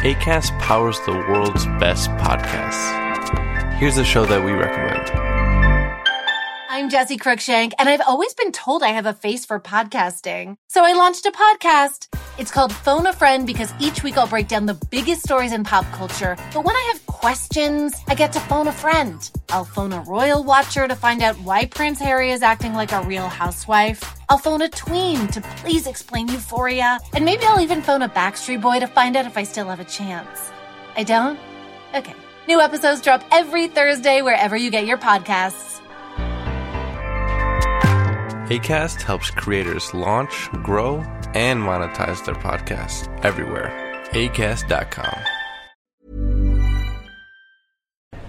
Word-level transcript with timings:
ACAST 0.00 0.58
powers 0.60 1.00
the 1.06 1.12
world's 1.12 1.64
best 1.80 2.10
podcasts. 2.10 3.74
Here's 3.78 3.96
a 3.96 4.04
show 4.04 4.26
that 4.26 4.44
we 4.44 4.52
recommend. 4.52 5.10
I'm 6.68 6.90
Jesse 6.90 7.16
Cruickshank, 7.16 7.72
and 7.78 7.88
I've 7.88 8.02
always 8.06 8.34
been 8.34 8.52
told 8.52 8.82
I 8.82 8.88
have 8.88 9.06
a 9.06 9.14
face 9.14 9.46
for 9.46 9.58
podcasting. 9.58 10.58
So 10.68 10.84
I 10.84 10.92
launched 10.92 11.24
a 11.24 11.32
podcast. 11.32 12.08
It's 12.38 12.50
called 12.50 12.70
Phone 12.70 13.06
a 13.06 13.14
Friend 13.14 13.46
because 13.46 13.72
each 13.80 14.02
week 14.02 14.18
I'll 14.18 14.26
break 14.26 14.46
down 14.46 14.66
the 14.66 14.74
biggest 14.90 15.22
stories 15.22 15.52
in 15.52 15.64
pop 15.64 15.86
culture. 15.92 16.36
But 16.52 16.66
when 16.66 16.76
I 16.76 16.90
have 16.92 17.06
questions, 17.06 17.94
I 18.08 18.14
get 18.14 18.30
to 18.34 18.40
phone 18.40 18.68
a 18.68 18.72
friend. 18.72 19.30
I'll 19.48 19.64
phone 19.64 19.94
a 19.94 20.02
royal 20.02 20.44
watcher 20.44 20.86
to 20.86 20.94
find 20.94 21.22
out 21.22 21.36
why 21.36 21.64
Prince 21.64 21.98
Harry 21.98 22.32
is 22.32 22.42
acting 22.42 22.74
like 22.74 22.92
a 22.92 23.00
real 23.02 23.26
housewife. 23.26 24.02
I'll 24.28 24.36
phone 24.36 24.60
a 24.60 24.68
tween 24.68 25.28
to 25.28 25.40
please 25.40 25.86
explain 25.86 26.28
euphoria. 26.28 26.98
And 27.14 27.24
maybe 27.24 27.46
I'll 27.46 27.60
even 27.60 27.80
phone 27.80 28.02
a 28.02 28.08
Backstreet 28.08 28.60
Boy 28.60 28.80
to 28.80 28.86
find 28.86 29.16
out 29.16 29.24
if 29.24 29.38
I 29.38 29.44
still 29.44 29.68
have 29.68 29.80
a 29.80 29.84
chance. 29.84 30.50
I 30.94 31.04
don't? 31.04 31.38
Okay. 31.94 32.14
New 32.48 32.60
episodes 32.60 33.00
drop 33.00 33.24
every 33.32 33.66
Thursday 33.68 34.20
wherever 34.20 34.58
you 34.58 34.70
get 34.70 34.84
your 34.84 34.98
podcasts. 34.98 35.80
ACAST 38.48 39.02
helps 39.02 39.28
creators 39.28 39.92
launch, 39.92 40.48
grow, 40.62 40.98
and 41.34 41.60
monetize 41.60 42.24
their 42.24 42.36
podcasts 42.36 43.08
everywhere. 43.24 43.72
ACAST.com. 44.12 45.18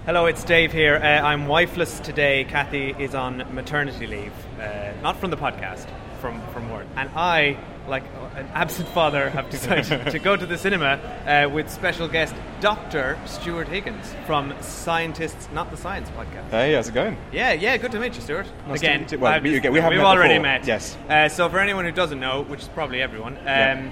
Hello, 0.06 0.26
it's 0.26 0.42
Dave 0.42 0.72
here. 0.72 0.96
Uh, 0.96 1.06
I'm 1.06 1.46
wifeless 1.46 2.00
today. 2.00 2.42
Kathy 2.48 2.96
is 2.98 3.14
on 3.14 3.44
maternity 3.54 4.08
leave, 4.08 4.32
uh, 4.60 4.90
not 5.02 5.16
from 5.20 5.30
the 5.30 5.36
podcast, 5.36 5.86
from 6.20 6.42
from 6.48 6.68
work. 6.72 6.88
And 6.96 7.08
I, 7.14 7.56
like 7.88 8.04
an 8.36 8.46
absent 8.54 8.88
father, 8.90 9.30
have 9.30 9.50
decided 9.50 10.10
to 10.10 10.18
go 10.18 10.36
to 10.36 10.46
the 10.46 10.56
cinema 10.58 11.00
uh, 11.26 11.48
with 11.52 11.70
special 11.70 12.06
guest 12.08 12.34
Dr. 12.60 13.18
Stuart 13.26 13.68
Higgins 13.68 14.14
from 14.26 14.52
Scientists 14.60 15.48
Not 15.52 15.70
the 15.70 15.76
Science 15.76 16.08
podcast. 16.10 16.50
Hey, 16.50 16.74
how's 16.74 16.88
it 16.88 16.94
going? 16.94 17.16
Yeah, 17.32 17.52
yeah, 17.52 17.76
good 17.76 17.92
to 17.92 18.00
meet 18.00 18.14
you, 18.14 18.20
Stuart. 18.20 18.46
Nice 18.68 18.80
to 18.80 18.86
again, 18.86 19.00
meet 19.02 19.12
you. 19.12 19.18
Well, 19.18 19.40
we- 19.40 19.58
we 19.60 19.80
have 19.80 19.92
already 19.92 20.34
before. 20.34 20.42
met. 20.42 20.66
Yes. 20.66 20.96
Uh, 21.08 21.28
so 21.28 21.48
for 21.48 21.58
anyone 21.58 21.84
who 21.84 21.92
doesn't 21.92 22.20
know, 22.20 22.42
which 22.42 22.60
is 22.60 22.68
probably 22.68 23.00
everyone. 23.02 23.36
Um, 23.38 23.44
Yeah. 23.46 23.90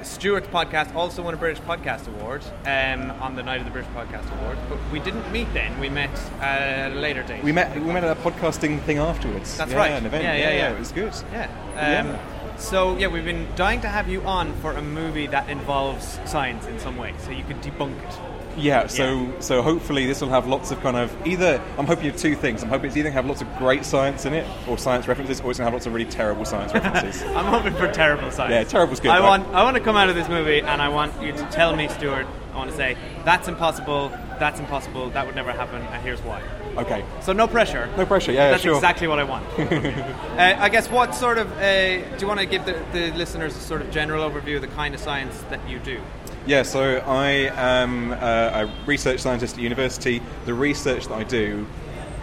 Stuart's 0.00 0.46
podcast 0.46 0.94
also 0.94 1.22
won 1.22 1.34
a 1.34 1.36
British 1.36 1.60
Podcast 1.64 2.06
Award 2.06 2.44
um, 2.66 3.10
on 3.20 3.34
the 3.34 3.42
night 3.42 3.58
of 3.58 3.64
the 3.64 3.72
British 3.72 3.90
Podcast 3.90 4.30
Award, 4.40 4.56
but 4.68 4.78
we 4.92 5.00
didn't 5.00 5.28
meet 5.32 5.52
then. 5.52 5.76
We 5.80 5.88
met 5.88 6.08
at 6.40 6.92
a 6.92 6.94
later 6.94 7.24
date. 7.24 7.42
We 7.42 7.50
met. 7.50 7.74
We 7.74 7.92
met 7.92 8.04
at 8.04 8.16
a 8.16 8.20
podcasting 8.20 8.80
thing 8.82 8.98
afterwards. 8.98 9.56
That's 9.56 9.72
yeah, 9.72 9.76
right. 9.76 9.90
An 9.90 10.06
event. 10.06 10.22
Yeah, 10.22 10.36
yeah, 10.36 10.50
yeah. 10.50 10.72
It 10.72 10.78
was 10.78 10.92
good. 10.92 11.12
Yeah. 11.32 11.44
Um, 11.74 12.06
Yeah. 12.10 12.18
So 12.58 12.96
yeah, 12.98 13.06
we've 13.06 13.24
been 13.24 13.46
dying 13.56 13.80
to 13.82 13.88
have 13.88 14.08
you 14.08 14.22
on 14.22 14.52
for 14.60 14.72
a 14.72 14.82
movie 14.82 15.26
that 15.28 15.48
involves 15.48 16.18
science 16.26 16.66
in 16.66 16.78
some 16.78 16.96
way, 16.96 17.14
so 17.18 17.30
you 17.30 17.44
could 17.44 17.60
debunk 17.62 17.96
it. 18.02 18.18
Yeah. 18.56 18.88
So 18.88 19.32
so 19.40 19.62
hopefully 19.62 20.06
this 20.06 20.20
will 20.20 20.30
have 20.30 20.48
lots 20.48 20.70
of 20.72 20.80
kind 20.80 20.96
of 20.96 21.14
either. 21.26 21.62
I'm 21.78 21.86
hoping 21.86 22.08
of 22.08 22.16
two 22.16 22.34
things. 22.34 22.62
I'm 22.62 22.68
hoping 22.68 22.88
it's 22.88 22.96
either 22.96 23.10
have 23.10 23.26
lots 23.26 23.40
of 23.40 23.56
great 23.58 23.84
science 23.84 24.24
in 24.26 24.34
it 24.34 24.46
or 24.68 24.76
science 24.76 25.06
references, 25.06 25.40
or 25.40 25.50
it's 25.50 25.58
going 25.58 25.66
to 25.66 25.70
have 25.70 25.72
lots 25.72 25.86
of 25.86 25.94
really 25.94 26.10
terrible 26.10 26.44
science 26.44 26.74
references. 26.74 27.22
I'm 27.36 27.46
hoping 27.46 27.74
for 27.74 27.90
terrible 27.92 28.30
science. 28.32 28.52
Yeah, 28.52 28.64
terrible's 28.64 28.98
good, 29.00 29.12
I 29.12 29.20
though. 29.20 29.26
want 29.26 29.46
I 29.54 29.62
want 29.62 29.76
to 29.76 29.82
come 29.82 29.96
out 29.96 30.08
of 30.08 30.16
this 30.16 30.28
movie 30.28 30.60
and 30.60 30.82
I 30.82 30.88
want 30.88 31.20
you 31.22 31.32
to 31.32 31.44
tell 31.50 31.76
me, 31.76 31.88
Stuart. 31.88 32.26
I 32.52 32.56
want 32.56 32.70
to 32.70 32.76
say 32.76 32.96
that's 33.24 33.46
impossible. 33.46 34.08
That's 34.40 34.58
impossible. 34.58 35.10
That 35.10 35.26
would 35.26 35.36
never 35.36 35.52
happen, 35.52 35.80
and 35.80 36.02
here's 36.02 36.20
why. 36.22 36.42
Okay. 36.78 37.04
So 37.20 37.32
no 37.32 37.46
pressure. 37.46 37.88
No 37.96 38.06
pressure. 38.06 38.32
Yeah, 38.32 38.50
That's 38.50 38.62
sure. 38.62 38.74
exactly 38.74 39.06
what 39.06 39.18
I 39.18 39.24
want. 39.24 39.46
uh, 39.58 40.56
I 40.58 40.68
guess 40.68 40.88
what 40.90 41.14
sort 41.14 41.38
of 41.38 41.50
uh, 41.58 42.16
do 42.16 42.20
you 42.20 42.26
want 42.26 42.40
to 42.40 42.46
give 42.46 42.64
the, 42.64 42.82
the 42.92 43.12
listeners 43.12 43.56
a 43.56 43.60
sort 43.60 43.82
of 43.82 43.90
general 43.90 44.28
overview 44.28 44.56
of 44.56 44.62
the 44.62 44.68
kind 44.68 44.94
of 44.94 45.00
science 45.00 45.40
that 45.50 45.66
you 45.68 45.78
do? 45.78 46.00
Yeah, 46.46 46.62
so 46.62 46.98
I 47.06 47.50
am 47.56 48.12
a 48.12 48.72
research 48.86 49.20
scientist 49.20 49.56
at 49.56 49.62
university. 49.62 50.22
The 50.46 50.54
research 50.54 51.08
that 51.08 51.14
I 51.14 51.24
do 51.24 51.66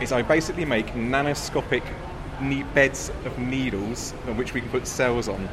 is 0.02 0.12
I 0.12 0.24
basically 0.24 0.66
make 0.66 0.88
nanoscopic 0.88 1.84
ne- 2.42 2.64
beds 2.64 3.12
of 3.26 3.38
needles 3.38 4.14
on 4.28 4.38
which 4.38 4.54
we 4.54 4.62
can 4.62 4.70
put 4.70 4.88
cells 4.88 5.28
on. 5.28 5.48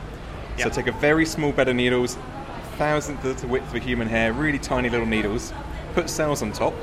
Yeah. 0.57 0.65
So 0.65 0.71
take 0.71 0.87
a 0.87 0.93
very 0.93 1.27
small 1.27 1.53
bed 1.53 1.69
of 1.69 1.77
needles, 1.77 2.17
thousandth 2.77 3.25
of 3.25 3.41
the 3.41 3.47
width 3.47 3.69
of 3.69 3.75
a 3.75 3.79
human 3.79 4.09
hair, 4.09 4.33
really 4.33 4.59
tiny 4.59 4.89
little 4.89 5.07
needles, 5.07 5.53
put 5.95 6.09
cells 6.09 6.43
on 6.43 6.53
top, 6.53 6.75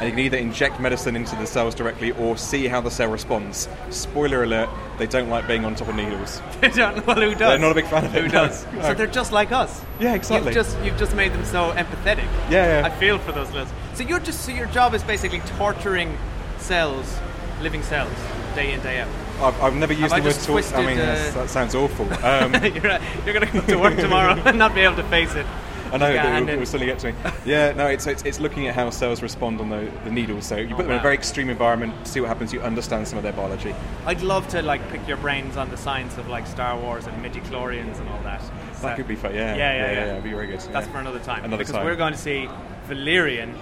and 0.00 0.04
you 0.06 0.10
can 0.10 0.20
either 0.20 0.36
inject 0.36 0.80
medicine 0.80 1.16
into 1.16 1.34
the 1.36 1.46
cells 1.46 1.74
directly 1.74 2.12
or 2.12 2.36
see 2.36 2.68
how 2.68 2.80
the 2.80 2.90
cell 2.90 3.08
responds. 3.10 3.68
Spoiler 3.90 4.44
alert, 4.44 4.68
they 4.98 5.06
don't 5.06 5.28
like 5.28 5.46
being 5.48 5.64
on 5.64 5.74
top 5.74 5.88
of 5.88 5.96
needles. 5.96 6.40
They 6.60 6.70
don't, 6.70 7.06
well, 7.06 7.16
who 7.16 7.30
does? 7.30 7.38
They're 7.38 7.58
not 7.58 7.72
a 7.72 7.74
big 7.74 7.86
fan 7.86 8.04
of 8.04 8.12
Who 8.12 8.24
it, 8.24 8.32
does? 8.32 8.66
no. 8.72 8.82
So 8.82 8.94
they're 8.94 9.06
just 9.06 9.32
like 9.32 9.52
us. 9.52 9.84
Yeah, 10.00 10.14
exactly. 10.14 10.48
You've 10.52 10.54
just 10.54 10.78
you've 10.84 10.98
just 10.98 11.14
made 11.14 11.32
them 11.32 11.44
so 11.44 11.72
empathetic. 11.72 12.24
Yeah, 12.50 12.80
yeah. 12.80 12.86
I 12.86 12.90
feel 12.90 13.18
for 13.18 13.32
those 13.32 13.50
little. 13.52 13.68
So 13.94 14.02
you're 14.02 14.20
just 14.20 14.44
so 14.44 14.52
your 14.52 14.66
job 14.66 14.94
is 14.94 15.02
basically 15.04 15.40
torturing 15.56 16.16
cells, 16.58 17.18
living 17.60 17.82
cells, 17.82 18.12
day 18.54 18.72
in 18.72 18.80
day 18.80 19.00
out. 19.00 19.08
I've, 19.40 19.62
I've 19.62 19.74
never 19.76 19.92
used 19.92 20.12
I 20.12 20.20
the 20.20 20.28
word 20.28 20.40
torture. 20.40 20.76
I 20.76 20.86
mean, 20.86 20.98
uh, 20.98 21.30
that 21.34 21.48
sounds 21.50 21.74
awful. 21.74 22.06
Um, 22.28 22.52
you're 22.54 22.98
you're 23.24 23.34
going 23.34 23.40
to 23.40 23.46
come 23.46 23.66
to 23.66 23.76
work 23.76 23.96
tomorrow 23.96 24.32
and 24.44 24.58
not 24.58 24.74
be 24.74 24.80
able 24.80 24.96
to 24.96 25.04
face 25.04 25.34
it. 25.34 25.46
I 25.92 25.96
know 25.96 26.08
Yeah, 26.12 26.22
that 26.22 26.42
it, 26.42 26.52
will- 26.52 26.58
will 26.60 26.66
certainly 26.66 26.86
get 26.86 26.98
to 27.00 27.12
me. 27.12 27.18
Yeah, 27.44 27.72
no, 27.72 27.86
it's, 27.86 28.06
it's, 28.06 28.22
it's 28.24 28.40
looking 28.40 28.66
at 28.68 28.74
how 28.74 28.90
cells 28.90 29.22
respond 29.22 29.60
on 29.60 29.70
the, 29.70 29.90
the 30.04 30.10
needles. 30.10 30.46
So 30.46 30.56
you 30.56 30.74
oh, 30.74 30.76
put 30.76 30.82
them 30.82 30.92
in 30.92 30.98
a 30.98 31.02
very 31.02 31.14
extreme 31.14 31.48
environment, 31.48 32.06
see 32.06 32.20
what 32.20 32.28
happens. 32.28 32.52
You 32.52 32.60
understand 32.60 33.08
some 33.08 33.16
of 33.16 33.22
their 33.22 33.32
biology. 33.32 33.74
I'd 34.06 34.20
love 34.20 34.48
to 34.48 34.62
like 34.62 34.86
pick 34.90 35.06
your 35.08 35.16
brains 35.16 35.56
on 35.56 35.70
the 35.70 35.76
science 35.76 36.18
of 36.18 36.28
like 36.28 36.46
Star 36.46 36.78
Wars 36.78 37.06
and 37.06 37.22
midi-chlorians 37.22 37.98
and 37.98 38.08
all 38.08 38.22
that. 38.22 38.42
That 38.82 38.96
could 38.96 39.08
be 39.08 39.16
fun. 39.16 39.34
Yeah, 39.34 39.56
Yeah, 39.56 39.74
yeah, 39.74 39.92
yeah. 39.92 40.10
It'd 40.12 40.24
be 40.24 40.30
very 40.30 40.46
good. 40.46 40.60
That's 40.60 40.86
yeah. 40.86 40.92
for 40.92 40.98
another 40.98 41.18
time. 41.20 41.44
Another 41.44 41.58
because 41.58 41.72
time. 41.74 41.84
we're 41.84 41.96
going 41.96 42.12
to 42.12 42.18
see 42.18 42.48
Valerian, 42.86 43.54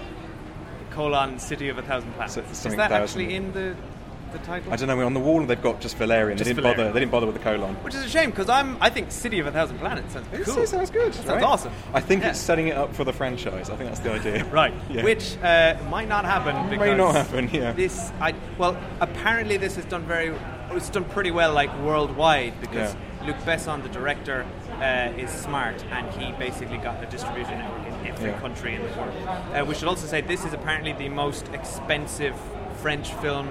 colon 0.91 1.39
City 1.39 1.69
of 1.69 1.77
a 1.77 1.81
Thousand 1.81 2.11
Planets. 2.13 2.33
So- 2.35 2.41
Is 2.69 2.75
that 2.75 2.89
thousand. 2.89 3.03
actually 3.03 3.35
in 3.35 3.51
the 3.53 3.75
the 4.31 4.39
title? 4.39 4.71
I 4.71 4.75
don't 4.75 4.87
know. 4.87 4.99
On 5.05 5.13
the 5.13 5.19
wall, 5.19 5.45
they've 5.45 5.61
got 5.61 5.79
just 5.81 5.97
Valerian. 5.97 6.37
Just 6.37 6.47
they 6.47 6.53
didn't 6.53 6.63
Valerian. 6.63 6.77
bother. 6.87 6.93
They 6.93 6.99
didn't 6.99 7.11
bother 7.11 7.25
with 7.25 7.35
the 7.35 7.41
colon. 7.43 7.75
Which 7.83 7.95
is 7.95 8.03
a 8.03 8.09
shame 8.09 8.29
because 8.29 8.49
I'm. 8.49 8.77
I 8.81 8.89
think 8.89 9.11
City 9.11 9.39
of 9.39 9.47
a 9.47 9.51
Thousand 9.51 9.79
Planets 9.79 10.13
sounds 10.13 10.27
It 10.33 10.43
cool. 10.45 10.65
sounds 10.65 10.89
good. 10.89 11.13
That 11.13 11.19
right? 11.27 11.41
sounds 11.41 11.43
awesome. 11.43 11.73
I 11.93 12.01
think 12.01 12.23
Yeah. 12.23 12.29
it's 12.29 12.39
setting 12.39 12.67
it 12.67 12.77
up 12.77 12.93
for 12.93 13.03
the 13.03 13.13
franchise. 13.13 13.69
I 13.69 13.75
think 13.75 13.89
that's 13.89 13.99
the 14.01 14.11
idea. 14.13 14.45
Right, 14.51 14.73
Yeah. 14.89 15.03
which 15.03 15.37
uh, 15.43 15.75
might 15.89 16.07
not 16.07 16.25
happen. 16.25 16.77
May 16.79 16.95
not 16.95 17.13
happen, 17.15 17.49
yeah. 17.51 17.71
This, 17.73 18.11
I 18.19 18.33
well, 18.57 18.77
apparently 19.01 19.57
this 19.57 19.75
has 19.75 19.85
done 19.85 20.03
very, 20.03 20.33
it's 20.71 20.89
done 20.89 21.05
pretty 21.05 21.31
well, 21.31 21.53
like 21.53 21.69
worldwide, 21.81 22.59
because 22.61 22.95
Luc 23.25 23.35
Besson, 23.39 23.83
the 23.83 23.89
director, 23.89 24.45
uh, 24.81 25.11
is 25.17 25.29
smart, 25.29 25.83
and 25.91 26.09
he 26.11 26.31
basically 26.33 26.77
got 26.77 27.03
a 27.03 27.07
distribution 27.07 27.57
network 27.59 27.87
in 27.87 28.07
every 28.07 28.29
Yeah. 28.29 28.39
country 28.39 28.75
in 28.75 28.81
the 28.83 28.89
world. 28.97 29.13
Uh, 29.53 29.65
we 29.65 29.75
should 29.75 29.87
also 29.87 30.07
say 30.07 30.21
this 30.21 30.45
is 30.45 30.53
apparently 30.53 30.93
the 30.93 31.09
most 31.09 31.47
expensive 31.53 32.35
French 32.81 33.11
film 33.15 33.47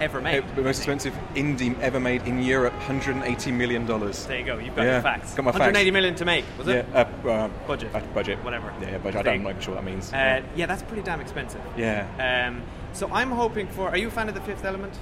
ever 0.00 0.20
made. 0.20 0.36
It- 0.36 0.56
the 0.56 0.62
most 0.62 0.78
expensive 0.78 1.14
indie 1.34 1.78
ever 1.80 2.00
made 2.00 2.22
in 2.26 2.42
Europe, 2.42 2.72
180 2.74 3.52
million 3.52 3.86
dollars. 3.86 4.26
There 4.26 4.38
you 4.38 4.44
go. 4.44 4.58
You've 4.58 4.74
got 4.76 4.84
Yeah, 4.84 4.92
your 4.94 5.02
facts. 5.02 5.34
got 5.34 5.44
my 5.44 5.50
facts. 5.52 5.60
180 5.60 5.90
million 5.90 6.14
to 6.16 6.24
make, 6.24 6.44
was 6.58 6.68
it? 6.68 6.86
Yeah, 6.92 7.04
uh, 7.24 7.28
uh, 7.28 7.48
Budget. 7.66 7.94
uh, 7.94 8.00
budget, 8.14 8.38
Whatever. 8.44 8.72
Yeah, 8.80 8.98
budget. 8.98 9.20
I 9.20 9.22
don't 9.22 9.42
know 9.42 9.50
what 9.50 9.62
sure 9.62 9.74
that 9.74 9.84
means. 9.84 10.12
Uh, 10.12 10.42
yeah, 10.56 10.66
that's 10.66 10.82
pretty 10.82 11.02
damn 11.02 11.20
expensive. 11.20 11.60
yeah. 11.76 12.46
Um, 12.48 12.62
so 12.92 13.08
I'm 13.12 13.30
hoping 13.30 13.68
for. 13.68 13.88
Are 13.88 13.96
you 13.96 14.08
a 14.08 14.10
fan 14.10 14.28
of 14.28 14.34
The 14.34 14.40
Fifth 14.40 14.64
Element? 14.64 14.92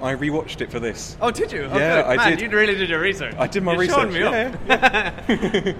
I 0.00 0.14
rewatched 0.16 0.60
it 0.60 0.70
for 0.70 0.80
this. 0.80 1.16
Oh, 1.20 1.30
did 1.30 1.52
you? 1.52 1.68
Oh, 1.70 1.78
Yeah, 1.78 2.02
good. 2.02 2.06
I 2.10 2.16
Man, 2.16 2.30
did. 2.30 2.40
you 2.40 2.56
really 2.56 2.74
did 2.74 2.88
your 2.90 2.98
research. 3.00 3.34
I 3.38 3.46
did 3.46 3.62
my 3.62 3.72
You're 3.72 3.82
research, 3.82 4.10
Me 4.12 4.22
up. 4.22 4.54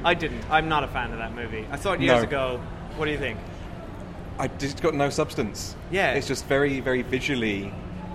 I 0.05 0.15
didn't. 0.15 0.45
I'm 0.49 0.69
not 0.69 0.85
a 0.85 0.89
fan 0.89 1.11
of 1.13 1.19
that 1.19 1.35
movie. 1.35 1.67
I 1.73 1.77
saw 1.77 1.93
it 1.93 2.01
years 2.01 2.19
No. 2.23 2.29
ago. 2.29 2.61
What 2.97 3.07
do 3.07 3.11
you 3.11 3.19
think? 3.19 3.39
I 4.39 4.47
just 4.49 4.81
got 4.81 4.95
no 4.95 5.11
substance. 5.11 5.75
Yeah. 5.91 6.13
It's 6.13 6.29
just 6.29 6.47
very, 6.47 6.79
very 6.81 7.03
visually 7.03 7.73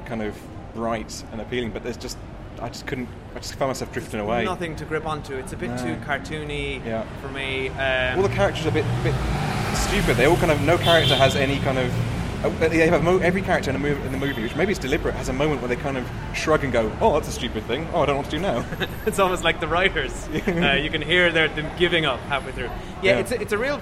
kind 0.07 0.23
of 0.23 0.35
bright 0.73 1.23
and 1.31 1.41
appealing, 1.41 1.71
but 1.71 1.83
there's 1.83 1.97
just, 1.97 2.17
I 2.61 2.69
just 2.69 2.87
couldn't, 2.87 3.09
I 3.35 3.39
just 3.39 3.55
found 3.55 3.69
myself 3.69 3.91
drifting 3.91 4.19
away. 4.19 4.45
Nothing 4.45 4.75
to 4.77 4.85
grip 4.85 5.05
onto. 5.05 5.35
It's 5.35 5.53
a 5.53 5.57
bit 5.57 5.69
No. 5.71 5.77
too 5.77 5.95
cartoony 6.05 6.83
Yeah. 6.85 7.03
for 7.21 7.27
me. 7.29 7.69
Um, 7.69 8.17
All 8.17 8.23
the 8.27 8.33
characters 8.33 8.65
are 8.65 8.69
a 8.69 8.71
bit, 8.71 8.85
bit 9.03 9.13
stupid. 9.75 10.17
They 10.17 10.25
all 10.25 10.37
kind 10.37 10.51
of, 10.51 10.61
no 10.61 10.77
character 10.77 11.15
has 11.15 11.35
any 11.35 11.59
kind 11.59 11.77
of, 11.77 11.91
uh, 12.45 12.67
they 12.69 12.87
have 12.87 13.03
mo- 13.03 13.17
every 13.17 13.41
character 13.41 13.69
in, 13.69 13.75
a 13.75 13.79
mov- 13.79 14.03
in 14.05 14.11
the 14.11 14.17
movie, 14.17 14.41
which 14.43 14.55
maybe 14.55 14.71
it's 14.71 14.79
deliberate, 14.79 15.13
has 15.15 15.27
a 15.29 15.33
moment 15.33 15.61
where 15.61 15.67
they 15.69 15.75
kind 15.75 15.97
of 15.97 16.07
shrug 16.33 16.63
and 16.63 16.71
go, 16.71 16.91
oh, 17.01 17.13
that's 17.13 17.27
a 17.27 17.31
stupid 17.31 17.63
thing. 17.65 17.87
Oh, 17.93 18.01
I 18.01 18.05
don't 18.05 18.17
what 18.17 18.25
to 18.25 18.31
do 18.31 18.39
now. 18.39 18.63
it's 19.05 19.19
almost 19.19 19.43
like 19.43 19.59
the 19.59 19.67
writers. 19.67 20.27
uh, 20.47 20.77
you 20.81 20.89
can 20.89 21.01
hear 21.01 21.31
they're 21.31 21.47
them 21.49 21.69
giving 21.77 22.05
up 22.05 22.19
halfway 22.21 22.51
through. 22.53 22.69
Yeah, 23.01 23.13
Yeah. 23.13 23.17
it's 23.19 23.31
a, 23.31 23.41
it's 23.41 23.53
a 23.53 23.57
real 23.57 23.81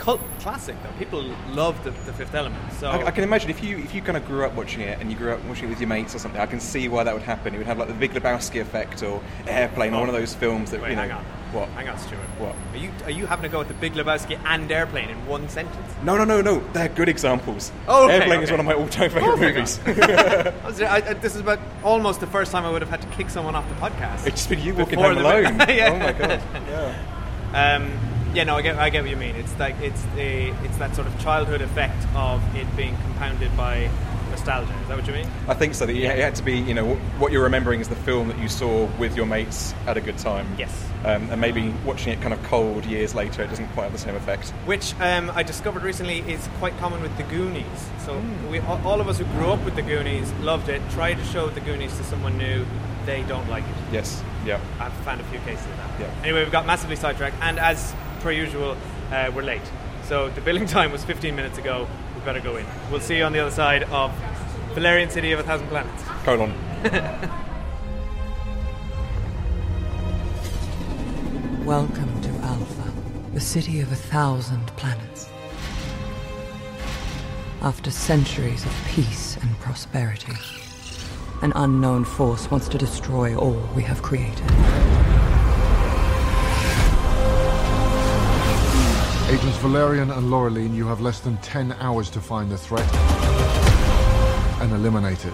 cult 0.00 0.20
classic 0.40 0.74
though. 0.82 0.90
People 0.98 1.22
love 1.50 1.82
the, 1.84 1.90
the 1.90 2.12
Fifth 2.14 2.34
Element. 2.34 2.72
So 2.72 2.88
I, 2.90 3.06
I 3.06 3.10
can 3.10 3.22
imagine 3.22 3.50
if 3.50 3.62
you 3.62 3.78
if 3.78 3.94
you 3.94 4.00
kind 4.02 4.16
of 4.16 4.24
grew 4.26 4.44
up 4.44 4.54
watching 4.54 4.80
it 4.80 4.98
and 4.98 5.10
you 5.10 5.16
grew 5.16 5.32
up 5.32 5.44
watching 5.44 5.66
it 5.66 5.68
with 5.70 5.80
your 5.80 5.88
mates 5.88 6.14
or 6.14 6.18
something, 6.18 6.40
I 6.40 6.46
can 6.46 6.58
see 6.60 6.88
why 6.88 7.04
that 7.04 7.12
would 7.14 7.22
happen. 7.22 7.54
It 7.54 7.58
would 7.58 7.66
have 7.66 7.78
like 7.78 7.88
the 7.88 7.94
Big 7.94 8.12
Lebowski 8.12 8.60
effect 8.60 9.02
or 9.02 9.22
Airplane 9.46 9.92
or 9.94 10.00
one 10.00 10.08
of 10.08 10.14
those 10.14 10.34
films 10.34 10.70
that 10.70 10.80
Wait, 10.80 10.90
you 10.90 10.96
know. 10.96 11.02
hang 11.02 11.12
on. 11.12 11.24
What? 11.52 11.68
Hang 11.70 11.88
on, 11.88 11.98
Stuart. 11.98 12.20
What? 12.38 12.54
Are 12.72 12.76
you 12.78 12.90
are 13.04 13.10
you 13.10 13.26
having 13.26 13.42
to 13.42 13.48
go 13.48 13.58
with 13.58 13.68
the 13.68 13.74
Big 13.74 13.92
Lebowski 13.94 14.38
and 14.46 14.70
Airplane 14.72 15.10
in 15.10 15.26
one 15.26 15.48
sentence? 15.48 15.86
No, 16.02 16.16
no, 16.16 16.24
no, 16.24 16.40
no. 16.40 16.60
They're 16.72 16.88
good 16.88 17.08
examples. 17.08 17.70
Oh, 17.88 18.04
okay, 18.04 18.20
Airplane 18.20 18.40
is 18.42 18.50
one 18.50 18.60
of 18.60 18.66
my 18.66 18.72
all-time 18.74 19.10
favorite 19.10 19.24
Oh 19.24 19.36
movies. 19.36 19.78
I 19.86 21.02
I- 21.08 21.12
this 21.14 21.34
is 21.34 21.40
about 21.40 21.58
almost 21.84 22.20
the 22.20 22.26
first 22.26 22.52
time 22.52 22.64
I 22.64 22.70
would 22.70 22.82
have 22.82 22.90
had 22.90 23.02
to 23.02 23.08
kick 23.08 23.28
someone 23.30 23.54
off 23.56 23.68
the 23.68 23.74
podcast. 23.74 24.26
it's 24.26 24.36
just 24.36 24.48
been 24.48 24.60
you 24.60 24.74
walking 24.74 24.98
home 24.98 25.18
alone. 25.18 25.58
Yeah. 25.68 25.90
Oh 25.92 25.98
my 25.98 26.12
god. 26.12 26.40
Yeah. 26.70 27.76
Um, 27.76 27.90
yeah, 28.34 28.44
no, 28.44 28.56
I 28.56 28.62
get, 28.62 28.76
I 28.76 28.90
get 28.90 29.02
what 29.02 29.10
you 29.10 29.16
mean. 29.16 29.36
It's 29.36 29.58
like 29.58 29.76
it's 29.80 30.04
a, 30.16 30.48
it's 30.64 30.76
that 30.78 30.94
sort 30.94 31.06
of 31.06 31.18
childhood 31.20 31.60
effect 31.60 32.06
of 32.14 32.42
it 32.56 32.66
being 32.76 32.96
compounded 32.98 33.56
by 33.56 33.90
nostalgia. 34.30 34.72
Is 34.82 34.88
that 34.88 34.96
what 34.96 35.06
you 35.06 35.12
mean? 35.12 35.28
I 35.48 35.54
think 35.54 35.74
so. 35.74 35.86
That 35.86 35.96
it 35.96 36.18
had 36.18 36.34
to 36.36 36.42
be, 36.42 36.58
you 36.58 36.74
know, 36.74 36.94
what 37.18 37.32
you're 37.32 37.42
remembering 37.42 37.80
is 37.80 37.88
the 37.88 37.96
film 37.96 38.28
that 38.28 38.38
you 38.38 38.48
saw 38.48 38.86
with 38.98 39.16
your 39.16 39.26
mates 39.26 39.74
at 39.86 39.96
a 39.96 40.00
good 40.00 40.18
time. 40.18 40.46
Yes. 40.56 40.86
Um, 41.04 41.30
and 41.30 41.40
maybe 41.40 41.74
watching 41.84 42.12
it 42.12 42.20
kind 42.20 42.32
of 42.32 42.42
cold 42.44 42.84
years 42.84 43.14
later, 43.14 43.42
it 43.42 43.48
doesn't 43.48 43.68
quite 43.68 43.84
have 43.84 43.92
the 43.92 43.98
same 43.98 44.14
effect. 44.14 44.50
Which 44.66 44.94
um, 45.00 45.30
I 45.34 45.42
discovered 45.42 45.82
recently 45.82 46.20
is 46.20 46.48
quite 46.58 46.76
common 46.78 47.02
with 47.02 47.16
the 47.16 47.24
Goonies. 47.24 47.64
So 48.04 48.22
we, 48.50 48.60
all 48.60 48.80
all 48.84 49.00
of 49.00 49.08
us 49.08 49.18
who 49.18 49.24
grew 49.24 49.48
up 49.48 49.64
with 49.64 49.76
the 49.76 49.82
Goonies 49.82 50.32
loved 50.34 50.68
it. 50.68 50.82
Try 50.90 51.14
to 51.14 51.24
show 51.24 51.48
the 51.48 51.60
Goonies 51.60 51.96
to 51.96 52.04
someone 52.04 52.38
new, 52.38 52.64
they 53.06 53.22
don't 53.24 53.48
like 53.48 53.64
it. 53.64 53.74
Yes. 53.92 54.22
Yeah. 54.44 54.60
I've 54.78 54.92
found 55.04 55.20
a 55.20 55.24
few 55.24 55.38
cases 55.40 55.66
of 55.66 55.76
that. 55.78 56.00
Yeah. 56.00 56.14
Anyway, 56.22 56.42
we've 56.42 56.52
got 56.52 56.66
massively 56.66 56.96
sidetracked, 56.96 57.36
and 57.40 57.58
as 57.58 57.94
per 58.20 58.30
usual, 58.30 58.76
uh, 59.10 59.30
we're 59.34 59.42
late. 59.42 59.62
So 60.04 60.28
the 60.30 60.40
billing 60.40 60.66
time 60.76 60.92
was 60.92 61.04
15 61.04 61.34
minutes 61.34 61.58
ago. 61.58 61.88
We 62.14 62.20
better 62.20 62.40
go 62.40 62.56
in. 62.56 62.66
We'll 62.90 63.00
see 63.00 63.16
you 63.16 63.24
on 63.24 63.32
the 63.32 63.40
other 63.40 63.50
side 63.50 63.84
of 63.84 64.12
Valerian 64.74 65.10
City 65.10 65.32
of 65.32 65.40
a 65.40 65.42
Thousand 65.42 65.68
Planets. 65.68 66.04
Colon. 66.24 66.54
Welcome 71.64 72.20
to 72.22 72.30
Alpha, 72.42 72.92
the 73.32 73.40
city 73.40 73.80
of 73.80 73.92
a 73.92 73.96
thousand 73.96 74.66
planets. 74.76 75.28
After 77.62 77.90
centuries 77.90 78.64
of 78.64 78.72
peace 78.88 79.36
and 79.36 79.58
prosperity, 79.60 80.32
an 81.42 81.52
unknown 81.54 82.04
force 82.04 82.50
wants 82.50 82.68
to 82.68 82.78
destroy 82.78 83.36
all 83.36 83.60
we 83.74 83.82
have 83.82 84.02
created. 84.02 84.50
Agents 89.30 89.58
Valerian 89.58 90.10
and 90.10 90.26
Laureline, 90.26 90.74
you 90.74 90.88
have 90.88 91.00
less 91.00 91.20
than 91.20 91.36
10 91.36 91.70
hours 91.78 92.10
to 92.10 92.20
find 92.20 92.50
the 92.50 92.58
threat 92.58 92.92
and 94.60 94.72
eliminate 94.72 95.24
it. 95.24 95.32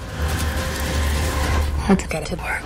Let's 1.88 2.06
get 2.06 2.26
to 2.26 2.36
work. 2.36 2.62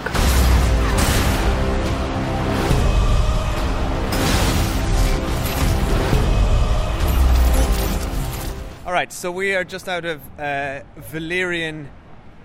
All 8.84 8.92
right, 8.92 9.12
so 9.12 9.30
we 9.30 9.54
are 9.54 9.62
just 9.62 9.88
out 9.88 10.04
of 10.04 10.20
uh, 10.36 10.80
Valerian 10.96 11.88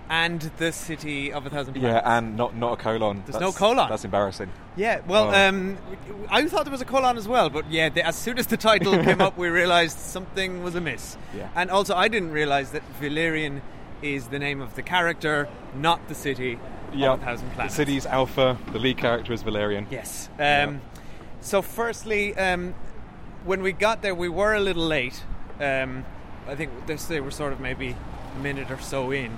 and 0.08 0.40
the 0.58 0.72
city 0.72 1.32
of 1.32 1.46
a 1.46 1.50
thousand 1.50 1.74
planets. 1.74 2.02
Yeah, 2.04 2.18
and 2.18 2.36
not 2.36 2.54
not 2.56 2.74
a 2.78 2.82
colon. 2.82 3.22
There's 3.26 3.40
no 3.40 3.52
colon? 3.52 3.88
That's 3.88 4.04
embarrassing. 4.04 4.50
Yeah, 4.76 5.00
well, 5.06 5.30
Oh. 5.34 5.48
um, 5.48 5.78
I 6.30 6.46
thought 6.46 6.64
there 6.64 6.72
was 6.72 6.80
a 6.82 6.84
colon 6.86 7.16
as 7.16 7.26
well, 7.26 7.48
but 7.50 7.70
yeah, 7.70 7.88
the, 7.88 8.06
as 8.06 8.14
soon 8.16 8.38
as 8.38 8.46
the 8.46 8.56
title 8.56 8.92
came 9.04 9.20
up, 9.20 9.36
we 9.38 9.48
realised 9.48 9.98
something 9.98 10.62
was 10.62 10.74
amiss. 10.74 11.16
Yeah. 11.34 11.48
And 11.54 11.70
also, 11.70 11.94
I 11.94 12.08
didn't 12.08 12.32
realise 12.32 12.70
that 12.70 12.82
Valerian 13.00 13.62
is 14.02 14.26
the 14.28 14.38
name 14.38 14.60
of 14.60 14.74
the 14.74 14.82
character, 14.82 15.48
not 15.74 16.06
the 16.08 16.14
city 16.14 16.58
Yeah. 16.92 17.12
of 17.14 17.22
a 17.22 17.24
thousand 17.24 17.50
The 17.56 17.68
city's 17.68 18.04
Alpha. 18.06 18.58
The 18.72 18.78
lead 18.78 18.98
character 18.98 19.32
is 19.32 19.42
Valerian. 19.42 19.86
Yes. 19.90 20.28
Um, 20.38 20.80
So, 21.40 21.62
firstly, 21.62 22.36
um, 22.36 22.74
when 23.44 23.62
we 23.62 23.72
got 23.72 24.02
there, 24.02 24.14
we 24.14 24.28
were 24.28 24.54
a 24.54 24.60
little 24.60 24.86
late. 24.86 25.22
Um, 25.60 26.04
I 26.48 26.54
think 26.54 26.70
they 26.86 27.20
were 27.20 27.30
sort 27.30 27.52
of 27.52 27.60
maybe 27.60 27.94
a 28.36 28.38
minute 28.40 28.70
or 28.70 28.78
so 28.80 29.10
in. 29.12 29.30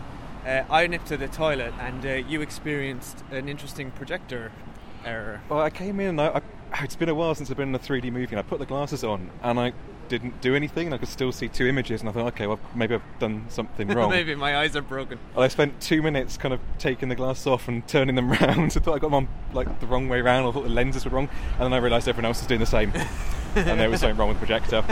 Uh, 0.46 0.64
I 0.70 0.86
nipped 0.86 1.06
to 1.08 1.16
the 1.16 1.28
toilet, 1.28 1.74
and 1.80 2.04
uh, 2.04 2.10
you 2.10 2.40
experienced 2.40 3.24
an 3.30 3.48
interesting 3.48 3.90
projector 3.90 4.52
error. 5.04 5.40
Well, 5.48 5.60
I 5.60 5.70
came 5.70 6.00
in 6.00 6.18
I, 6.18 6.38
I, 6.38 6.42
it's 6.84 6.96
been 6.96 7.08
a 7.08 7.14
while 7.14 7.34
since 7.34 7.50
I've 7.50 7.56
been 7.56 7.70
in 7.70 7.74
a 7.74 7.78
3D 7.78 8.12
movie, 8.12 8.34
and 8.34 8.38
I 8.38 8.42
put 8.42 8.58
the 8.58 8.66
glasses 8.66 9.04
on, 9.04 9.30
and 9.42 9.58
I 9.58 9.72
didn't 10.08 10.40
do 10.40 10.54
anything, 10.54 10.86
and 10.88 10.94
I 10.94 10.98
could 10.98 11.08
still 11.08 11.32
see 11.32 11.48
two 11.48 11.66
images, 11.66 12.00
and 12.00 12.08
I 12.08 12.12
thought, 12.12 12.26
okay, 12.34 12.46
well, 12.46 12.58
maybe 12.74 12.94
I've 12.94 13.02
done 13.18 13.44
something 13.48 13.88
wrong. 13.94 14.10
Maybe 14.10 14.34
my 14.34 14.56
eyes 14.58 14.74
are 14.76 14.82
broken. 14.82 15.18
Well, 15.34 15.44
I 15.44 15.48
spent 15.48 15.80
two 15.80 16.02
minutes 16.02 16.36
kind 16.36 16.52
of 16.54 16.60
taking 16.78 17.08
the 17.08 17.14
glass 17.14 17.46
off 17.46 17.68
and 17.68 17.86
turning 17.86 18.14
them 18.16 18.30
round. 18.40 18.72
I 18.76 18.80
thought 18.80 18.94
I 18.94 18.98
got 18.98 19.08
them 19.08 19.14
on 19.14 19.28
like 19.52 19.80
the 19.80 19.86
wrong 19.86 20.08
way 20.08 20.20
round. 20.20 20.46
I 20.46 20.52
thought 20.52 20.62
the 20.64 20.68
lenses 20.70 21.04
were 21.04 21.10
wrong, 21.10 21.28
and 21.52 21.60
then 21.62 21.72
I 21.72 21.78
realised 21.78 22.08
everyone 22.08 22.26
else 22.26 22.40
was 22.40 22.46
doing 22.46 22.60
the 22.60 22.66
same, 22.66 22.92
and 23.54 23.78
there 23.80 23.90
was 23.90 24.00
something 24.00 24.16
wrong 24.16 24.28
with 24.28 24.40
the 24.40 24.46
projector. 24.46 24.84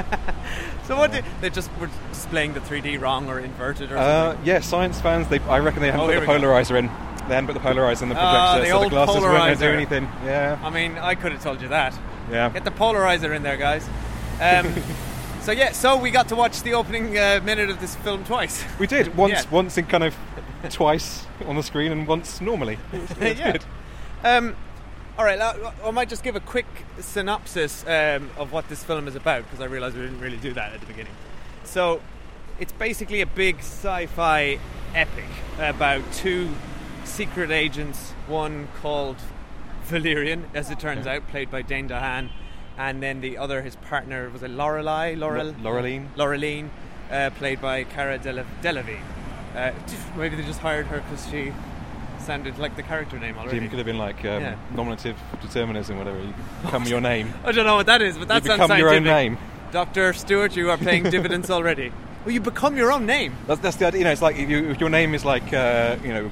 So 0.84 0.96
what? 0.96 1.12
Did, 1.12 1.24
they 1.40 1.50
just 1.50 1.70
were 1.80 1.90
displaying 2.10 2.52
the 2.54 2.60
3D 2.60 3.00
wrong 3.00 3.28
or 3.28 3.40
inverted 3.40 3.90
or 3.92 3.98
Uh, 3.98 4.28
something. 4.32 4.46
yeah, 4.46 4.60
science 4.60 5.00
fans. 5.00 5.28
They, 5.28 5.38
I 5.40 5.58
reckon 5.58 5.80
they 5.82 5.90
haven't 5.90 6.00
Oh, 6.02 6.06
put 6.06 6.14
the 6.14 6.20
we 6.20 6.26
go. 6.26 6.32
polarizer 6.46 6.78
in. 6.78 6.86
They 7.28 7.34
hadn't 7.34 7.46
put 7.48 7.54
the 7.54 7.60
polarizer 7.68 8.02
in 8.02 8.08
the 8.10 8.14
Ah, 8.16 8.54
projector, 8.54 8.60
the 8.72 8.78
so 8.78 8.84
the 8.84 8.88
glasses 8.90 9.22
weren't 9.22 9.34
going 9.36 9.54
to 9.54 9.58
do 9.58 9.66
polarizer. 9.66 9.74
anything. 9.74 10.04
Yeah, 10.24 10.58
I 10.62 10.70
mean, 10.70 10.96
I 10.96 11.16
could 11.16 11.32
have 11.32 11.42
told 11.42 11.60
you 11.60 11.66
that. 11.68 11.92
yeah. 12.30 12.48
Get 12.50 12.64
the 12.64 12.70
polarizer 12.70 13.34
in 13.34 13.42
there, 13.42 13.56
guys. 13.56 13.84
Um, 14.40 14.72
so 15.46 15.52
yeah, 15.52 15.70
so 15.70 15.96
we 15.96 16.10
got 16.10 16.26
to 16.30 16.34
watch 16.34 16.62
the 16.62 16.74
opening 16.74 17.16
uh, 17.16 17.40
minute 17.44 17.70
of 17.70 17.78
this 17.80 17.94
film 17.94 18.24
twice. 18.24 18.64
We 18.80 18.88
did 18.88 19.16
once, 19.16 19.30
Yeah. 19.30 19.44
once 19.52 19.78
in 19.78 19.86
kind 19.86 20.02
of 20.02 20.12
twice 20.70 21.24
on 21.46 21.54
the 21.54 21.62
screen, 21.62 21.92
and 21.92 22.04
once 22.04 22.40
normally. 22.40 22.78
It 22.92 23.00
was, 23.00 23.10
it 23.12 23.18
was 23.20 23.38
Yeah. 23.38 23.52
good. 23.52 23.64
Um, 24.24 24.56
all 25.16 25.24
right, 25.24 25.40
I, 25.40 25.90
might 25.92 26.08
just 26.08 26.24
give 26.24 26.34
a 26.34 26.40
quick 26.40 26.66
synopsis 26.98 27.84
um, 27.86 28.28
of 28.36 28.50
what 28.50 28.68
this 28.68 28.82
film 28.82 29.06
is 29.06 29.14
about 29.14 29.44
because 29.44 29.60
I 29.60 29.66
realised 29.66 29.94
we 29.94 30.02
didn't 30.02 30.18
really 30.18 30.36
do 30.36 30.52
that 30.54 30.72
at 30.72 30.80
the 30.80 30.86
beginning. 30.86 31.12
So, 31.62 32.00
it's 32.58 32.72
basically 32.72 33.20
a 33.20 33.26
big 33.26 33.58
sci-fi 33.58 34.58
epic 34.96 35.24
about 35.60 36.02
two 36.12 36.50
secret 37.04 37.52
agents. 37.52 38.10
One 38.26 38.66
called 38.82 39.18
Valerian, 39.84 40.46
as 40.54 40.72
it 40.72 40.80
turns 40.80 41.06
out, 41.06 41.28
played 41.28 41.52
by 41.52 41.62
Dane 41.62 41.88
DeHaan, 41.88 42.30
and 42.78 43.02
then 43.02 43.20
the 43.20 43.38
other, 43.38 43.62
his 43.62 43.76
partner, 43.76 44.30
was 44.30 44.42
a 44.42 44.48
Lorelei? 44.48 45.14
Laurel? 45.14 45.52
Laureline? 45.54 46.08
Laureline, 46.16 46.68
uh, 47.10 47.30
played 47.30 47.60
by 47.60 47.84
Cara 47.84 48.18
Dele- 48.18 48.44
Delevingne. 48.62 49.00
Uh, 49.54 49.72
maybe 50.16 50.36
they 50.36 50.42
just 50.42 50.60
hired 50.60 50.86
her 50.86 51.00
because 51.00 51.26
she 51.30 51.52
sounded 52.18 52.58
like 52.58 52.76
the 52.76 52.82
character 52.82 53.18
name 53.18 53.38
already. 53.38 53.56
even 53.56 53.68
could 53.68 53.78
have 53.78 53.86
been 53.86 53.98
like 53.98 54.18
um, 54.24 54.42
Yeah. 54.42 54.56
nominative 54.74 55.16
determinism, 55.40 55.96
whatever. 55.98 56.18
You 56.20 56.34
become 56.62 56.84
your 56.84 57.00
name. 57.00 57.32
I 57.44 57.52
don't 57.52 57.64
know 57.66 57.76
what 57.76 57.86
that 57.86 58.02
is, 58.02 58.18
but 58.18 58.28
that 58.28 58.42
you 58.42 58.48
sounds 58.48 58.62
become 58.62 58.78
your 58.78 58.90
own 58.94 59.04
name. 59.04 59.38
Dr. 59.72 60.12
Stuart, 60.12 60.56
you 60.56 60.70
are 60.70 60.76
paying 60.78 61.02
dividends 61.16 61.50
already. 61.50 61.92
Well, 62.24 62.34
you 62.34 62.40
become 62.40 62.76
your 62.76 62.90
own 62.92 63.06
name. 63.06 63.34
That's, 63.46 63.60
that's 63.60 63.76
the 63.76 63.86
idea. 63.86 63.98
You 64.00 64.04
know, 64.04 64.10
it's 64.12 64.22
like 64.22 64.36
if, 64.36 64.48
you, 64.50 64.70
if 64.70 64.80
your 64.80 64.90
name 64.90 65.14
is 65.14 65.24
like 65.24 65.52
uh, 65.52 65.96
you 66.02 66.12
know 66.12 66.30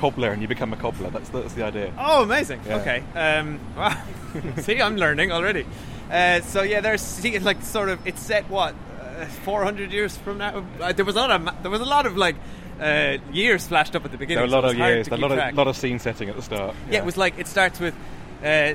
cobbler, 0.00 0.30
and 0.32 0.40
you 0.40 0.48
become 0.48 0.72
a 0.72 0.76
cobbler. 0.76 1.10
That's 1.10 1.28
that's 1.28 1.52
the 1.54 1.64
idea. 1.64 1.92
Oh, 1.98 2.22
amazing. 2.22 2.60
Yeah. 2.66 2.76
Okay. 2.76 3.02
Um, 3.14 3.60
wow. 3.76 4.02
See, 4.58 4.80
I'm 4.80 4.96
learning 4.96 5.30
already. 5.30 5.66
Uh, 6.10 6.40
so 6.40 6.62
yeah, 6.62 6.80
there's 6.80 7.02
see, 7.02 7.38
like 7.38 7.62
sort 7.62 7.88
of 7.88 8.04
it's 8.06 8.20
set 8.20 8.48
what 8.48 8.74
uh, 9.00 9.26
400 9.44 9.92
years 9.92 10.16
from 10.16 10.38
now. 10.38 10.64
Uh, 10.80 10.92
there 10.92 11.04
was 11.04 11.16
a 11.16 11.18
lot 11.18 11.30
of 11.30 11.62
there 11.62 11.70
was 11.70 11.80
a 11.80 11.84
lot 11.84 12.06
of 12.06 12.16
like 12.16 12.36
uh, 12.80 13.18
years 13.32 13.66
flashed 13.66 13.94
up 13.94 14.04
at 14.04 14.10
the 14.10 14.18
beginning. 14.18 14.48
There 14.48 14.60
were 14.60 14.66
a 14.66 14.68
lot 14.68 14.70
it 14.70 14.80
of 14.80 14.86
years, 14.88 15.08
a 15.08 15.16
lot 15.16 15.28
track. 15.28 15.52
of 15.52 15.58
lot 15.58 15.68
of 15.68 15.76
scene 15.76 15.98
setting 15.98 16.28
at 16.28 16.36
the 16.36 16.42
start. 16.42 16.74
Yeah, 16.90 17.00
it 17.00 17.04
was 17.04 17.16
like 17.16 17.38
it 17.38 17.46
starts 17.46 17.78
with. 17.78 17.94
Uh, 18.42 18.74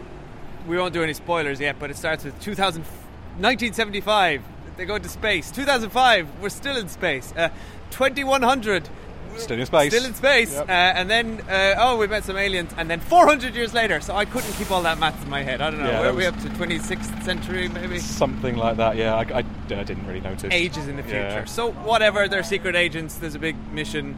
we 0.68 0.78
won't 0.78 0.94
do 0.94 1.04
any 1.04 1.14
spoilers 1.14 1.60
yet, 1.60 1.78
but 1.80 1.92
it 1.92 1.98
starts 1.98 2.24
with 2.24 2.40
2000, 2.42 2.82
1975. 2.82 4.42
They 4.78 4.86
go 4.86 4.96
into 4.96 5.10
space. 5.10 5.52
2005. 5.52 6.42
We're 6.42 6.50
still 6.50 6.76
in 6.78 6.90
space. 6.90 7.34
Uh, 7.36 7.50
2100. 7.92 8.90
Still 9.38 9.60
in 9.60 9.66
space. 9.66 9.94
Still 9.94 10.06
in 10.06 10.14
space. 10.14 10.54
Yep. 10.54 10.70
Uh, 10.70 10.72
and 10.72 11.10
then, 11.10 11.42
uh, 11.50 11.76
oh, 11.78 11.98
we 11.98 12.08
met 12.08 12.24
some 12.24 12.38
aliens. 12.38 12.72
And 12.78 12.90
then 12.90 13.00
400 13.00 13.54
years 13.56 13.74
later, 13.74 14.00
so 14.02 14.16
I 14.16 14.26
couldn't 14.26 14.52
keep 14.54 14.72
all 14.72 14.82
that 14.84 14.98
maths 15.00 15.24
in 15.24 15.30
my 15.30 15.44
head. 15.44 15.62
I 15.62 15.70
don't 15.70 15.80
know. 15.82 15.90
Yeah, 15.90 16.02
that 16.04 16.16
we 16.16 16.26
up 16.26 16.36
to? 16.42 16.50
26th 16.50 17.24
century, 17.24 17.68
maybe? 17.68 18.00
Something 18.00 18.56
like 18.58 18.78
that. 18.78 18.96
Yeah, 18.96 19.16
I, 19.16 19.22
I, 19.22 19.38
I 19.40 19.84
didn't 19.84 20.08
really 20.08 20.22
notice. 20.22 20.52
Ages 20.54 20.88
in 20.88 20.96
the 20.98 21.04
future. 21.04 21.18
Yeah. 21.20 21.46
So, 21.46 21.72
whatever, 21.72 22.28
they're 22.28 22.44
secret 22.44 22.76
agents, 22.76 23.16
there's 23.16 23.36
a 23.36 23.40
big 23.40 23.56
mission, 23.72 24.18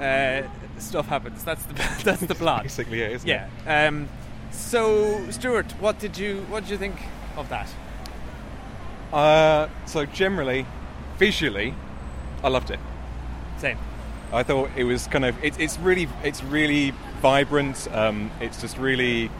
uh, 0.00 0.42
stuff 0.78 1.06
happens. 1.06 1.42
That's 1.44 1.62
the, 1.64 1.74
that's 2.04 2.20
the 2.22 2.34
plot. 2.34 2.62
Basically, 2.62 3.02
it, 3.02 3.12
isn't 3.12 3.28
Yeah. 3.28 3.48
it? 3.66 3.88
Um, 3.88 4.08
so, 4.50 5.28
Stuart, 5.30 5.72
what 5.80 5.98
did 5.98 6.16
you 6.18 6.40
what 6.48 6.64
did 6.64 6.70
you 6.70 6.78
think 6.78 6.96
of 7.36 7.48
that? 7.48 7.68
Uh, 9.12 9.68
so 9.86 10.04
generally, 10.06 10.66
visually, 11.16 11.74
I 12.42 12.48
loved 12.48 12.70
it. 12.70 12.78
Same. 13.58 13.78
I 14.32 14.42
thought 14.42 14.70
it 14.76 14.84
was 14.84 15.06
kind 15.06 15.24
of 15.24 15.42
it, 15.42 15.58
it's 15.58 15.78
really 15.78 16.08
it's 16.22 16.42
really 16.42 16.92
vibrant. 17.20 17.88
Um, 17.92 18.30
it's 18.40 18.60
just 18.60 18.78
really 18.78 19.30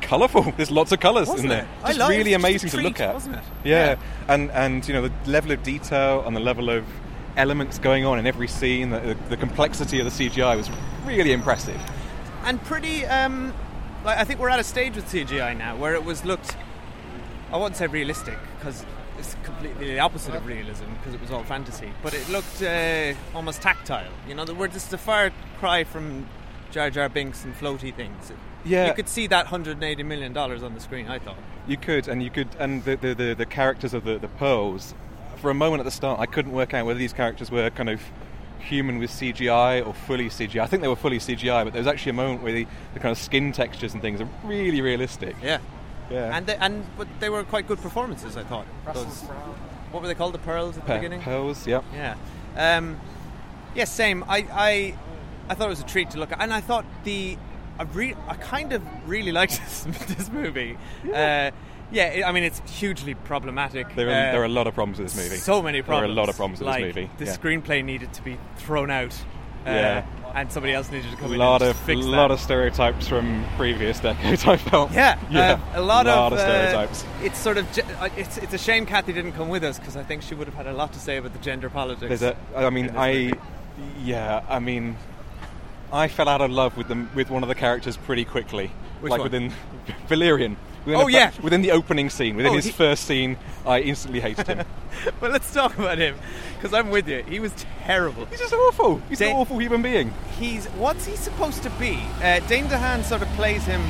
colourful. 0.00 0.52
There's 0.56 0.70
lots 0.70 0.92
of 0.92 1.00
colours, 1.00 1.28
isn't 1.28 1.48
there? 1.48 1.62
it? 1.62 1.68
I 1.84 1.92
Just 1.92 2.08
really 2.10 2.32
it's 2.34 2.42
just 2.42 2.44
a 2.44 2.48
amazing 2.48 2.70
to 2.70 2.80
look 2.80 3.00
at, 3.00 3.14
wasn't 3.14 3.36
it? 3.36 3.42
Yeah. 3.64 3.84
Yeah. 3.86 3.96
and 4.28 4.50
and 4.50 4.86
you 4.88 4.94
know 4.94 5.08
the 5.08 5.30
level 5.30 5.52
of 5.52 5.62
detail 5.62 6.24
and 6.26 6.34
the 6.36 6.40
level 6.40 6.70
of 6.70 6.84
elements 7.36 7.78
going 7.78 8.04
on 8.04 8.18
in 8.18 8.26
every 8.26 8.48
scene, 8.48 8.90
the, 8.90 9.00
the, 9.00 9.14
the 9.30 9.36
complexity 9.38 9.98
of 10.00 10.04
the 10.04 10.28
CGI 10.28 10.56
was 10.56 10.68
really 11.06 11.32
impressive. 11.32 11.80
and 12.44 12.62
pretty. 12.64 13.06
Um, 13.06 13.54
like 14.04 14.18
I 14.18 14.24
think 14.24 14.40
we're 14.40 14.48
at 14.48 14.58
a 14.58 14.64
stage 14.64 14.96
with 14.96 15.06
CGI 15.06 15.56
now 15.56 15.76
where 15.76 15.94
it 15.94 16.04
was 16.04 16.24
looked. 16.24 16.56
I 17.52 17.56
wouldn't 17.56 17.76
say 17.76 17.86
realistic 17.86 18.38
because 18.58 18.84
it's 19.18 19.36
completely 19.42 19.86
the 19.86 20.00
opposite 20.00 20.34
of 20.34 20.46
realism 20.46 20.84
because 20.98 21.14
it 21.14 21.20
was 21.20 21.30
all 21.30 21.44
fantasy. 21.44 21.92
But 22.02 22.14
it 22.14 22.28
looked 22.28 22.62
uh, 22.62 23.14
almost 23.34 23.62
tactile. 23.62 24.10
You 24.28 24.34
know, 24.34 24.44
the 24.44 24.54
word 24.54 24.74
is 24.74 24.92
a 24.92 24.98
far 24.98 25.30
cry 25.58 25.84
from 25.84 26.26
Jar 26.70 26.90
Jar 26.90 27.08
Binks 27.08 27.44
and 27.44 27.54
floaty 27.54 27.94
things. 27.94 28.32
Yeah. 28.64 28.86
you 28.86 28.94
could 28.94 29.08
see 29.08 29.26
that 29.26 29.46
180 29.46 30.02
million 30.04 30.32
dollars 30.32 30.62
on 30.62 30.74
the 30.74 30.80
screen. 30.80 31.08
I 31.08 31.18
thought. 31.18 31.36
You 31.66 31.76
could, 31.76 32.08
and 32.08 32.22
you 32.22 32.30
could, 32.30 32.48
and 32.58 32.84
the 32.84 32.96
the, 32.96 33.14
the, 33.14 33.34
the 33.34 33.46
characters 33.46 33.94
of 33.94 34.04
the, 34.04 34.18
the 34.18 34.28
pearls. 34.28 34.94
For 35.36 35.50
a 35.50 35.54
moment 35.54 35.80
at 35.80 35.84
the 35.84 35.90
start, 35.90 36.20
I 36.20 36.26
couldn't 36.26 36.52
work 36.52 36.72
out 36.72 36.86
whether 36.86 36.98
these 36.98 37.12
characters 37.12 37.50
were 37.50 37.68
kind 37.70 37.88
of 37.88 38.00
human 38.60 38.98
with 38.98 39.10
CGI 39.10 39.84
or 39.84 39.92
fully 39.92 40.28
CGI. 40.28 40.60
I 40.60 40.66
think 40.66 40.82
they 40.82 40.88
were 40.88 40.96
fully 40.96 41.18
CGI, 41.18 41.64
but 41.64 41.72
there 41.72 41.80
was 41.80 41.88
actually 41.88 42.10
a 42.10 42.14
moment 42.14 42.42
where 42.42 42.52
the, 42.52 42.66
the 42.94 43.00
kind 43.00 43.10
of 43.10 43.18
skin 43.18 43.50
textures 43.50 43.92
and 43.92 44.00
things 44.00 44.20
are 44.20 44.28
really 44.44 44.80
realistic. 44.80 45.34
Yeah. 45.42 45.58
Yeah. 46.12 46.36
And 46.36 46.46
they, 46.46 46.56
and 46.56 46.84
but 46.96 47.08
they 47.20 47.30
were 47.30 47.42
quite 47.44 47.66
good 47.66 47.80
performances. 47.80 48.36
I 48.36 48.44
thought. 48.44 48.66
Those, 48.92 49.22
what 49.90 50.02
were 50.02 50.08
they 50.08 50.14
called? 50.14 50.34
The 50.34 50.38
pearls 50.38 50.76
at 50.76 50.82
the 50.84 50.88
Pe- 50.92 50.98
beginning. 50.98 51.20
pearls, 51.22 51.66
yep. 51.66 51.84
Yeah. 51.94 52.16
Um, 52.56 52.98
yeah, 53.74 53.84
same. 53.84 54.24
I, 54.28 54.46
I 54.52 54.94
I 55.48 55.54
thought 55.54 55.66
it 55.66 55.70
was 55.70 55.80
a 55.80 55.86
treat 55.86 56.10
to 56.10 56.18
look 56.18 56.32
at, 56.32 56.40
and 56.40 56.52
I 56.52 56.60
thought 56.60 56.84
the 57.04 57.36
I 57.78 57.84
re- 57.84 58.16
I 58.28 58.34
kind 58.34 58.72
of 58.72 58.82
really 59.08 59.32
liked 59.32 59.58
this, 59.64 59.84
this 60.16 60.30
movie. 60.30 60.76
Yeah. 61.04 61.50
Uh, 61.52 61.56
yeah, 61.90 62.22
I 62.26 62.32
mean 62.32 62.44
it's 62.44 62.60
hugely 62.80 63.14
problematic. 63.14 63.94
There 63.94 64.08
are, 64.08 64.10
Uh, 64.28 64.32
there 64.32 64.40
are 64.40 64.46
a 64.46 64.48
lot 64.48 64.66
of 64.66 64.74
problems 64.74 64.98
with 64.98 65.12
this 65.12 65.16
movie. 65.24 65.36
So 65.36 65.60
many 65.62 65.82
problems. 65.82 66.02
There 66.02 66.08
are 66.10 66.12
a 66.12 66.20
lot 66.22 66.28
of 66.30 66.36
problems 66.36 66.60
with 66.60 66.68
like, 66.68 66.84
this 66.84 66.94
movie. 66.96 67.10
The 67.18 67.24
yeah. 67.26 67.36
screenplay 67.36 67.84
needed 67.84 68.12
to 68.14 68.22
be 68.22 68.38
thrown 68.56 68.90
out. 68.90 69.12
Uh, 69.66 69.70
Yeah. 69.70 70.06
And 70.34 70.50
somebody 70.50 70.72
else 70.72 70.90
needed 70.90 71.10
to 71.10 71.16
come 71.16 71.30
a 71.30 71.34
in 71.34 71.38
lot 71.38 71.62
and 71.62 71.70
of 71.72 71.76
fix 71.76 72.00
lot 72.04 72.28
that. 72.28 72.34
of 72.34 72.40
stereotypes 72.40 73.06
from 73.06 73.44
previous 73.56 74.00
decades. 74.00 74.44
I 74.46 74.56
felt. 74.56 74.92
Yeah, 74.92 75.18
yeah, 75.30 75.60
uh, 75.74 75.80
a 75.80 75.82
lot, 75.82 76.06
of, 76.06 76.32
uh, 76.32 76.36
stereotypes. 76.38 77.04
it's 77.22 77.38
sort 77.38 77.58
of 77.58 77.66
uh, 77.78 78.08
it's 78.16 78.38
it's 78.38 78.54
a 78.54 78.58
shame 78.58 78.86
Kathy 78.86 79.12
didn't 79.12 79.32
come 79.32 79.48
with 79.48 79.62
us 79.64 79.78
because 79.78 79.96
I 79.96 80.02
think 80.02 80.22
she 80.22 80.34
would 80.34 80.46
have 80.46 80.56
had 80.56 80.66
a 80.66 80.72
lot 80.72 80.92
to 80.94 80.98
say 80.98 81.18
about 81.18 81.32
the 81.32 81.38
gender 81.40 81.68
politics. 81.68 82.22
A, 82.22 82.36
I 82.56 82.70
mean, 82.70 82.96
I, 82.96 83.12
movie. 83.14 83.38
yeah, 84.02 84.42
I 84.48 84.58
mean, 84.58 84.96
I 85.92 86.08
fell 86.08 86.28
out 86.28 86.40
of 86.40 86.50
love 86.50 86.76
with 86.76 86.88
them 86.88 87.10
with 87.14 87.30
one 87.30 87.42
of 87.42 87.48
the 87.48 87.54
characters 87.54 87.96
pretty 87.96 88.24
quickly. 88.24 88.70
Which 89.00 89.10
like 89.10 89.18
one? 89.20 89.26
within 89.30 89.52
Valerian. 90.08 90.56
Within 90.84 91.00
Oh, 91.00 91.06
the, 91.06 91.12
yeah. 91.12 91.30
within 91.42 91.62
the 91.62 91.70
opening 91.70 92.10
scene, 92.10 92.34
within 92.36 92.52
Oh, 92.52 92.56
his 92.56 92.66
he- 92.66 92.72
first 92.72 93.04
scene, 93.04 93.36
I 93.66 93.80
instantly 93.80 94.20
hated 94.20 94.46
him. 94.46 94.66
But 95.20 95.32
let's 95.32 95.52
talk 95.52 95.78
about 95.78 95.96
him 95.98 96.16
because 96.56 96.74
I'm 96.74 96.90
with 96.90 97.08
you. 97.08 97.22
He 97.26 97.40
was 97.40 97.52
terrible. 97.84 98.26
He's 98.26 98.40
just 98.40 98.52
awful. 98.52 99.00
He's 99.08 99.20
an 99.22 99.32
awful 99.32 99.58
human 99.58 99.80
being. 99.80 100.12
He's 100.38 100.66
what's 100.66 101.06
he 101.06 101.16
supposed 101.16 101.62
to 101.62 101.70
be? 101.70 101.98
Uh, 102.22 102.40
Dane 102.40 102.66
DeHaan 102.66 103.02
sort 103.04 103.22
of 103.22 103.28
plays 103.28 103.64
him. 103.64 103.80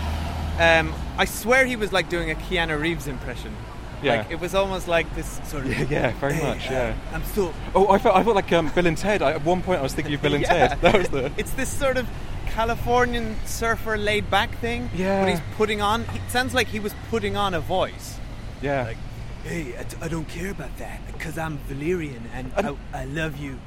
Um, 0.60 0.94
I 1.18 1.24
swear 1.24 1.64
he 1.66 1.74
was 1.76 1.92
like 1.92 2.08
doing 2.08 2.30
a 2.30 2.34
Keanu 2.34 2.80
Reeves 2.80 3.08
impression. 3.08 3.54
Yeah. 4.02 4.18
Like 4.18 4.30
it 4.30 4.40
was 4.40 4.54
almost 4.54 4.86
like 4.88 5.12
this 5.16 5.40
sort 5.44 5.64
of. 5.66 5.70
Yeah, 5.70 5.86
yeah, 5.90 6.10
very 6.20 6.34
"Hey, 6.34 6.42
much. 6.46 6.68
uh, 6.68 6.72
Yeah. 6.72 6.94
I'm 7.12 7.24
still. 7.24 7.52
Oh, 7.74 7.88
I 7.88 7.98
felt 7.98 8.14
I 8.16 8.22
felt 8.22 8.36
like 8.36 8.52
um, 8.52 8.68
Bill 8.74 8.86
and 8.86 8.96
Ted. 8.96 9.22
I, 9.22 9.32
at 9.32 9.44
one 9.44 9.60
point, 9.62 9.80
I 9.80 9.82
was 9.82 9.94
thinking 9.94 10.14
of 10.14 10.22
Bill 10.22 10.34
and 10.34 10.42
Yeah. 10.48 10.68
Ted. 10.68 10.80
That 10.82 10.98
was 10.98 11.08
the. 11.08 11.32
It's 11.36 11.52
this 11.52 11.68
sort 11.68 11.96
of 11.96 12.06
Californian 12.52 13.36
surfer 13.46 13.96
laid 13.96 14.30
back 14.30 14.56
thing. 14.58 14.90
Yeah. 14.94 15.22
But 15.24 15.30
he's 15.30 15.40
putting 15.56 15.80
on. 15.80 16.02
It 16.02 16.20
sounds 16.28 16.54
like 16.54 16.68
he 16.68 16.80
was 16.80 16.94
putting 17.10 17.36
on 17.36 17.54
a 17.54 17.60
voice. 17.60 18.18
Yeah. 18.60 18.84
Like, 18.84 18.96
hey, 19.44 19.76
I, 19.76 19.82
d- 19.84 19.96
I 20.02 20.08
don't 20.08 20.28
care 20.28 20.50
about 20.50 20.76
that 20.78 21.00
because 21.06 21.38
I'm 21.38 21.58
Valerian 21.68 22.28
and 22.34 22.52
I, 22.56 22.76
I 22.92 23.04
love 23.06 23.36
you. 23.38 23.58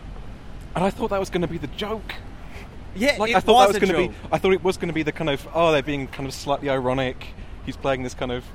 and 0.75 0.83
I 0.83 0.89
thought 0.91 1.09
that 1.09 1.19
was 1.19 1.29
going 1.29 1.41
to 1.41 1.47
be 1.47 1.57
the 1.57 1.67
joke. 1.67 2.13
Yeah, 2.95 3.17
Like 3.19 3.31
it 3.31 3.35
I 3.35 3.39
thought 3.41 3.67
was 3.69 3.75
that 3.75 3.81
was 3.81 3.89
a 3.89 3.93
going 3.93 4.07
to 4.07 4.13
joke. 4.13 4.23
be. 4.29 4.29
I 4.35 4.37
thought 4.37 4.53
it 4.53 4.63
was 4.63 4.77
going 4.77 4.87
to 4.87 4.93
be 4.93 5.03
the 5.03 5.11
kind 5.11 5.29
of 5.29 5.45
oh 5.53 5.71
they're 5.73 5.83
being 5.83 6.07
kind 6.07 6.27
of 6.27 6.33
slightly 6.33 6.69
ironic. 6.69 7.27
He's 7.65 7.75
playing 7.75 8.03
this 8.03 8.13
kind 8.13 8.31
of 8.31 8.45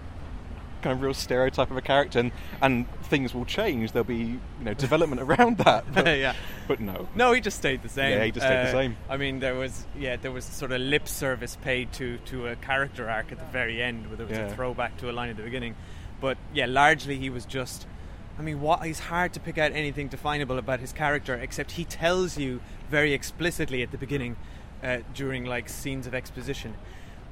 kind 0.83 0.93
of 0.95 1.03
real 1.03 1.15
stereotype 1.15 1.71
of 1.71 1.77
a 1.77 1.81
character, 1.83 2.19
and, 2.19 2.33
and 2.63 2.87
things 3.05 3.35
will 3.35 3.45
change. 3.45 3.93
There'll 3.93 4.05
be 4.05 4.17
you 4.17 4.41
know 4.63 4.75
development 4.75 5.21
around 5.23 5.59
that. 5.59 5.85
But, 5.95 6.07
Yeah. 6.19 6.35
But 6.69 6.81
no. 6.81 7.09
No, 7.15 7.33
he 7.33 7.41
just 7.41 7.57
stayed 7.59 7.83
the 7.83 7.89
same. 7.89 8.19
Yeah, 8.19 8.25
he 8.25 8.31
just 8.31 8.47
stayed 8.47 8.65
the 8.65 8.69
Uh, 8.69 8.73
same. 8.73 8.97
I 9.09 9.17
mean, 9.17 9.41
there 9.41 9.55
was 9.55 9.87
yeah, 9.99 10.17
there 10.17 10.33
was 10.33 10.45
sort 10.45 10.73
of 10.73 10.81
lip 10.81 11.09
service 11.09 11.57
paid 11.63 11.93
to 11.95 12.19
to 12.27 12.47
a 12.49 12.57
character 12.57 13.09
arc 13.11 13.33
at 13.33 13.39
the 13.39 13.45
very 13.47 13.83
end, 13.83 14.07
where 14.09 14.17
there 14.17 14.27
was 14.27 14.37
Yeah. 14.39 14.47
a 14.47 14.55
throwback 14.55 14.97
to 14.99 15.11
a 15.11 15.13
line 15.13 15.31
at 15.31 15.37
the 15.37 15.43
beginning. 15.43 15.75
But 16.21 16.37
yeah, 16.53 16.67
largely 16.67 17.17
he 17.19 17.31
was 17.31 17.45
just. 17.45 17.87
I 18.39 18.43
mean, 18.43 18.61
what? 18.63 18.85
He's 18.87 19.01
hard 19.01 19.35
to 19.35 19.41
pick 19.41 19.59
out 19.59 19.73
anything 19.73 20.09
definable 20.09 20.57
about 20.59 20.81
his 20.81 20.93
character, 20.95 21.35
except 21.35 21.73
he 21.73 21.85
tells 21.85 22.39
you 22.39 22.61
very 22.89 23.13
explicitly 23.13 23.83
at 23.83 23.91
the 23.91 23.99
beginning, 23.99 24.37
uh, 24.83 24.99
during 25.15 25.45
like 25.45 25.69
scenes 25.69 26.07
of 26.07 26.15
exposition. 26.15 26.75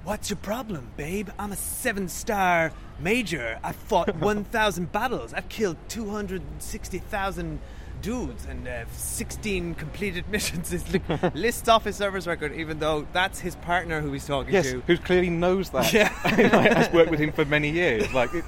What's 0.05 0.31
your 0.31 0.39
problem, 0.39 0.91
babe? 0.97 1.29
I'm 1.39 1.53
a 1.53 1.57
seven 1.57 2.09
star 2.09 2.73
major. 2.99 3.59
I've 3.63 3.77
fought 3.77 4.15
1,000 4.21 4.91
battles. 4.91 5.35
I've 5.35 5.49
killed 5.49 5.77
260,000 5.89 7.61
dudes 8.01 8.47
and 8.47 8.67
uh, 8.67 8.85
16 8.93 9.75
completed 9.75 10.27
missions. 10.31 10.73
It 10.73 10.83
li- 10.93 11.31
lists 11.35 11.69
off 11.69 11.85
his 11.85 11.97
service 11.97 12.27
record, 12.27 12.55
even 12.55 12.79
though 12.79 13.07
that's 13.13 13.41
his 13.41 13.57
partner 13.57 14.01
who 14.01 14.13
he's 14.13 14.27
talking 14.27 14.55
Yes, 14.55 14.71
to. 14.71 14.81
who 14.87 14.97
clearly 14.97 15.29
knows 15.31 15.71
that. 15.71 15.93
Yeah. 15.93 16.09
has 16.09 16.91
worked 16.93 17.11
with 17.11 17.21
him 17.21 17.33
for 17.33 17.45
many 17.45 17.69
years. 17.71 18.11
Like 18.15 18.33
it, 18.33 18.45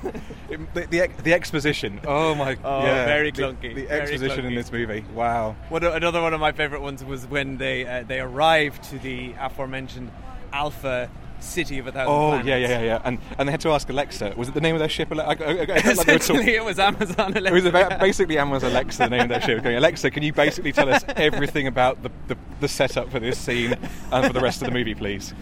it, 0.49 0.75
the, 0.75 0.87
the 0.87 1.09
the 1.25 1.35
exposition. 1.35 2.01
Oh 2.07 2.35
my. 2.37 2.57
Oh, 2.65 2.83
yeah, 2.85 3.05
very 3.05 3.33
clunky, 3.33 3.75
The, 3.75 3.85
very 3.87 4.01
exposition 4.03 4.47
in 4.47 4.55
this 4.55 4.71
movie. 4.73 5.05
Wow. 5.15 5.57
One, 5.69 5.85
o- 5.85 5.93
another 5.93 6.23
one 6.23 6.33
of 6.33 6.41
my 6.41 6.53
favorite 6.53 6.81
ones 6.81 7.05
was 7.05 7.27
when 7.27 7.59
they 7.59 7.85
uh, 7.87 8.05
they 8.05 8.21
arrived 8.21 8.85
to 8.85 8.99
the 9.01 9.35
aforementioned 9.39 10.11
Alpha 10.53 11.11
city 11.43 11.79
of 11.79 11.87
a 11.87 11.93
thousand 11.93 12.13
Oh 12.15 12.29
planets. 12.31 12.49
yeah, 12.49 12.57
yeah, 12.57 12.69
yeah, 12.69 12.83
yeah. 12.83 13.03
And 13.05 13.19
and 13.39 13.49
they 13.49 13.51
had 13.53 13.61
to 13.63 13.71
ask 13.71 13.89
Alexa. 13.89 14.35
Was 14.37 14.49
it 14.49 14.55
the 14.55 14.61
name 14.61 14.75
of 14.75 14.79
their 14.79 14.89
ship? 14.89 15.11
Ale- 15.13 15.21
I, 15.21 15.25
I, 15.25 15.31
I 15.33 15.55
like 15.65 15.85
Essentially, 15.87 16.55
it 16.55 16.65
was 16.65 16.79
Amazon. 16.79 17.37
It 17.37 17.53
was 17.53 17.65
about 17.65 17.99
basically 18.01 18.39
Amazon 18.39 18.71
Alexa, 18.71 19.05
the 19.05 19.11
name 19.11 19.23
of 19.23 19.29
that 19.31 19.45
ship. 19.45 19.63
Going, 19.63 19.77
Alexa, 19.77 20.11
can 20.11 20.23
you 20.23 20.33
basically 20.33 20.73
tell 20.73 20.89
us 20.93 21.05
everything 21.17 21.67
about 21.67 22.03
the, 22.03 22.11
the, 22.29 22.37
the 22.61 22.69
setup 22.69 23.11
for 23.11 23.19
this 23.21 23.39
scene 23.39 23.77
and 24.13 24.27
for 24.27 24.33
the 24.33 24.41
rest 24.41 24.63
of 24.63 24.69
the 24.69 24.75
movie, 24.75 24.95
please? 24.95 25.35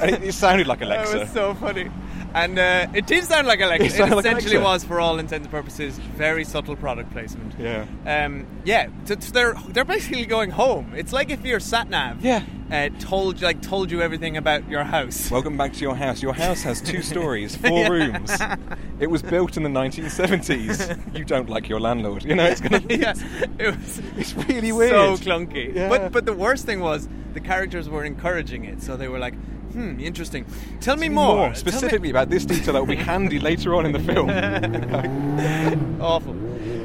And 0.00 0.10
it, 0.10 0.22
it 0.22 0.32
sounded 0.32 0.66
like 0.66 0.80
Alexa. 0.82 1.12
That 1.12 1.20
was 1.20 1.30
so 1.32 1.54
funny. 1.54 1.90
And 2.36 2.58
uh, 2.58 2.86
it 2.94 3.06
did 3.06 3.24
sound 3.24 3.46
like 3.46 3.60
Alexa. 3.62 3.86
It 3.86 3.94
It, 3.94 4.10
like 4.10 4.18
essentially 4.26 4.56
Alexa. 4.56 4.60
was, 4.72 4.84
for 4.84 5.00
all 5.00 5.18
intents 5.18 5.46
and 5.46 5.50
purposes, 5.50 5.98
very 5.98 6.44
subtle 6.44 6.76
product 6.76 7.10
placement. 7.10 7.54
Yeah. 7.58 7.86
Um, 8.06 8.46
yeah. 8.64 8.88
So, 9.06 9.14
they're 9.14 9.54
they're 9.70 9.86
basically 9.86 10.26
going 10.26 10.50
home. 10.50 10.92
It's 10.94 11.12
like 11.14 11.30
if 11.30 11.44
your 11.46 11.60
sat 11.60 11.88
nav 11.88 12.22
Yeah. 12.22 12.42
uh, 12.70 12.90
told 13.00 13.40
like 13.40 13.62
told 13.62 13.90
you 13.90 14.02
everything 14.02 14.36
about 14.36 14.68
your 14.68 14.84
house. 14.84 15.30
Welcome 15.30 15.56
back 15.56 15.72
to 15.72 15.80
your 15.80 15.96
house. 15.96 16.22
Your 16.22 16.34
house 16.34 16.62
has 16.62 16.82
two 16.82 17.00
stories, 17.12 17.56
four 17.56 17.70
Yeah. 17.80 17.88
rooms. 17.88 18.30
It 19.00 19.06
was 19.06 19.22
built 19.22 19.56
in 19.56 19.62
the 19.62 19.70
1970s. 19.70 21.16
You 21.16 21.24
don't 21.24 21.48
like 21.48 21.70
your 21.70 21.80
landlord. 21.80 22.22
You 22.24 22.34
know, 22.34 22.44
it's 22.44 22.60
gonna. 22.60 22.80
Be 22.80 22.96
yeah, 23.06 23.14
it 23.58 23.74
was. 23.76 24.02
It's 24.18 24.34
really 24.34 24.72
weird. 24.72 24.90
So 24.92 25.16
clunky. 25.24 25.74
Yeah. 25.74 25.88
But 25.88 26.12
but 26.12 26.26
the 26.26 26.34
worst 26.34 26.66
thing 26.66 26.80
was 26.80 27.08
the 27.32 27.40
characters 27.40 27.88
were 27.88 28.04
encouraging 28.04 28.64
it, 28.64 28.82
so 28.82 28.96
they 28.96 29.08
were 29.08 29.18
like, 29.18 29.34
"Hmm, 29.76 30.00
interesting. 30.00 30.46
Tell 30.80 30.96
me 30.96 31.08
more." 31.08 31.50
Me- 31.50 31.54
specifically 31.54 32.10
about 32.10 32.30
this 32.30 32.44
detail 32.46 32.72
that 32.74 32.80
will 32.80 32.86
be 32.86 32.96
handy 32.96 33.38
later 33.38 33.74
on 33.74 33.84
in 33.86 33.92
the 33.92 33.98
film. 34.00 34.30
Awful. 36.00 36.32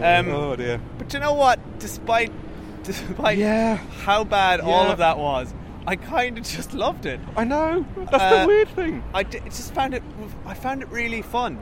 Um, 0.04 0.30
oh 0.30 0.56
dear. 0.56 0.80
But 0.98 1.14
you 1.14 1.20
know 1.20 1.34
what? 1.34 1.60
Despite 1.80 2.32
despite 2.84 3.38
Yeah. 3.38 3.78
how 4.06 4.24
bad 4.24 4.60
all 4.60 4.88
of 4.92 4.98
that 4.98 5.18
was, 5.18 5.54
I 5.88 5.96
kind 5.96 6.38
of 6.38 6.44
just 6.44 6.74
loved 6.74 7.06
it. 7.06 7.20
I 7.38 7.44
know. 7.44 7.86
That's 7.96 8.14
Uh, 8.24 8.42
the 8.42 8.48
weird 8.48 8.70
thing. 8.70 9.04
I 9.14 9.24
d- 9.24 9.40
just 9.46 9.74
found 9.74 9.94
it. 9.94 10.04
I 10.46 10.54
found 10.54 10.82
it 10.82 10.90
really 10.90 11.22
fun. 11.22 11.58
Um, 11.58 11.60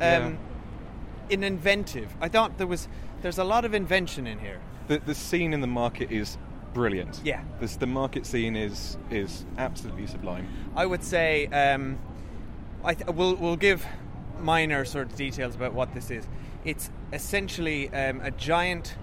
Yeah. 0.00 0.32
And 1.32 1.44
inventive. 1.44 2.08
I 2.20 2.28
thought 2.28 2.58
there 2.58 2.66
was. 2.66 2.88
There's 3.22 3.38
a 3.38 3.44
lot 3.44 3.64
of 3.64 3.74
invention 3.74 4.26
in 4.26 4.38
here. 4.38 4.58
The, 4.88 4.98
the 4.98 5.14
scene 5.14 5.52
in 5.52 5.60
the 5.60 5.66
market 5.68 6.10
is 6.10 6.38
brilliant. 6.72 7.20
Yeah. 7.24 7.42
This, 7.60 7.76
the 7.76 7.86
market 7.86 8.26
scene 8.26 8.56
is 8.56 8.96
is 9.10 9.44
absolutely 9.58 10.06
sublime. 10.06 10.46
I 10.76 10.86
would 10.86 11.02
say 11.04 11.46
um, 11.48 11.98
I 12.84 12.94
th- 12.94 13.10
we'll 13.10 13.34
we'll 13.36 13.56
give 13.56 13.84
minor 14.40 14.84
sort 14.84 15.08
of 15.10 15.16
details 15.16 15.54
about 15.54 15.74
what 15.74 15.92
this 15.94 16.10
is. 16.10 16.26
It's 16.64 16.90
essentially 17.12 17.88
um, 17.90 18.20
a 18.22 18.30
giant 18.30 18.94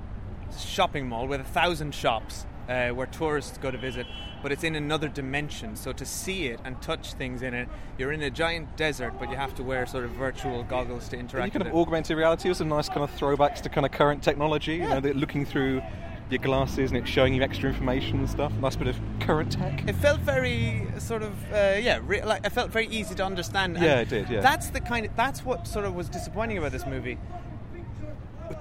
shopping 0.58 1.08
mall 1.08 1.28
with 1.28 1.42
a 1.42 1.44
thousand 1.44 1.94
shops 1.94 2.46
uh, 2.70 2.90
where 2.90 3.08
tourists 3.08 3.58
go 3.58 3.70
to 3.72 3.78
visit, 3.78 4.06
but 4.42 4.52
it's 4.52 4.64
in 4.64 4.76
another 4.76 5.08
dimension. 5.08 5.76
So 5.76 5.92
to 5.94 6.06
see 6.06 6.48
it 6.48 6.60
and 6.64 6.82
touch 6.82 7.14
things 7.14 7.42
in 7.42 7.54
it, 7.54 7.68
you're 7.98 8.12
in 8.12 8.22
a 8.22 8.30
giant 8.30 8.76
desert, 8.78 9.14
but 9.20 9.30
you 9.30 9.36
have 9.36 9.54
to 9.56 9.64
wear 9.64 9.86
sort 9.86 10.06
of 10.06 10.12
virtual 10.12 10.64
goggles 10.64 11.10
to 11.10 11.18
And 11.18 11.30
interact 11.30 11.48
you 11.48 11.52
kind 11.60 11.64
with 11.66 11.74
of 11.74 11.78
it. 11.78 11.82
augmented 11.82 12.18
reality 12.18 12.50
with 12.50 12.58
some 12.58 12.70
nice 12.70 12.88
kind 12.90 13.04
of 13.04 13.12
throwbacks 13.16 13.62
to 13.62 13.70
kind 13.70 13.86
of 13.86 13.92
current 13.92 14.24
technology. 14.24 14.76
You 14.76 14.88
know, 14.90 15.00
looking 15.00 15.46
through 15.46 15.82
your 16.30 16.40
glasses 16.42 16.92
and 16.92 16.98
it's 16.98 17.10
showing 17.10 17.34
you 17.34 17.42
extra 17.42 17.70
information 17.70 18.20
and 18.20 18.30
stuff. 18.30 18.52
Nice 18.62 18.76
bit 18.76 18.88
of 18.88 19.00
current 19.20 19.52
tech. 19.52 19.88
It 19.88 19.96
felt 19.96 20.20
very 20.22 20.88
sort 21.00 21.24
of 21.24 21.32
uh, 21.54 21.78
yeah, 21.80 22.00
re- 22.04 22.24
like 22.24 22.46
it 22.46 22.52
felt 22.52 22.72
very 22.72 22.88
easy 22.88 23.16
to 23.16 23.26
understand. 23.26 23.76
and 23.78 23.86
Yeah, 23.86 24.00
it 24.02 24.10
did, 24.10 24.30
yeah. 24.30 24.42
that's 24.42 24.70
the 24.70 24.82
kind 24.82 25.06
of 25.06 25.16
that's 25.16 25.46
what 25.46 25.68
sort 25.68 25.86
of 25.86 25.96
was 25.96 26.10
disappointing 26.10 26.58
about 26.58 26.72
this 26.72 26.86
movie. 26.86 27.18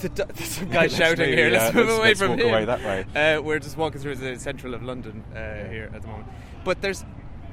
The, 0.01 0.09
the, 0.09 0.25
there's 0.35 0.49
some 0.51 0.69
guy 0.71 0.89
shouting 0.89 1.27
move, 1.31 1.39
here. 1.39 1.49
yeah, 1.51 1.59
let's 1.65 1.75
move 1.75 1.87
let's- 1.89 1.99
away 1.99 2.09
let's 2.09 2.21
from 2.21 2.31
walk 2.31 2.41
him. 2.41 2.49
away 2.49 2.65
that 2.65 2.81
way. 3.15 3.37
Uh, 3.37 3.43
we're 3.43 3.59
just 3.59 3.77
walking 3.77 4.01
through 4.01 4.17
the 4.17 4.39
central 4.39 4.75
of 4.75 4.83
London 4.83 5.23
uh, 5.35 5.69
here 5.69 5.91
at 5.95 6.03
the 6.03 6.09
moment. 6.09 6.29
But 6.65 6.83
there's 6.83 7.05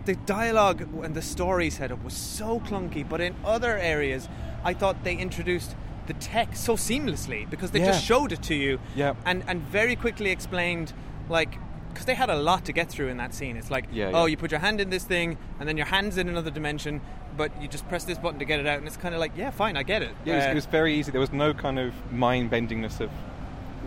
the 0.06 0.16
dialogue 0.16 0.82
and 1.04 1.16
the 1.16 1.22
story 1.22 1.70
setup 1.70 2.04
was 2.04 2.14
so 2.14 2.60
clunky. 2.60 3.08
But 3.08 3.22
in 3.22 3.36
other 3.46 3.78
areas, 3.78 4.28
I 4.64 4.74
thought 4.74 5.04
they 5.04 5.16
introduced 5.16 5.76
the 6.08 6.14
tech 6.14 6.56
so 6.56 6.74
seamlessly 6.76 7.50
because 7.50 7.72
they 7.72 7.80
Yeah. 7.80 7.88
just 7.88 8.04
showed 8.06 8.32
it 8.32 8.42
to 8.44 8.56
you 8.56 8.80
Yeah. 8.96 9.14
and 9.26 9.44
and 9.48 9.62
very 9.62 9.96
quickly 9.96 10.32
explained 10.32 10.94
like 11.30 11.58
because 11.94 12.06
they 12.08 12.16
had 12.16 12.30
a 12.30 12.36
lot 12.36 12.66
to 12.66 12.72
get 12.74 12.90
through 12.90 13.08
in 13.10 13.18
that 13.18 13.36
scene. 13.36 13.56
It's 13.56 13.70
like, 13.70 13.86
Yeah, 13.92 14.10
oh, 14.16 14.26
yeah. 14.26 14.32
you 14.32 14.38
put 14.38 14.50
your 14.50 14.60
hand 14.62 14.82
in 14.82 14.90
this 14.90 15.04
thing, 15.04 15.38
and 15.60 15.70
then 15.70 15.78
your 15.78 15.86
hand's 15.86 16.18
in 16.18 16.28
another 16.28 16.50
dimension, 16.50 17.02
but 17.38 17.52
you 17.62 17.68
just 17.68 17.88
press 17.88 18.04
this 18.04 18.18
button 18.18 18.40
to 18.40 18.46
get 18.46 18.60
it 18.60 18.66
out, 18.66 18.80
and 18.80 18.88
it's 18.88 18.98
kind 18.98 19.14
of 19.14 19.20
like, 19.22 19.32
yeah, 19.38 19.52
fine, 19.52 19.78
I 19.78 19.84
get 19.84 20.02
it. 20.02 20.10
Yeah, 20.26 20.34
it 20.34 20.36
was, 20.38 20.46
Uh, 20.46 20.50
it 20.50 20.56
was 20.56 20.66
very 20.66 20.96
easy. 20.96 21.12
There 21.12 21.22
was 21.22 21.32
no 21.32 21.54
kind 21.54 21.78
of 21.78 21.94
mind 22.12 22.50
bendingness 22.50 23.00
of, 23.00 23.12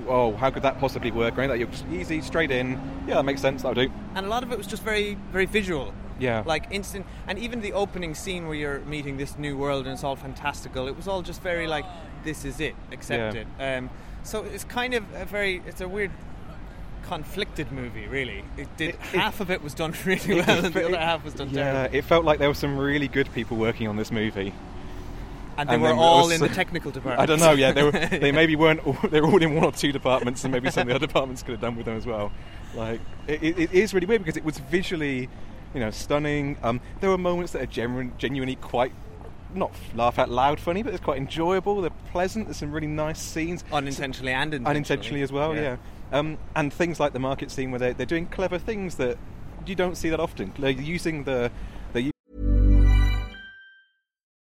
oh, 0.08 0.36
how 0.36 0.50
could 0.50 0.62
that 0.62 0.78
possibly 0.78 1.10
work? 1.10 1.36
Or 1.36 1.40
anything. 1.40 1.50
Like, 1.50 1.58
you're 1.58 1.68
just 1.68 1.84
easy, 1.92 2.20
straight 2.20 2.52
in. 2.52 2.78
Yeah, 3.08 3.14
that 3.16 3.24
makes 3.24 3.40
sense. 3.40 3.62
That'll 3.62 3.86
do. 3.86 3.90
and 4.14 4.24
a 4.24 4.28
lot 4.28 4.44
of 4.44 4.52
it 4.52 4.56
was 4.58 4.68
just 4.68 4.84
very, 4.84 5.16
very 5.32 5.46
visual. 5.46 5.92
Yeah. 6.18 6.42
Like 6.46 6.66
instant, 6.70 7.06
and 7.26 7.38
even 7.38 7.60
the 7.60 7.72
opening 7.74 8.14
scene 8.14 8.46
where 8.46 8.56
you're 8.56 8.80
meeting 8.80 9.16
this 9.16 9.36
new 9.38 9.56
world 9.56 9.84
and 9.86 9.92
it's 9.94 10.04
all 10.04 10.16
fantastical. 10.16 10.88
It 10.88 10.96
was 10.96 11.06
all 11.08 11.22
just 11.22 11.42
very 11.42 11.66
like, 11.66 11.84
this 12.24 12.44
is 12.44 12.58
it, 12.60 12.74
accept 12.92 13.34
Yeah. 13.36 13.42
it. 13.42 13.78
Um, 13.78 13.90
so 14.22 14.42
it's 14.44 14.64
kind 14.64 14.94
of 14.94 15.04
a 15.14 15.24
very, 15.24 15.62
it's 15.66 15.80
a 15.80 15.88
weird, 15.88 16.10
conflicted 17.08 17.70
movie. 17.70 18.06
Really, 18.08 18.44
it 18.56 18.68
did 18.76 18.90
It- 18.90 19.00
half 19.00 19.40
of 19.40 19.50
it 19.50 19.62
was 19.62 19.74
done 19.74 19.94
really 20.04 20.34
well, 20.40 20.64
and 20.64 20.74
the 20.74 20.86
other 20.86 20.98
half 20.98 21.24
was 21.24 21.34
done 21.34 21.50
Yeah, 21.50 21.72
terrible. 21.72 21.96
it 21.96 22.02
felt 22.04 22.24
like 22.24 22.38
there 22.38 22.48
were 22.48 22.54
some 22.54 22.76
really 22.76 23.08
good 23.08 23.32
people 23.32 23.56
working 23.56 23.86
on 23.88 23.96
this 23.96 24.10
movie. 24.10 24.52
And 25.58 25.70
they 25.70 25.74
And 25.74 25.82
were 25.82 25.94
all 25.94 26.30
in 26.30 26.40
the 26.40 26.48
technical 26.50 26.90
department. 26.90 27.18
I 27.22 27.24
don't 27.26 27.40
know. 27.40 27.52
Yeah, 27.52 27.72
they 27.72 27.82
were. 27.82 27.90
They 28.10 28.30
maybe 28.30 28.56
weren't. 28.56 28.86
All, 28.86 28.94
they 29.08 29.22
were 29.22 29.28
all 29.28 29.40
in 29.42 29.54
one 29.54 29.64
or 29.64 29.72
two 29.72 29.90
departments, 29.90 30.44
and 30.44 30.52
maybe 30.52 30.70
some 30.70 30.82
of 30.82 30.88
the 30.88 30.94
other 30.96 31.06
departments 31.06 31.42
could 31.42 31.52
have 31.52 31.62
done 31.62 31.76
with 31.76 31.86
them 31.86 31.96
as 31.96 32.04
well. 32.04 32.30
Like 32.74 33.00
it, 33.26 33.42
it, 33.42 33.58
it 33.58 33.72
is 33.72 33.94
really 33.94 34.06
weird 34.06 34.20
because 34.22 34.36
it 34.36 34.44
was 34.44 34.58
visually, 34.58 35.30
you 35.74 35.80
know, 35.80 35.90
stunning. 35.90 36.56
Um, 36.62 36.80
there 37.00 37.10
were 37.10 37.18
moments 37.18 37.52
that 37.52 37.62
are 37.62 37.66
genuine, 37.66 38.12
genuinely 38.18 38.56
quite. 38.56 38.92
Not 39.54 39.72
laugh 39.94 40.18
out 40.18 40.28
loud 40.28 40.60
funny, 40.60 40.82
but 40.82 40.92
it's 40.92 41.02
quite 41.02 41.18
enjoyable. 41.18 41.80
They're 41.80 41.90
pleasant. 42.10 42.46
There's 42.46 42.58
some 42.58 42.72
really 42.72 42.88
nice 42.88 43.20
scenes. 43.20 43.64
unintentionally 43.72 44.32
and 44.32 44.52
intentionally. 44.52 44.70
unintentionally 44.70 45.22
as 45.22 45.32
well. 45.32 45.54
Yeah, 45.54 45.76
Um, 46.12 46.36
and 46.54 46.72
things 46.72 47.00
like 47.00 47.12
the 47.12 47.18
market 47.20 47.50
scene 47.50 47.70
where 47.70 47.78
they're, 47.78 47.94
they're 47.94 48.06
doing 48.06 48.26
clever 48.26 48.58
things 48.58 48.96
that 48.96 49.16
you 49.64 49.74
don't 49.74 49.96
see 49.96 50.10
that 50.10 50.20
often. 50.20 50.52
They're 50.58 50.70
using 50.70 51.24
the 51.24 51.50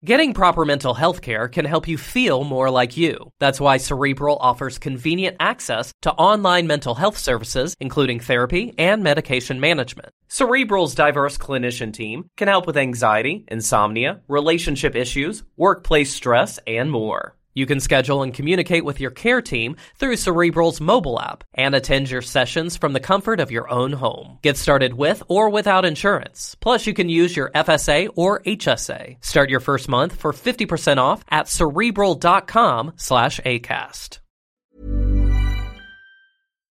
Getting 0.05 0.35
proper 0.35 0.65
mental 0.65 0.93
health 0.93 1.23
care 1.23 1.47
can 1.47 1.65
help 1.65 1.87
you 1.87 1.97
feel 1.97 2.43
more 2.43 2.69
like 2.69 2.95
you. 2.95 3.31
That's 3.39 3.59
why 3.59 3.77
Cerebral 3.77 4.37
offers 4.39 4.77
convenient 4.77 5.37
access 5.39 5.91
to 6.03 6.11
online 6.11 6.67
mental 6.67 6.93
health 6.93 7.17
services, 7.17 7.75
including 7.79 8.19
therapy 8.19 8.75
and 8.77 9.01
medication 9.01 9.59
management. 9.59 10.09
Cerebral's 10.27 10.93
diverse 10.93 11.39
clinician 11.39 11.91
team 11.91 12.29
can 12.37 12.47
help 12.47 12.67
with 12.67 12.77
anxiety, 12.77 13.45
insomnia, 13.47 14.21
relationship 14.27 14.95
issues, 14.95 15.41
workplace 15.57 16.13
stress, 16.13 16.59
and 16.67 16.91
more. 16.91 17.35
You 17.55 17.65
can 17.65 17.79
schedule 17.79 18.21
and 18.21 18.33
communicate 18.33 18.85
with 18.85 18.99
your 18.99 19.11
care 19.11 19.41
team 19.41 19.77
through 19.97 20.17
Cerebral's 20.17 20.79
mobile 20.81 21.19
app 21.19 21.43
and 21.53 21.73
attend 21.73 22.11
your 22.11 22.21
sessions 22.21 22.77
from 22.77 22.93
the 22.93 22.99
comfort 22.99 23.39
of 23.39 23.49
your 23.49 23.69
own 23.71 23.93
home. 23.93 24.37
Get 24.43 24.57
started 24.57 24.93
with 24.93 25.23
or 25.27 25.49
without 25.49 25.85
insurance. 25.85 26.55
Plus, 26.59 26.85
you 26.85 26.93
can 26.93 27.09
use 27.09 27.35
your 27.35 27.49
FSA 27.51 28.09
or 28.15 28.41
HSA. 28.41 29.23
Start 29.23 29.49
your 29.49 29.61
first 29.61 29.89
month 29.89 30.19
for 30.19 30.33
50% 30.33 30.97
off 30.97 31.23
at 31.31 31.47
cerebral.com 31.47 32.93
slash 32.97 33.39
ACAST. 33.39 34.19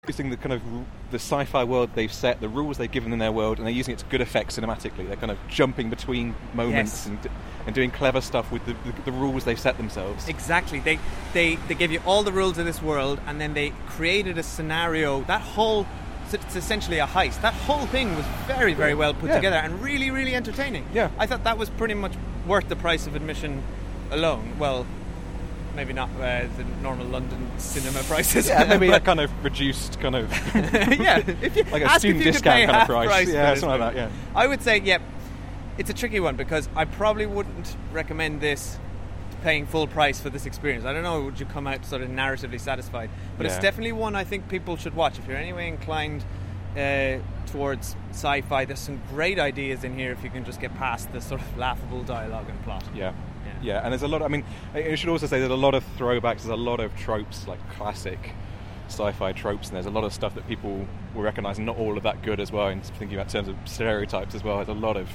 Using 0.09 0.31
the 0.31 0.37
kind 0.37 0.53
of 0.53 0.63
the 1.11 1.19
sci-fi 1.19 1.65
world 1.65 1.91
they've 1.95 2.13
set, 2.13 2.41
the 2.41 2.49
rules 2.49 2.79
they've 2.79 2.91
given 2.91 3.13
in 3.13 3.19
their 3.19 3.33
world, 3.33 3.59
and 3.59 3.67
they're 3.67 3.75
using 3.75 3.93
it 3.95 3.99
to 3.99 4.05
good 4.07 4.21
effect 4.21 4.51
cinematically. 4.57 5.07
They're 5.07 5.17
kind 5.17 5.31
of 5.33 5.39
jumping 5.49 5.91
between 5.91 6.35
moments 6.55 6.93
Yes. 6.93 7.07
and, 7.07 7.19
and 7.67 7.75
doing 7.75 7.91
clever 7.91 8.21
stuff 8.21 8.51
with 8.53 8.65
the, 8.67 8.73
the, 8.85 9.03
the 9.07 9.13
rules 9.13 9.45
they've 9.45 9.59
set 9.59 9.77
themselves. 9.77 10.29
Exactly. 10.29 10.81
They 10.81 10.99
they 11.33 11.57
they 11.69 11.75
gave 11.75 11.91
you 11.93 12.01
all 12.07 12.23
the 12.23 12.33
rules 12.33 12.59
of 12.59 12.65
this 12.65 12.83
world, 12.83 13.21
and 13.27 13.41
then 13.41 13.55
they 13.55 13.71
created 13.87 14.39
a 14.39 14.43
scenario. 14.43 15.23
That 15.23 15.41
whole 15.41 15.87
it's 16.33 16.57
essentially 16.57 16.99
a 16.99 17.07
heist. 17.07 17.41
That 17.43 17.55
whole 17.55 17.87
thing 17.87 18.17
was 18.17 18.25
very 18.47 18.75
very 18.75 18.95
well 18.95 19.15
put 19.15 19.29
Yeah. 19.31 19.37
together 19.37 19.57
and 19.57 19.81
really 19.83 20.11
really 20.11 20.35
entertaining. 20.35 20.85
Yeah. 20.93 21.11
I 21.19 21.27
thought 21.27 21.45
that 21.45 21.59
was 21.59 21.71
pretty 21.71 21.95
much 21.95 22.13
worth 22.47 22.69
the 22.69 22.77
price 22.77 23.07
of 23.07 23.15
admission 23.17 23.63
alone. 24.11 24.57
Well. 24.59 24.87
Maybe 25.77 25.93
not 25.93 26.09
uh, 26.19 26.47
the 26.57 26.65
normal 26.83 27.07
London 27.07 27.51
cinema 27.59 28.03
prices. 28.05 28.49
Yeah, 28.49 28.65
maybe 28.65 28.89
a 28.89 28.99
kind 28.99 29.21
of 29.21 29.31
reduced 29.45 30.01
kind 30.01 30.17
of 30.17 30.31
yeah, 30.55 31.19
if 31.43 31.55
you, 31.55 31.65
like 31.65 31.85
a 31.85 31.99
student 31.99 32.25
discount 32.25 32.67
kind 32.67 32.71
of 32.71 32.77
half 32.77 32.87
price. 32.87 33.29
Yeah, 33.29 33.55
something 33.55 33.81
like 33.81 33.95
that, 33.95 33.95
yeah. 33.95 34.11
I 34.35 34.47
would 34.47 34.63
say, 34.63 34.81
yeah, 34.81 34.99
it's 35.79 35.91
a 35.91 35.95
tricky 35.95 36.19
one 36.19 36.37
because 36.37 36.69
I 36.75 36.87
probably 36.87 37.27
wouldn't 37.27 37.77
recommend 37.93 38.41
this 38.41 38.79
paying 39.43 39.67
full 39.67 39.87
price 39.87 40.19
for 40.19 40.31
this 40.31 40.47
experience. 40.47 40.85
I 40.85 40.93
don't 40.93 41.03
know, 41.03 41.23
would 41.23 41.39
you 41.39 41.47
come 41.47 41.67
out 41.67 41.85
sort 41.85 42.03
of 42.03 42.09
narratively 42.09 42.59
satisfied? 42.59 43.11
But 43.37 43.47
it's 43.47 43.59
definitely 43.59 43.93
one 43.93 44.17
I 44.17 44.25
think 44.25 44.49
people 44.49 44.77
should 44.77 44.95
watch 44.95 45.19
if 45.19 45.29
you're 45.29 45.37
anyway 45.37 45.69
inclined 45.69 46.25
uh, 46.77 47.19
towards 47.47 47.97
sci-fi. 48.11 48.65
There's 48.65 48.81
some 48.81 49.01
great 49.11 49.39
ideas 49.39 49.85
in 49.85 49.97
here 49.97 50.13
if 50.13 50.25
you 50.25 50.31
can 50.31 50.45
just 50.45 50.61
get 50.61 50.75
past 50.77 51.13
the 51.13 51.21
sort 51.21 51.41
of 51.41 51.59
laughable 51.59 52.03
dialogue 52.03 52.49
and 52.49 52.63
plot. 52.65 52.85
Yeah. 52.95 53.13
Yeah. 53.47 53.75
Yeah, 53.75 53.81
and 53.83 53.93
there's 53.93 54.03
a 54.03 54.09
lot. 54.09 54.23
I 54.23 54.29
mean, 54.29 54.45
I 54.75 54.95
should 54.95 55.09
also 55.09 55.27
say 55.27 55.39
there's 55.39 55.51
a 55.51 55.55
lot 55.55 55.75
of 55.75 55.85
throwbacks. 55.97 56.43
There's 56.43 56.47
a 56.47 56.57
lot 56.57 56.81
of 56.81 56.95
tropes, 56.97 57.47
like 57.49 57.61
classic 57.71 58.33
sci-fi 58.89 59.33
tropes, 59.33 59.69
and 59.69 59.77
there's 59.77 59.87
a 59.87 59.91
lot 59.91 60.05
of 60.05 60.13
stuff 60.13 60.35
that 60.35 60.47
people 60.47 60.87
will 61.15 61.23
recognise, 61.23 61.57
and 61.59 61.67
not 61.67 61.77
all 61.77 61.97
of 61.97 62.03
that 62.05 62.23
good 62.23 62.41
as 62.41 62.53
well. 62.53 62.69
In 62.69 62.81
thinking 62.81 63.17
about 63.17 63.29
terms 63.29 63.49
of 63.49 63.57
stereotypes 63.65 64.35
as 64.35 64.45
well, 64.45 64.57
there's 64.57 64.69
a 64.69 64.73
lot 64.73 64.97
of 64.97 65.09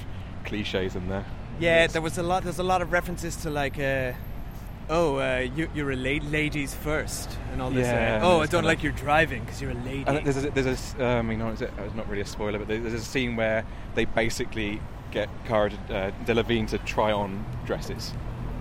cliches 0.44 0.96
in 0.96 1.08
there. 1.08 1.24
Yeah, 1.60 1.86
there 1.86 2.02
was 2.02 2.18
a 2.18 2.22
lot. 2.22 2.42
There's 2.42 2.58
a 2.58 2.64
lot 2.64 2.82
of 2.82 2.92
references 2.92 3.36
to 3.36 3.50
like, 3.50 3.78
uh, 3.78 4.12
oh, 4.90 5.16
uh, 5.16 5.46
you, 5.54 5.70
you're 5.74 5.92
a 5.92 5.96
la- 5.96 6.28
ladies 6.28 6.74
first, 6.74 7.30
and 7.52 7.62
all 7.62 7.70
this. 7.70 7.86
Yeah, 7.86 8.20
uh, 8.22 8.26
oh, 8.26 8.40
I 8.40 8.46
don't 8.46 8.64
like 8.64 8.82
your 8.82 8.92
driving 8.92 9.44
because 9.44 9.60
you're 9.60 9.70
a 9.70 9.74
lady. 9.74 10.04
And 10.06 10.26
there's 10.26 10.44
a, 10.44 10.50
there's 10.50 10.94
a 10.98 11.06
um, 11.06 11.30
you 11.30 11.36
know, 11.38 11.48
it's 11.48 11.60
not 11.94 12.08
really 12.08 12.22
a 12.22 12.26
spoiler, 12.26 12.58
but 12.58 12.68
there's 12.68 12.92
a 12.92 13.00
scene 13.00 13.36
where 13.36 13.64
they 13.94 14.04
basically 14.04 14.80
get 15.12 15.28
Cara 15.44 15.70
uh, 15.90 16.10
Delevingne 16.24 16.68
to 16.68 16.78
try 16.78 17.12
on 17.12 17.44
dresses. 17.64 18.12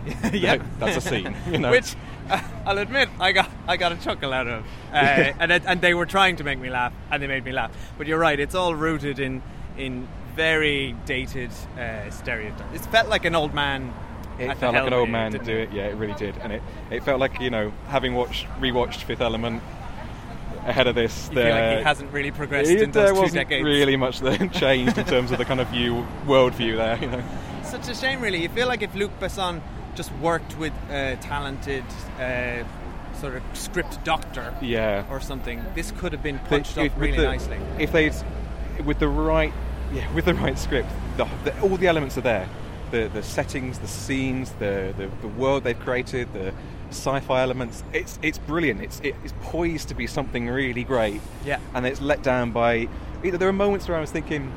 yeah, 0.34 0.54
Like, 0.54 0.80
that's 0.80 0.98
a 0.98 1.02
scene, 1.02 1.36
you 1.50 1.60
know. 1.60 1.72
Which 1.72 1.96
uh, 2.30 2.42
I'll 2.66 2.78
admit, 2.78 3.10
I 3.20 3.32
got 3.32 3.50
I 3.68 3.78
got 3.78 3.92
a 3.92 3.98
chuckle 3.98 4.34
out 4.34 4.48
of, 4.48 4.64
uh, 4.92 4.96
and 5.40 5.52
it, 5.52 5.64
and 5.66 5.82
they 5.82 5.94
were 5.94 6.06
trying 6.06 6.36
to 6.38 6.44
make 6.44 6.60
me 6.60 6.70
laugh, 6.70 6.94
and 7.12 7.22
they 7.22 7.28
made 7.28 7.46
me 7.46 7.52
laugh. 7.52 7.72
But 7.98 8.08
you're 8.08 8.20
right; 8.20 8.40
it's 8.40 8.56
all 8.56 8.76
rooted 8.76 9.20
in 9.20 9.42
in 9.78 10.08
very 10.36 10.96
dated 11.06 11.52
uh, 11.78 12.10
stereotypes. 12.10 12.76
It 12.76 12.86
felt 12.90 13.10
like 13.10 13.26
an 13.26 13.36
old 13.36 13.54
man. 13.54 13.94
It 14.40 14.58
felt 14.58 14.74
like 14.74 14.88
an 14.88 14.94
old 14.94 15.10
man 15.10 15.34
to 15.34 15.40
do 15.40 15.56
it. 15.56 15.72
Yeah, 15.72 15.88
it 15.88 15.96
really 15.96 16.16
did, 16.16 16.36
and 16.38 16.52
it, 16.52 16.64
it 16.90 17.04
felt 17.04 17.20
like 17.20 17.40
you 17.40 17.52
know 17.52 17.72
having 17.90 18.16
watched 18.16 18.48
rewatched 18.60 19.04
Fifth 19.04 19.22
Element 19.22 19.62
ahead 20.66 20.88
of 20.88 20.96
this. 20.96 21.28
You 21.30 21.36
feel 21.36 21.44
like 21.46 21.54
there- 21.54 21.78
he 21.78 21.84
hasn't 21.84 22.12
really 22.14 22.32
progressed 22.32 22.70
it- 22.72 22.82
in 22.82 22.92
there 22.92 23.14
those 23.14 23.30
two 23.32 23.36
decades. 23.38 23.64
really 23.64 23.96
much 23.98 24.20
that 24.20 24.52
changed 24.54 24.98
in 24.98 25.06
terms 25.06 25.32
of 25.32 25.38
the 25.38 25.46
kind 25.46 25.60
of 25.60 25.68
view 25.70 26.06
worldview 26.26 26.78
there. 26.78 26.98
You 27.02 27.08
know, 27.08 27.24
Such 27.64 27.88
a 27.90 27.96
shame, 27.96 28.22
really. 28.22 28.42
You 28.42 28.50
feel 28.50 28.68
like 28.68 28.82
if 28.82 28.94
Luc 28.96 29.12
Besson 29.20 29.62
just 29.96 30.12
worked 30.16 30.58
with 30.58 30.74
a 30.90 31.18
talented 31.22 31.84
uh, 32.20 32.64
sort 33.20 33.36
of 33.36 33.44
script 33.54 34.04
doctor 34.04 34.54
yeah. 34.62 35.04
or 35.10 35.20
something, 35.20 35.64
this 35.76 35.92
could 35.92 36.12
have 36.14 36.24
been 36.24 36.40
punched 36.40 36.78
if- 36.78 36.92
up 36.94 37.00
really 37.00 37.18
the- 37.18 37.24
nicely. 37.24 37.58
If 37.80 37.92
they, 37.92 38.12
with 38.84 39.00
the 39.00 39.08
right, 39.08 39.54
yeah, 39.94 40.12
with 40.14 40.26
the 40.26 40.34
right 40.34 40.58
script, 40.58 40.90
the, 41.18 41.28
the, 41.44 41.60
all 41.62 41.78
the 41.78 41.88
elements 41.88 42.18
are 42.18 42.22
there. 42.22 42.48
The 42.92 43.08
the 43.08 43.24
settings, 43.24 43.80
the 43.80 43.88
scenes, 43.88 44.52
the, 44.60 44.94
the, 44.98 45.10
the 45.22 45.28
world 45.30 45.64
they've 45.64 45.80
created, 45.80 46.32
the 46.34 46.54
sci-fi 46.94 47.42
elements. 47.42 47.84
It's 47.94 48.20
it's 48.22 48.38
brilliant. 48.38 48.82
It's 48.82 49.00
it's 49.04 49.34
poised 49.42 49.90
to 49.90 49.96
be 49.96 50.08
something 50.08 50.48
really 50.48 50.84
great. 50.84 51.22
Yeah. 51.46 51.60
And 51.74 51.86
it's 51.86 52.02
let 52.02 52.22
down 52.24 52.52
by 52.52 52.88
either 53.24 53.38
there 53.38 53.50
are 53.50 53.54
moments 53.54 53.88
where 53.88 53.98
I 53.98 54.02
was 54.02 54.12
thinking, 54.12 54.52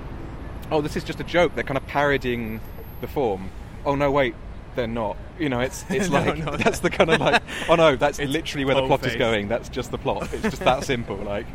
oh, 0.71 0.81
this 0.81 0.97
is 0.97 1.05
just 1.05 1.21
a 1.21 1.25
joke. 1.25 1.55
They're 1.55 1.65
kind 1.65 1.79
of 1.79 1.87
parodying 1.87 2.61
the 3.01 3.09
form. 3.09 3.51
Oh 3.85 3.95
no, 3.95 4.11
wait, 4.11 4.35
they're 4.75 4.87
not. 4.87 5.17
You 5.39 5.49
know, 5.49 5.61
it's 5.61 5.85
it's 5.91 6.09
No, 6.11 6.23
like 6.25 6.39
no. 6.39 6.57
that's 6.57 6.81
the 6.81 6.91
kind 6.91 7.11
of 7.11 7.21
like 7.21 7.43
oh 7.69 7.75
no, 7.75 7.97
that's 7.97 8.19
It's 8.21 8.33
literally 8.33 8.65
where 8.65 8.75
the 8.77 8.87
plot 8.87 9.05
is 9.07 9.17
going. 9.17 9.49
That's 9.49 9.69
just 9.69 9.91
the 9.91 9.99
plot. 9.99 10.33
It's 10.33 10.43
just 10.43 10.65
that 10.65 10.85
simple. 10.85 11.17
Like 11.17 11.47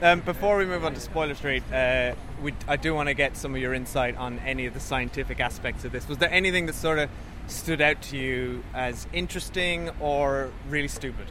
Um, 0.00 0.20
before 0.20 0.56
we 0.56 0.66
move 0.66 0.84
on 0.84 0.94
to 0.94 1.00
Spoiler 1.00 1.34
Street, 1.34 1.62
uh, 1.72 2.14
we, 2.42 2.52
I 2.66 2.74
do 2.76 2.92
want 2.92 3.08
to 3.08 3.14
get 3.14 3.36
some 3.36 3.54
of 3.54 3.60
your 3.60 3.72
insight 3.72 4.16
on 4.16 4.40
any 4.40 4.66
of 4.66 4.74
the 4.74 4.80
scientific 4.80 5.38
aspects 5.38 5.84
of 5.84 5.92
this. 5.92 6.08
Was 6.08 6.18
there 6.18 6.32
anything 6.32 6.66
that 6.66 6.74
sort 6.74 6.98
of 6.98 7.08
stood 7.46 7.80
out 7.80 8.00
to 8.02 8.16
you 8.16 8.62
as 8.74 9.06
interesting 9.12 9.90
or 10.00 10.50
really 10.68 10.88
stupid? 10.88 11.26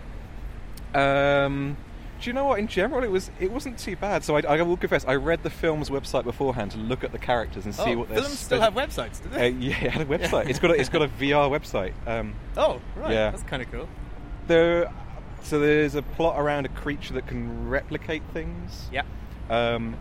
Um, 0.94 1.78
do 2.22 2.30
you 2.30 2.34
know 2.34 2.46
what? 2.46 2.60
In 2.60 2.68
general, 2.68 3.04
it 3.04 3.10
was 3.12 3.32
it 3.40 3.52
wasn't 3.52 3.80
too 3.80 3.96
bad. 3.96 4.24
So 4.24 4.36
I, 4.38 4.42
I 4.42 4.62
will 4.62 4.78
confess, 4.78 5.06
I 5.06 5.16
read 5.16 5.42
the 5.44 5.50
film's 5.50 5.90
website 5.90 6.24
beforehand 6.24 6.72
to 6.72 6.78
look 6.78 7.04
at 7.04 7.12
the 7.12 7.18
characters 7.18 7.66
and 7.66 7.74
see 7.74 7.96
oh, 7.96 8.00
what 8.00 8.10
they're 8.10 8.22
films 8.22 8.40
still 8.40 8.62
have 8.62 8.74
websites, 8.74 9.22
do 9.24 9.30
Uh, 9.30 9.38
they? 9.40 9.50
yeah, 9.52 9.76
it 9.86 9.92
had 9.92 10.02
a 10.02 10.06
website. 10.06 10.50
It's 10.50 10.60
got 10.60 10.72
a, 10.72 10.74
it's 10.80 10.90
got 10.90 11.02
a 11.02 11.08
VR 11.20 11.50
website. 11.50 11.94
Um, 12.06 12.36
oh, 12.58 12.82
right. 12.96 13.12
yeah. 13.12 13.32
That's 13.32 13.44
kind 13.44 13.62
of 13.64 13.72
cool. 13.72 13.88
there, 14.48 14.92
so 15.44 15.60
there's 15.60 15.96
a 15.96 16.02
plot 16.04 16.40
around 16.40 16.66
a 16.66 16.70
creature 16.70 17.14
that 17.16 17.26
can 17.26 17.68
replicate 17.70 18.22
things. 18.34 18.90
Yeah. 18.92 19.04
Um, 19.50 19.96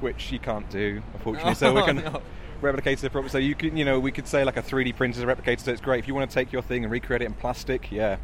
which 0.00 0.30
you 0.32 0.38
can't 0.38 0.68
do, 0.70 1.02
unfortunately. 1.14 1.54
so 1.56 1.74
we're 1.74 1.82
Oh, 1.82 1.86
to 1.86 1.92
no. 1.94 2.22
Replicate 2.60 3.02
it 3.02 3.10
properly. 3.12 3.30
So 3.30 3.38
you 3.38 3.54
can, 3.54 3.76
you 3.76 3.84
know, 3.84 3.98
we 4.00 4.12
could 4.12 4.26
say 4.26 4.44
like 4.44 4.56
a 4.56 4.62
3D 4.62 4.96
printer 4.96 5.18
is 5.18 5.22
a 5.22 5.26
replicator. 5.26 5.60
So 5.60 5.72
it's 5.72 5.80
great 5.80 5.98
if 6.00 6.08
you 6.08 6.14
want 6.14 6.30
to 6.30 6.34
take 6.34 6.52
your 6.52 6.62
thing 6.62 6.84
and 6.84 6.92
recreate 6.92 7.22
it 7.22 7.26
in 7.26 7.34
plastic. 7.34 7.90
Yeah. 7.90 8.16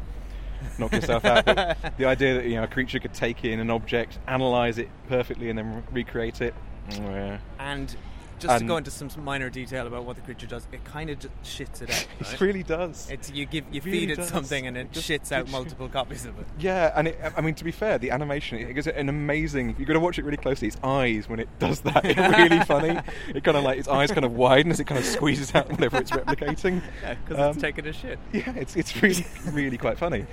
Knock 0.77 0.93
yourself 0.93 1.25
out. 1.25 1.45
But 1.45 1.77
the 1.97 2.05
idea 2.05 2.35
that 2.35 2.45
you 2.45 2.55
know 2.55 2.63
a 2.63 2.67
creature 2.67 2.99
could 2.99 3.13
take 3.13 3.43
in 3.43 3.59
an 3.59 3.69
object, 3.69 4.19
analyze 4.27 4.77
it 4.77 4.89
perfectly, 5.09 5.49
and 5.49 5.57
then 5.59 5.75
re- 5.75 5.83
recreate 6.03 6.41
it. 6.41 6.53
mm, 6.89 6.99
Yeah. 6.99 7.37
And 7.59 7.95
just 8.43 8.59
to 8.59 8.65
go 8.65 8.77
into 8.77 8.91
some 8.91 9.09
minor 9.23 9.49
detail 9.49 9.87
about 9.87 10.05
what 10.05 10.15
the 10.15 10.21
creature 10.21 10.45
does, 10.47 10.67
it 10.71 10.83
kind 10.85 11.09
of 11.09 11.19
just 11.19 11.33
shits 11.43 11.81
it 11.81 11.89
out. 11.89 12.07
It 12.33 12.41
really 12.41 12.63
does. 12.63 13.09
It's 13.09 13.31
you 13.31 13.45
give 13.45 13.65
you 13.71 13.81
really 13.81 13.99
feed 13.99 14.09
it 14.11 14.15
does. 14.17 14.29
something 14.29 14.67
and 14.67 14.77
it 14.77 14.91
Just- 14.91 15.09
shits 15.09 15.31
out 15.31 15.49
multiple 15.49 15.87
copies 15.89 16.25
of 16.25 16.37
it. 16.39 16.45
Yeah, 16.59 16.91
and 16.95 17.07
it, 17.09 17.19
I 17.35 17.41
mean, 17.41 17.55
to 17.55 17.63
be 17.63 17.71
fair, 17.71 17.97
the 17.97 18.11
animation 18.11 18.57
it 18.59 18.73
gives 18.73 18.87
it 18.87 18.95
an 18.95 19.09
amazing. 19.09 19.75
You've 19.77 19.87
got 19.87 19.93
to 19.93 19.99
watch 19.99 20.19
it 20.19 20.25
really 20.25 20.37
closely. 20.37 20.67
Its 20.67 20.77
eyes 20.83 21.27
when 21.27 21.39
it 21.39 21.49
does 21.59 21.81
that, 21.81 22.03
it's 22.05 22.19
really 22.37 22.59
funny. 22.65 22.99
It 23.33 23.43
kind 23.43 23.57
of 23.57 23.63
like 23.63 23.79
its 23.79 23.87
eyes 23.87 24.11
kind 24.11 24.25
of 24.25 24.33
widen 24.33 24.71
as 24.71 24.79
it 24.79 24.85
kind 24.85 24.99
of 24.99 25.05
squeezes 25.05 25.53
out 25.55 25.69
whatever 25.71 25.97
it's 25.97 26.11
replicating. 26.11 26.81
Yeah, 27.03 27.15
because 27.25 27.39
Um, 27.43 27.49
it's 27.51 27.61
taking 27.61 27.87
a 27.87 27.93
shit. 27.93 28.19
Yeah, 28.31 28.53
it's 28.55 28.75
it's 28.75 29.01
really 29.01 29.25
really 29.51 29.77
quite 29.77 29.97
funny. 29.97 30.25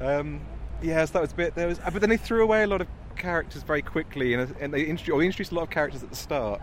Um, 0.00 0.40
yes, 0.82 1.10
that 1.10 1.22
was 1.22 1.32
a 1.32 1.34
bit. 1.34 1.54
There 1.54 1.66
was, 1.68 1.78
but 1.78 2.00
then 2.00 2.10
they 2.10 2.16
threw 2.16 2.42
away 2.42 2.62
a 2.62 2.66
lot 2.66 2.80
of 2.80 2.86
characters 3.16 3.62
very 3.62 3.82
quickly, 3.82 4.34
and, 4.34 4.54
and 4.60 4.72
they 4.72 4.82
introduced, 4.84 5.10
or 5.10 5.18
they 5.20 5.26
introduced 5.26 5.52
a 5.52 5.54
lot 5.54 5.62
of 5.64 5.70
characters 5.70 6.02
at 6.02 6.10
the 6.10 6.16
start 6.16 6.60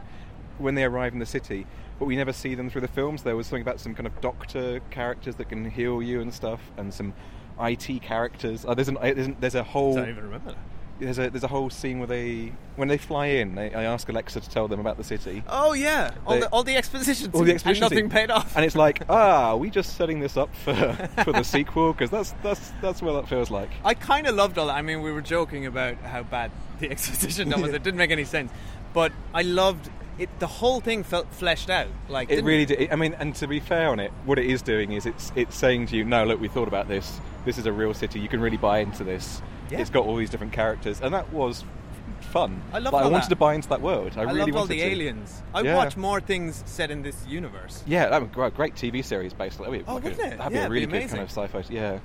when 0.58 0.76
they 0.76 0.84
arrive 0.84 1.14
in 1.14 1.20
the 1.20 1.26
city. 1.26 1.66
But 2.00 2.06
we 2.06 2.16
never 2.16 2.34
see 2.34 2.56
them 2.56 2.70
through 2.70 2.82
the 2.82 2.88
films. 2.90 3.24
There 3.24 3.36
was 3.36 3.48
something 3.48 3.62
about 3.62 3.80
some 3.80 3.96
kind 3.96 4.06
of 4.08 4.20
doctor 4.22 4.82
characters 4.92 5.36
that 5.36 5.50
can 5.50 5.70
heal 5.70 6.02
you 6.02 6.20
and 6.22 6.34
stuff, 6.34 6.60
and 6.78 6.94
some 6.94 7.14
IT 7.60 8.02
characters. 8.02 8.66
Oh, 8.68 8.74
there's, 8.74 8.90
an, 8.90 8.98
there's, 9.02 9.28
an, 9.28 9.38
there's 9.40 9.56
a 9.56 9.64
whole. 9.64 9.94
I 9.94 10.02
don't 10.02 10.10
even 10.10 10.24
remember 10.26 10.52
that. 10.52 10.58
There's 10.98 11.20
a 11.20 11.30
there's 11.30 11.44
a 11.44 11.50
whole 11.50 11.70
scene 11.70 12.00
where 12.00 12.08
they 12.08 12.54
when 12.78 12.88
they 12.88 12.98
fly 12.98 13.26
in, 13.26 13.56
they, 13.56 13.74
I 13.74 13.84
ask 13.84 14.08
Alexa 14.08 14.40
to 14.40 14.50
tell 14.50 14.70
them 14.70 14.80
about 14.80 14.96
the 14.96 15.04
city. 15.04 15.44
Oh 15.50 15.74
yeah, 15.74 16.12
all 16.26 16.36
They- 16.36 16.40
the 16.40 16.48
all 16.48 16.64
the 16.64 16.78
exposition, 16.78 17.32
all 17.34 17.44
the 17.44 17.52
exposition 17.52 17.84
and 17.84 17.92
nothing 17.94 18.10
paid 18.10 18.32
off. 18.32 18.56
and 18.56 18.64
it's 18.64 18.78
like, 18.78 19.02
ah, 19.10 19.50
are 19.50 19.58
we 19.58 19.70
just 19.70 19.98
setting 19.98 20.22
this 20.22 20.38
up 20.38 20.56
for 20.56 20.74
for 21.26 21.34
the 21.34 21.44
sequel? 21.44 21.92
Because 21.92 22.10
that's 22.12 22.34
that's 22.44 22.72
that's 22.82 23.02
what 23.02 23.12
that 23.14 23.28
feels 23.28 23.52
like. 23.52 23.72
I 23.84 23.94
kind 23.94 24.26
of 24.26 24.36
loved 24.36 24.58
all 24.58 24.68
that. 24.68 24.76
I 24.78 24.82
mean, 24.84 25.02
we 25.02 25.12
were 25.12 25.22
joking 25.22 25.66
about 25.66 25.98
how 25.98 26.24
bad 26.24 26.50
the 26.80 26.90
exposition 26.92 27.50
was. 27.50 27.74
It 27.74 27.84
didn't 27.84 27.98
make 27.98 28.12
any 28.12 28.24
sense, 28.24 28.50
but 28.94 29.12
I 29.34 29.42
loved 29.42 29.90
it. 30.18 30.30
The 30.40 30.48
whole 30.48 30.80
thing 30.82 31.04
felt 31.04 31.28
fleshed 31.34 31.70
out. 31.70 31.88
Like 32.10 32.30
It 32.30 32.44
really 32.44 32.66
did. 32.66 32.92
I 32.92 32.96
mean, 32.96 33.16
and 33.20 33.36
to 33.36 33.48
be 33.48 33.60
fair 33.60 33.90
on 33.90 34.00
it, 34.00 34.12
what 34.26 34.40
it 34.40 34.46
is 34.46 34.62
doing 34.62 34.92
is 34.94 35.06
it's 35.06 35.32
it's 35.36 35.56
saying 35.56 35.88
to 35.88 35.96
you, 35.98 36.04
no, 36.04 36.26
look, 36.26 36.40
we 36.40 36.48
thought 36.48 36.68
about 36.68 36.88
this. 36.88 37.20
This 37.46 37.58
is 37.58 37.66
a 37.66 37.72
real 37.74 37.94
city. 37.94 38.20
You 38.20 38.28
can 38.30 38.42
really 38.42 38.58
buy 38.58 38.80
into 38.80 39.04
this. 39.04 39.42
Yeah. 39.70 39.80
It's 39.80 39.90
got 39.90 40.06
all 40.06 40.16
these 40.16 40.30
different 40.30 40.54
characters, 40.54 41.02
and 41.02 41.14
that 41.14 41.32
was 41.34 41.64
fun. 42.22 42.62
I 42.74 42.80
loved 42.80 42.94
Like, 42.94 43.04
I 43.06 43.08
wanted 43.08 43.24
that. 43.26 43.30
to 43.30 43.36
buy 43.36 43.54
into 43.56 43.70
that 43.70 43.82
world. 43.82 44.14
I, 44.16 44.22
I, 44.22 44.24
really 44.24 44.40
loved 44.52 44.56
all 44.56 44.66
the 44.66 44.80
to. 44.80 44.86
aliens. 44.86 45.42
I 45.54 45.62
Yeah. 45.62 45.76
watch 45.76 45.96
more 45.98 46.20
things 46.20 46.64
set 46.66 46.92
in 46.92 47.02
this 47.02 47.26
universe. 47.28 47.84
Yeah, 47.86 48.10
that 48.10 48.22
would 48.22 48.32
be 48.34 48.42
a 48.42 48.50
great 48.52 48.76
TV 48.76 49.04
series 49.04 49.34
based. 49.34 49.58
That'd 49.60 49.74
be, 49.74 49.84
Oh, 49.88 49.96
like 49.96 50.04
wouldn't 50.06 50.22
it? 50.34 50.38
That'd 50.38 50.54
Yeah, 50.54 50.60
be 50.62 50.66
a 50.66 50.70
really 50.70 50.86
be 50.86 51.00
good 51.00 51.10
kind 51.10 51.22
of 51.22 51.30
sci-fi. 51.32 51.64
Yeah, 51.70 52.00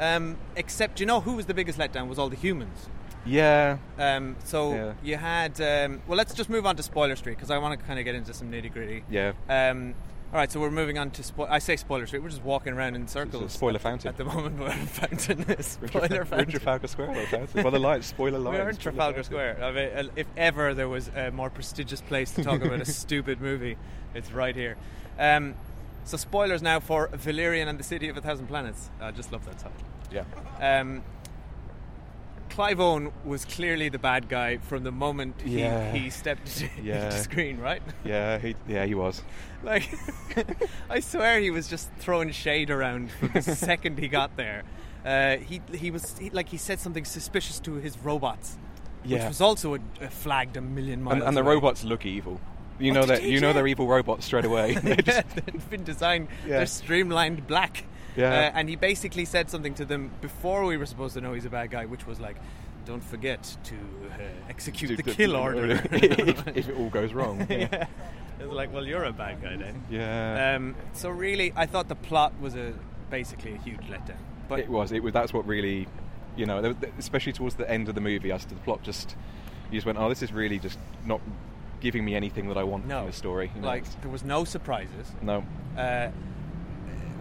Um, 0.00 0.36
except, 0.56 1.00
you 1.00 1.06
know, 1.06 1.20
who 1.20 1.34
was 1.36 1.46
the 1.46 1.54
biggest 1.54 1.78
letdown? 1.78 2.08
Was 2.08 2.18
all 2.18 2.28
the 2.28 2.36
humans. 2.36 2.88
Yeah. 3.26 3.78
Um, 3.98 4.36
so 4.44 4.74
Yeah. 4.74 4.92
you 5.02 5.16
had. 5.16 5.60
Um, 5.60 6.02
well, 6.06 6.16
let's 6.16 6.34
just 6.34 6.50
move 6.50 6.66
on 6.66 6.76
to 6.76 6.82
Spoiler 6.82 7.16
Street 7.16 7.36
because 7.36 7.50
I 7.50 7.58
want 7.58 7.78
to 7.78 7.86
kind 7.86 7.98
of 7.98 8.04
get 8.04 8.14
into 8.14 8.34
some 8.34 8.50
nitty 8.50 8.72
gritty. 8.72 9.04
Yeah. 9.10 9.32
Um, 9.48 9.94
all 10.32 10.38
right, 10.40 10.50
so 10.50 10.58
we're 10.58 10.70
moving 10.72 10.98
on 10.98 11.12
to. 11.12 11.22
Spo- 11.22 11.48
I 11.48 11.60
say 11.60 11.76
Spoiler 11.76 12.06
Street. 12.06 12.20
We're 12.20 12.28
just 12.30 12.42
walking 12.42 12.72
around 12.72 12.96
in 12.96 13.06
circles. 13.06 13.52
spoiler 13.52 13.78
fountain. 13.78 14.08
at 14.08 14.16
the 14.16 14.24
moment. 14.24 14.58
We're 14.58 14.72
in 14.72 14.86
fountain. 14.86 15.62
Spoiler 15.62 16.22
in 16.22 16.26
fountain. 16.26 16.50
Trafalgar 16.50 16.86
Square. 16.88 17.10
Well, 17.12 17.26
fountain. 17.26 17.62
well, 17.62 17.70
the 17.70 17.78
lines, 17.78 18.06
spoiler 18.06 18.38
lines. 18.40 18.58
We're 18.58 18.68
in 18.70 18.76
Trafalgar. 18.76 19.22
Square. 19.22 19.62
I 19.62 19.70
mean, 19.70 19.88
uh, 20.08 20.10
if 20.16 20.26
ever 20.36 20.74
there 20.74 20.88
was 20.88 21.08
a 21.14 21.30
more 21.30 21.50
prestigious 21.50 22.00
place 22.00 22.32
to 22.32 22.42
talk 22.42 22.62
about 22.64 22.80
a 22.80 22.84
stupid 22.84 23.40
movie, 23.40 23.76
it's 24.14 24.32
right 24.32 24.56
here. 24.56 24.76
Um, 25.20 25.54
so, 26.02 26.16
spoilers 26.16 26.62
now 26.62 26.80
for 26.80 27.08
Valerian 27.12 27.68
and 27.68 27.78
the 27.78 27.84
City 27.84 28.08
of 28.08 28.16
a 28.16 28.20
Thousand 28.20 28.48
Planets. 28.48 28.90
I 29.00 29.12
just 29.12 29.30
love 29.30 29.44
that 29.44 29.58
title. 29.58 29.72
Yeah. 30.10 30.24
Um, 30.80 31.04
Clive 32.50 32.78
Owen 32.80 33.12
was 33.24 33.44
clearly 33.44 33.88
the 33.88 33.98
bad 33.98 34.28
guy 34.28 34.58
from 34.58 34.84
the 34.84 34.92
moment 34.92 35.40
he, 35.44 35.60
Yeah. 35.60 35.92
he 35.92 36.10
stepped 36.10 36.60
into 36.62 36.82
Yeah. 36.82 37.08
the 37.10 37.18
screen, 37.18 37.58
right? 37.58 37.82
Yeah, 38.04 38.38
he, 38.38 38.54
yeah, 38.68 38.84
he 38.86 38.94
was. 38.94 39.22
Like, 39.62 39.88
I 40.90 41.00
swear 41.00 41.40
he 41.40 41.50
was 41.50 41.66
just 41.68 41.90
throwing 41.98 42.30
shade 42.30 42.70
around 42.70 43.10
from 43.10 43.30
the 43.34 43.42
second 43.56 43.98
he 43.98 44.08
got 44.08 44.36
there. 44.36 44.62
Uh, 45.04 45.36
he 45.36 45.60
he 45.72 45.90
was 45.90 46.16
he, 46.18 46.30
like 46.30 46.48
he 46.48 46.56
said 46.56 46.80
something 46.80 47.04
suspicious 47.04 47.60
to 47.60 47.74
his 47.74 47.98
robots, 47.98 48.56
which 49.04 49.22
was 49.22 49.40
also 49.40 49.74
a, 49.74 49.78
a 50.00 50.08
flagged 50.08 50.56
a 50.56 50.60
million 50.62 51.02
miles. 51.02 51.14
And, 51.18 51.22
and 51.28 51.36
the 51.36 51.42
away. 51.42 51.54
robots 51.54 51.84
look 51.84 52.06
evil. 52.06 52.40
You 52.78 52.90
Oh, 52.90 52.94
know 52.94 53.06
that 53.06 53.22
you 53.22 53.38
know 53.40 53.52
they're 53.52 53.66
evil 53.66 53.86
robots 53.86 54.24
straight 54.26 54.44
away. 54.46 54.74
They 54.74 54.96
yeah, 55.06 55.22
they've 55.34 55.70
been 55.70 55.84
designed. 55.84 56.28
Yeah. 56.46 56.56
They're 56.58 56.66
streamlined 56.66 57.46
black. 57.46 57.84
Yeah. 58.16 58.30
Uh, 58.54 58.58
and 58.58 58.68
he 58.68 58.76
basically 58.76 59.24
said 59.24 59.50
something 59.50 59.74
to 59.74 59.84
them 59.84 60.10
before 60.20 60.64
we 60.64 60.76
were 60.76 60.86
supposed 60.86 61.14
to 61.14 61.20
know 61.20 61.32
he's 61.32 61.44
a 61.44 61.50
bad 61.50 61.70
guy, 61.70 61.84
which 61.86 62.06
was 62.06 62.20
like, 62.20 62.36
"Don't 62.84 63.02
forget 63.02 63.56
to 63.64 63.74
uh, 63.74 64.22
execute 64.48 64.90
to- 64.90 64.96
the 64.96 65.02
to- 65.02 65.14
kill 65.16 65.36
order." 65.46 65.82
if, 65.92 66.46
if 66.56 66.68
it 66.68 66.76
all 66.76 66.90
goes 66.90 67.12
wrong. 67.12 67.46
Yeah. 67.50 67.68
yeah. 67.72 67.86
It's 68.40 68.52
like, 68.52 68.72
well, 68.72 68.84
you're 68.84 69.04
a 69.04 69.12
bad 69.12 69.40
guy 69.42 69.56
then. 69.56 69.84
Yeah. 69.88 70.54
Um, 70.56 70.74
so 70.92 71.08
really, 71.08 71.52
I 71.56 71.66
thought 71.66 71.88
the 71.88 71.94
plot 71.94 72.32
was 72.40 72.56
a 72.56 72.72
basically 73.10 73.54
a 73.54 73.58
huge 73.58 73.80
letdown. 73.82 74.16
But 74.48 74.58
it 74.60 74.68
was. 74.68 74.92
It 74.92 75.02
was. 75.02 75.12
That's 75.12 75.32
what 75.32 75.46
really, 75.46 75.86
you 76.36 76.44
know, 76.46 76.74
especially 76.98 77.32
towards 77.32 77.54
the 77.54 77.70
end 77.70 77.88
of 77.88 77.94
the 77.94 78.00
movie, 78.00 78.32
as 78.32 78.44
to 78.44 78.54
the 78.54 78.60
plot, 78.62 78.82
just 78.82 79.16
you 79.70 79.76
just 79.78 79.86
went, 79.86 79.98
oh, 79.98 80.08
this 80.08 80.22
is 80.22 80.32
really 80.32 80.58
just 80.58 80.78
not 81.06 81.20
giving 81.80 82.04
me 82.04 82.14
anything 82.14 82.48
that 82.48 82.56
I 82.56 82.64
want 82.64 82.86
no 82.86 82.98
from 82.98 83.06
the 83.06 83.12
story. 83.12 83.50
you 83.54 83.60
know, 83.60 83.66
like 83.68 84.00
there 84.02 84.10
was 84.10 84.24
no 84.24 84.44
surprises. 84.44 85.12
no. 85.22 85.44
Uh, 85.76 86.08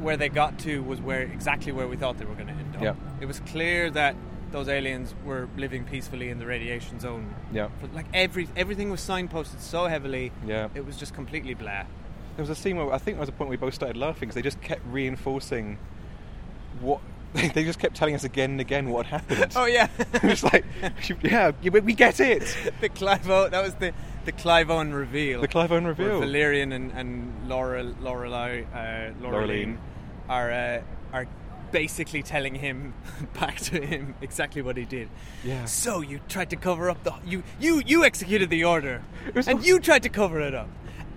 where 0.04 0.18
they 0.18 0.30
got 0.30 0.60
to 0.60 0.84
was 0.84 1.02
where 1.02 1.22
exactly 1.22 1.72
where 1.72 1.88
we 1.88 1.96
thought 1.98 2.18
they 2.18 2.26
were 2.26 2.36
going 2.36 2.48
to 2.48 2.54
end 2.54 2.76
up. 2.76 2.82
Yeah. 2.82 2.96
It 3.22 3.26
was 3.26 3.40
clear 3.42 3.90
that 3.92 4.16
those 4.54 4.70
aliens 4.70 5.16
were 5.26 5.50
living 5.58 5.84
peacefully 5.84 6.30
in 6.30 6.38
the 6.40 6.46
radiation 6.46 7.00
zone. 7.00 7.34
Yeah. 7.52 7.70
But 7.82 7.94
like 7.94 8.06
every 8.14 8.48
everything 8.56 8.92
was 8.92 9.02
signposted 9.02 9.60
so 9.60 9.88
heavily. 9.88 10.32
Yeah. 10.46 10.70
It 10.76 10.86
was 10.86 10.96
just 10.96 11.14
completely 11.14 11.56
blah. 11.56 11.84
There 12.36 12.44
was 12.44 12.50
a 12.50 12.56
scene 12.56 12.78
where 12.78 12.92
I 12.94 12.98
think 13.00 13.18
there 13.18 13.22
was 13.22 13.30
a 13.30 13.34
point 13.34 13.50
where 13.50 13.58
we 13.58 13.58
both 13.58 13.74
started 13.74 13.98
laughing 13.98 14.30
because 14.30 14.36
they 14.36 14.42
just 14.42 14.62
kept 14.62 14.82
reinforcing 14.86 15.78
what. 16.80 17.02
They 17.34 17.64
just 17.64 17.80
kept 17.80 17.96
telling 17.96 18.14
us 18.14 18.24
again 18.24 18.52
and 18.52 18.62
again 18.62 18.90
what 18.90 19.08
had 19.08 19.22
happened. 19.22 19.54
Oh 19.56 19.66
yeah. 19.66 19.88
it 20.14 20.24
was 20.24 20.44
like, 20.44 20.66
yeah, 21.24 21.52
we 21.62 21.94
get 21.94 22.20
it. 22.20 22.56
the 22.80 22.90
Clive 22.90 23.28
Owen, 23.28 23.50
that 23.50 23.64
was 23.64 23.74
the 23.76 23.92
the 24.26 24.32
Clive 24.32 24.70
Owen 24.70 24.94
reveal. 24.94 25.42
The 25.42 25.48
Clive 25.48 25.72
Owen 25.72 25.88
reveal. 25.88 26.20
Valerian 26.20 26.72
and 26.72 26.92
and 26.92 27.50
Laura 27.50 27.82
Lorelei 27.82 28.66
uh, 28.72 29.14
Laureline. 29.20 29.78
Are 30.30 30.52
uh, 30.52 30.82
are 31.14 31.28
basically 31.72 32.22
telling 32.22 32.56
him 32.56 32.94
back 33.40 33.58
to 33.58 33.82
him 33.82 34.14
exactly 34.22 34.62
what 34.62 34.78
he 34.78 34.86
did. 34.86 35.10
Yeah. 35.44 35.66
So 35.66 36.02
you 36.02 36.20
tried 36.30 36.50
to 36.52 36.56
cover 36.56 36.90
up 36.90 37.04
the 37.04 37.14
you 37.26 37.44
you 37.60 37.82
you 37.86 38.04
executed 38.06 38.50
the 38.50 38.64
order, 38.64 39.02
and 39.36 39.48
all- 39.48 39.62
you 39.62 39.80
tried 39.80 40.04
to 40.04 40.10
cover 40.10 40.40
it 40.40 40.54
up, 40.54 40.70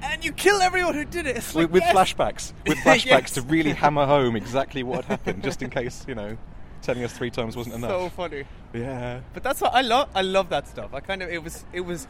and 0.03 0.25
you 0.25 0.33
kill 0.33 0.61
everyone 0.63 0.95
who 0.95 1.05
did 1.05 1.27
it. 1.27 1.37
It's 1.37 1.55
with, 1.55 1.65
like, 1.67 1.73
with 1.73 1.83
yes. 1.85 1.95
flashbacks, 1.95 2.53
with 2.67 2.79
flashbacks 2.79 3.07
Yes. 3.07 3.33
to 3.33 3.43
really 3.43 3.73
hammer 3.73 4.07
home 4.07 4.37
exactly 4.37 4.83
what 4.83 5.05
happened, 5.05 5.43
just 5.43 5.63
in 5.63 5.71
case 5.71 6.05
you 6.09 6.15
know, 6.15 6.37
telling 6.83 7.05
us 7.05 7.13
three 7.13 7.31
times 7.31 7.57
wasn't 7.57 7.75
enough. 7.77 7.91
So 7.91 8.09
funny. 8.11 8.45
yeah, 8.73 9.21
But 9.35 9.43
that's 9.43 9.61
what 9.61 9.75
I 9.75 9.83
love. 9.83 10.09
I 10.15 10.23
love 10.23 10.49
that 10.51 10.69
stuff. 10.69 10.95
I 10.95 11.01
kind 11.01 11.23
of 11.23 11.29
it 11.31 11.43
was 11.43 11.65
it 11.73 11.81
was. 11.81 12.07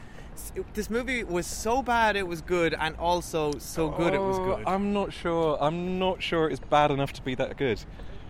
It, 0.55 0.75
this 0.75 0.91
movie 0.91 1.25
was 1.25 1.47
so 1.47 1.83
bad 1.83 2.17
it 2.17 2.27
was 2.27 2.41
good, 2.41 2.75
and 2.79 2.97
also 2.97 3.53
so 3.59 3.89
good 3.91 4.15
it 4.15 4.21
was 4.21 4.39
Oh, 4.39 4.57
good. 4.57 4.65
I'm 4.67 4.93
not 4.93 5.13
sure. 5.13 5.59
I'm 5.61 5.99
not 5.99 6.23
sure 6.23 6.49
it's 6.49 6.61
bad 6.61 6.91
enough 6.91 7.13
to 7.15 7.23
be 7.23 7.35
that 7.37 7.57
good. 7.57 7.81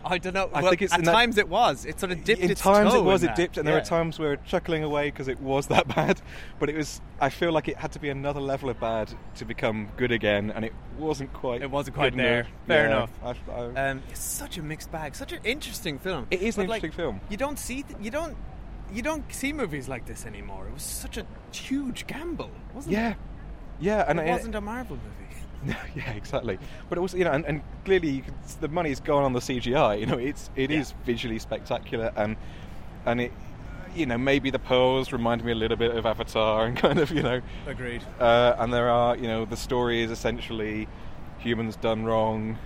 I 0.09 0.19
don't 0.19 0.35
know. 0.35 0.49
I 0.55 0.61
well, 0.62 0.71
think 0.71 0.83
it's 0.83 0.92
at 0.92 1.03
that- 1.05 1.12
times 1.12 1.37
it 1.37 1.49
was. 1.49 1.85
It 1.85 1.99
sort 1.99 2.12
of 2.12 2.23
dipped 2.23 2.40
in 2.40 2.49
its 2.53 2.61
times 2.61 2.92
toe 2.92 3.01
it 3.01 3.03
was 3.03 3.25
in 3.25 3.29
it 3.29 3.31
that. 3.33 3.37
dipped 3.37 3.59
and 3.59 3.66
there 3.66 3.75
Yeah. 3.75 3.81
were 3.81 3.87
times 3.87 4.21
we 4.21 4.27
were 4.27 4.37
chuckling 4.37 4.85
away 4.85 5.11
because 5.11 5.27
it 5.27 5.40
was 5.40 5.66
that 5.75 5.88
bad 5.88 6.21
but 6.61 6.69
it 6.71 6.77
was 6.77 7.01
i 7.21 7.29
feel 7.29 7.51
like 7.51 7.66
it 7.66 7.77
had 7.77 7.90
to 7.90 7.99
be 7.99 8.09
another 8.09 8.40
level 8.40 8.71
of 8.71 8.79
bad 8.79 9.12
to 9.35 9.45
become 9.45 9.88
good 9.97 10.12
again 10.12 10.53
and 10.55 10.64
it 10.64 10.73
wasn't 10.97 11.33
quite 11.33 11.61
It 11.61 11.73
wasn't 11.73 11.97
quite 11.97 12.12
good 12.12 12.21
there. 12.21 12.40
enough. 12.42 12.51
Fair 12.69 12.88
Yeah, 12.88 12.97
enough. 12.97 13.11
I- 13.49 13.53
I- 13.81 13.90
Um, 13.90 14.03
it's 14.09 14.21
such 14.23 14.59
a 14.59 14.62
mixed 14.62 14.92
bag. 14.92 15.16
Such 15.16 15.33
an 15.33 15.40
interesting 15.42 15.99
film. 15.99 16.29
It 16.31 16.40
is 16.40 16.57
an 16.57 16.66
But, 16.66 16.71
like, 16.71 16.85
interesting 16.85 17.05
film. 17.05 17.21
You 17.29 17.37
don't 17.37 17.59
see. 17.59 17.83
Th- 17.83 17.99
you 18.01 18.12
don't. 18.12 18.37
You 18.92 19.03
don't 19.03 19.25
see 19.33 19.53
movies 19.53 19.88
like 19.88 20.07
this 20.07 20.25
anymore. 20.27 20.66
It 20.68 20.72
was 20.75 20.83
such 20.83 21.16
a 21.16 21.27
huge 21.53 22.07
gamble, 22.07 22.51
wasn't 22.75 22.92
yeah 22.94 23.11
it? 23.11 23.16
yeah 23.81 23.96
yeah, 23.99 24.05
and 24.09 24.18
it 24.20 24.29
I- 24.29 24.31
wasn't 24.31 24.55
a 24.55 24.61
Marvel 24.61 24.96
movie. 24.96 25.12
yeah 25.96 26.11
exactly 26.12 26.59
but 26.90 26.99
also 26.99 27.16
you 27.16 27.25
know 27.25 27.33
and, 27.33 27.44
and 27.46 27.62
clearly 27.87 28.20
can, 28.20 28.35
the 28.61 28.68
money's 28.68 29.01
gone 29.01 29.25
on 29.25 29.33
the 29.33 29.40
cgi 29.40 29.99
you 29.99 30.05
know 30.05 30.18
it's 30.18 30.51
it 30.55 30.70
is 30.70 30.92
visually 31.07 31.38
spectacular 31.38 32.12
and 32.14 32.37
and 33.07 33.22
it 33.22 33.33
you 33.96 34.05
know 34.05 34.18
maybe 34.18 34.51
the 34.51 34.59
pearls 34.59 35.12
remind 35.12 35.42
me 35.42 35.53
a 35.53 35.55
little 35.55 35.77
bit 35.79 35.96
of 35.96 36.05
avatar 36.05 36.66
and 36.66 36.77
kind 36.85 36.99
of 36.99 37.11
you 37.11 37.22
know 37.22 37.40
Agreed. 37.66 38.03
uh, 38.20 38.55
and 38.59 38.72
there 38.72 38.90
are 38.90 39.16
you 39.16 39.27
know 39.27 39.46
the 39.46 39.57
story 39.57 40.03
is 40.03 40.11
essentially 40.11 40.87
humans 41.38 41.75
done 41.77 42.05
wrong 42.05 42.59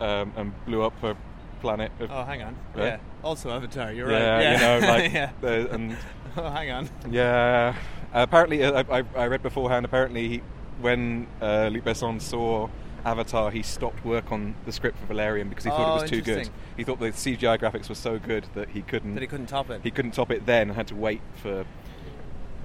um, 0.00 0.32
and 0.36 0.52
blew 0.66 0.82
up 0.82 1.02
a 1.02 1.16
planet 1.60 1.90
of, 1.98 2.10
Oh, 2.12 2.24
hang 2.24 2.42
on. 2.42 2.56
Right? 2.74 2.84
Yeah. 2.84 2.98
Also 3.22 3.50
Avatar. 3.50 3.92
You're 3.92 4.10
yeah, 4.10 4.32
right. 4.34 4.42
Yeah. 4.42 4.52
you 4.52 4.80
know 4.80 4.88
like 4.92 5.12
yeah. 5.12 5.30
the- 5.40 5.70
and 5.74 5.96
Oh, 6.36 6.48
hang 6.48 6.70
on. 6.70 6.88
yeah 7.10 7.74
apparently 8.12 8.62
uh, 8.62 8.84
I, 8.88 9.02
I, 9.16 9.26
read 9.26 9.42
beforehand 9.42 9.84
apparently 9.84 10.28
he, 10.28 10.42
when 10.80 11.26
uh, 11.42 11.68
Luc 11.72 11.82
Besson 11.84 12.20
saw 12.22 12.68
Avatar 13.04 13.50
he 13.50 13.62
stopped 13.64 14.04
work 14.04 14.30
on 14.30 14.54
the 14.64 14.70
script 14.70 14.98
for 15.00 15.06
Valerian 15.06 15.48
because 15.48 15.64
he 15.64 15.70
thought 15.70 15.92
Oh, 15.94 15.96
it 15.98 16.02
was 16.02 16.10
too 16.10 16.22
good 16.22 16.48
he 16.76 16.84
thought 16.84 17.00
the 17.00 17.06
CGI 17.10 17.58
graphics 17.58 17.88
were 17.88 17.96
so 17.96 18.18
good 18.20 18.46
that 18.54 18.68
he 18.68 18.82
couldn't 18.82 19.14
That 19.14 19.22
he 19.22 19.26
couldn't 19.26 19.46
top 19.48 19.70
it. 19.70 19.80
he 19.82 19.90
couldn't 19.90 20.12
top 20.12 20.30
it 20.30 20.46
then 20.46 20.68
and 20.68 20.76
had 20.76 20.86
to 20.88 20.94
wait 20.94 21.20
for 21.42 21.64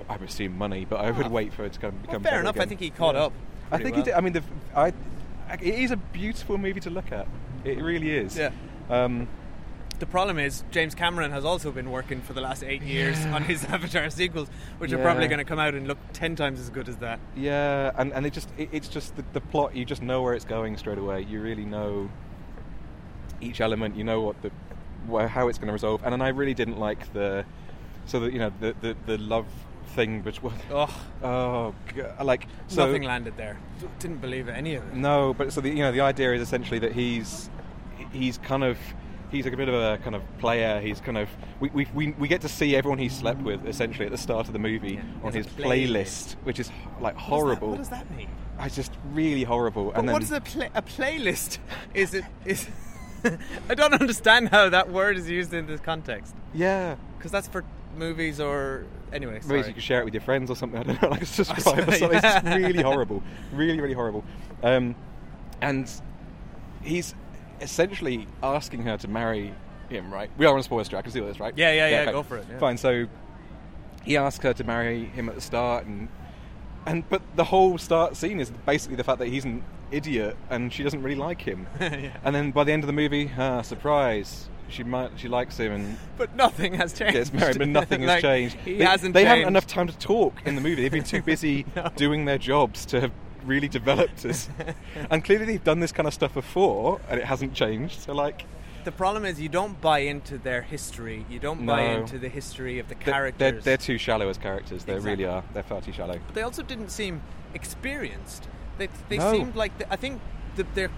I 0.08 0.18
would 0.18 0.30
assume 0.30 0.56
money 0.58 0.86
but 0.86 0.98
I 1.00 1.10
would 1.10 1.26
Ah. 1.26 1.30
wait 1.30 1.52
for 1.52 1.66
it 1.66 1.74
to 1.74 1.80
become 1.80 1.96
fair 2.08 2.20
better 2.20 2.40
enough. 2.42 2.60
I 2.60 2.66
think 2.68 2.80
he 2.80 2.92
caught 2.92 3.16
up 3.16 3.34
I 3.72 3.78
think 3.80 3.96
well. 3.96 4.06
he 4.06 4.12
did 4.12 4.14
I 4.14 4.22
mean 4.22 4.34
the, 4.34 4.44
I, 4.76 4.90
it 5.60 5.74
is 5.76 5.90
a 5.90 5.98
beautiful 5.98 6.60
movie 6.60 6.82
to 6.82 6.92
look 6.92 7.12
at 7.12 7.28
it 7.64 7.80
really 7.82 8.12
is 8.16 8.38
Yeah. 8.38 8.52
um, 8.92 9.28
The 10.00 10.06
problem 10.06 10.38
is 10.40 10.64
James 10.72 10.94
Cameron 10.94 11.32
has 11.32 11.46
also 11.46 11.72
been 11.72 11.90
working 11.90 12.22
for 12.22 12.34
the 12.34 12.42
last 12.42 12.64
eight 12.64 12.82
years 12.82 13.18
Yeah. 13.20 13.36
on 13.36 13.44
his 13.44 13.64
Avatar 13.76 14.10
sequels, 14.10 14.50
which 14.78 14.92
are 14.92 14.98
probably 14.98 15.28
going 15.28 15.40
to 15.40 15.46
come 15.46 15.60
out 15.60 15.74
and 15.74 15.88
look 15.88 15.98
ten 16.14 16.36
times 16.36 16.60
as 16.60 16.70
good 16.70 16.90
as 16.90 16.98
that. 16.98 17.20
Yeah, 17.36 17.92
and, 17.98 18.12
and 18.14 18.26
it 18.26 18.34
just 18.34 18.50
it, 18.58 18.70
it's 18.72 18.88
just 18.90 19.16
the, 19.16 19.24
the 19.34 19.42
plot. 19.42 19.76
You 19.76 19.86
just 19.86 20.02
know 20.02 20.22
where 20.22 20.34
it's 20.34 20.46
going 20.46 20.76
straight 20.78 20.98
away. 20.98 21.22
You 21.22 21.42
really 21.42 21.66
know 21.66 22.10
each 23.42 23.62
element. 23.62 23.96
You 23.96 24.04
know 24.04 24.22
what 24.22 24.42
the 24.42 24.52
wh- 25.10 25.28
how 25.28 25.48
it's 25.48 25.58
going 25.58 25.68
to 25.68 25.74
resolve. 25.74 26.02
And 26.04 26.12
then 26.12 26.22
I 26.22 26.30
really 26.30 26.54
didn't 26.54 26.78
like 26.80 27.14
the 27.14 27.46
so 28.06 28.20
that 28.20 28.34
you 28.34 28.40
know 28.40 28.52
the, 28.60 28.76
the 28.82 28.96
the 29.06 29.18
love 29.18 29.48
thing, 29.96 30.24
which 30.24 30.44
was 30.44 30.54
Oh, 30.72 31.04
oh 31.24 31.74
God, 31.96 32.26
like 32.26 32.48
so 32.68 32.86
nothing 32.86 33.04
landed 33.04 33.38
there. 33.38 33.58
Didn't 34.00 34.20
believe 34.20 34.50
it, 34.50 34.54
any 34.54 34.76
of 34.76 34.86
it. 34.88 34.94
no, 34.94 35.34
but 35.34 35.54
so 35.54 35.62
the, 35.62 35.70
you 35.70 35.80
know 35.84 35.92
the 35.94 36.02
idea 36.02 36.34
is 36.34 36.42
essentially 36.42 36.80
that 36.80 36.92
he's 36.92 37.50
he's 38.12 38.38
kind 38.40 38.64
of 38.64 38.78
he's 39.32 39.46
like 39.46 39.54
a 39.54 39.58
bit 39.58 39.70
of 39.70 39.76
a 39.76 39.98
kind 40.04 40.16
of 40.16 40.22
player. 40.40 40.80
He's 40.82 41.00
kind 41.02 41.18
of 41.18 41.30
we 41.60 41.70
we, 41.70 41.88
we, 41.94 42.12
we 42.14 42.28
get 42.28 42.42
to 42.42 42.50
see 42.50 42.76
everyone 42.76 43.00
he 43.00 43.10
slept 43.10 43.42
with 43.42 43.66
essentially 43.68 44.06
at 44.06 44.12
the 44.12 44.18
start 44.18 44.48
of 44.48 44.54
the 44.54 44.60
movie 44.60 45.00
on 45.24 45.34
his 45.34 45.48
playlist. 45.48 45.66
playlist, 45.88 46.36
which 46.44 46.60
is 46.60 46.72
like 47.00 47.02
What 47.02 47.14
does 47.14 47.16
that- 47.16 47.22
horrible. 47.22 47.70
What 47.70 47.78
does 47.80 47.90
that 47.90 48.10
mean? 48.16 48.30
It's 48.62 48.76
just 48.76 48.94
really 49.12 49.44
horrible. 49.44 49.88
But 49.92 50.00
and 50.00 50.08
then, 50.10 50.14
what 50.14 50.24
is 50.24 50.32
a, 50.32 50.40
pla- 50.42 50.70
a 50.74 50.82
playlist? 50.82 51.58
Is 51.94 52.14
it 52.14 52.24
is? 52.46 52.68
I 53.70 53.74
don't 53.76 53.94
understand 53.94 54.50
how 54.50 54.70
that 54.70 54.92
word 54.92 55.18
is 55.18 55.30
used 55.30 55.54
in 55.54 55.66
this 55.66 55.80
context. 55.82 56.34
Yeah, 56.54 56.96
Because 57.18 57.32
that's 57.32 57.48
for 57.48 57.66
movies 57.98 58.40
or 58.40 58.86
anyway. 59.12 59.34
maybe 59.34 59.42
Sorry. 59.48 59.68
you 59.68 59.74
could 59.74 59.84
share 59.84 60.00
it 60.02 60.06
with 60.06 60.14
your 60.14 60.22
friends 60.22 60.50
or 60.52 60.56
something. 60.56 60.80
I 60.82 60.84
don't 60.84 61.02
know, 61.02 61.10
like 61.10 61.22
it's 61.24 61.36
just 61.36 61.52
I 61.52 61.56
describe 61.56 61.90
or 61.90 61.92
something. 61.94 62.18
It's 62.18 62.22
just 62.22 62.46
really 62.46 62.82
horrible, 62.84 63.24
really, 63.52 63.82
really 63.82 63.94
horrible. 63.96 64.24
Um, 64.64 64.96
and 65.62 65.90
he's 66.84 67.14
essentially 67.62 68.28
asking 68.44 68.84
her 68.84 68.98
to 68.98 69.08
marry 69.08 69.54
him. 69.90 70.14
Right? 70.14 70.30
We 70.38 70.46
are 70.46 70.54
on 70.54 70.60
a 70.60 70.64
spoiler 70.64 70.84
track. 70.84 71.00
I 71.00 71.02
can 71.04 71.12
see 71.12 71.22
all 71.22 71.28
this, 71.28 71.40
right? 71.40 71.54
Yeah, 71.56 71.72
yeah, 71.72 71.90
yeah, 71.90 72.02
okay. 72.02 72.12
go 72.12 72.24
for 72.24 72.38
it, 72.38 72.46
yeah. 72.50 72.60
Fine. 72.60 72.78
So 72.78 73.08
he 74.04 74.18
asks 74.18 74.44
her 74.44 74.54
to 74.54 74.64
marry 74.64 75.06
him 75.06 75.30
at 75.30 75.36
the 75.36 75.42
start, 75.42 75.86
and 75.86 76.08
and 76.86 77.08
but 77.10 77.22
the 77.36 77.46
whole 77.46 77.78
start 77.78 78.16
scene 78.16 78.40
is 78.40 78.52
basically 78.66 78.96
the 78.96 79.04
fact 79.04 79.20
that 79.20 79.28
he's 79.28 79.46
an 79.46 79.64
idiot 79.92 80.36
and 80.50 80.72
she 80.74 80.84
doesn't 80.84 81.02
really 81.02 81.16
like 81.16 81.42
him. 81.42 81.68
And 82.24 82.36
then 82.36 82.52
by 82.52 82.64
the 82.64 82.72
end 82.72 82.84
of 82.84 82.88
the 82.88 82.94
movie, 82.94 83.32
ah, 83.38 83.62
surprise. 83.62 84.50
She 84.68 84.84
might, 84.84 85.12
she 85.18 85.28
likes 85.28 85.58
him 85.58 85.72
and 85.72 85.98
But 86.18 86.36
nothing 86.36 86.74
has 86.74 86.92
changed. 86.92 87.14
gets 87.14 87.32
married, 87.32 87.60
but 87.60 87.68
nothing 87.68 88.02
has 88.08 88.20
changed. 88.20 88.56
He 88.66 88.78
they, 88.78 88.84
hasn't. 88.86 89.14
They 89.14 89.24
haven't 89.24 89.48
enough 89.48 89.68
time 89.68 89.86
to 89.88 89.98
talk 90.00 90.42
in 90.44 90.56
the 90.56 90.62
movie. 90.62 90.82
They've 90.82 90.92
been 90.92 91.04
too 91.04 91.22
busy 91.34 91.66
doing 91.96 92.26
their 92.26 92.40
jobs 92.40 92.84
to 92.88 93.02
have 93.02 93.12
really 93.46 93.68
developed 93.68 94.26
as. 94.26 94.50
and 95.10 95.24
clearly, 95.24 95.46
they've 95.46 95.64
done 95.64 95.80
this 95.80 95.92
kind 95.92 96.08
of 96.08 96.14
stuff 96.14 96.34
before, 96.34 97.00
and 97.10 97.20
it 97.20 97.26
hasn't 97.26 97.54
changed. 97.54 98.02
So, 98.02 98.14
like, 98.14 98.46
The 98.84 98.92
problem 98.92 99.26
is 99.26 99.40
you 99.40 99.50
don't 99.50 99.80
buy 99.82 100.00
into 100.00 100.38
their 100.38 100.62
history. 100.62 101.26
You 101.30 101.40
don't 101.40 101.66
buy 101.66 101.88
No. 101.88 102.02
into 102.02 102.20
the 102.20 102.30
history 102.30 102.80
of 102.80 102.88
the 102.88 102.96
they're, 102.96 103.14
characters. 103.14 103.40
they're, 103.40 103.62
they're 103.62 103.78
too 103.78 103.98
shallow 103.98 104.30
as 104.30 104.38
characters. 104.38 104.84
They 104.86 104.94
Exactly. 104.94 105.12
really 105.24 105.26
are. 105.26 105.44
They're 105.54 105.64
far 105.64 105.82
too 105.82 105.92
shallow. 105.94 106.20
But 106.26 106.36
they 106.36 106.44
also 106.44 106.62
didn't 106.64 106.90
seem 106.90 107.22
experienced. 107.54 108.48
They, 108.78 108.90
they 109.10 109.18
No. 109.18 109.32
seemed 109.32 109.56
like 109.56 109.72
I 109.90 109.96
think 109.96 110.22
that 110.58 110.68
they're 110.76 110.92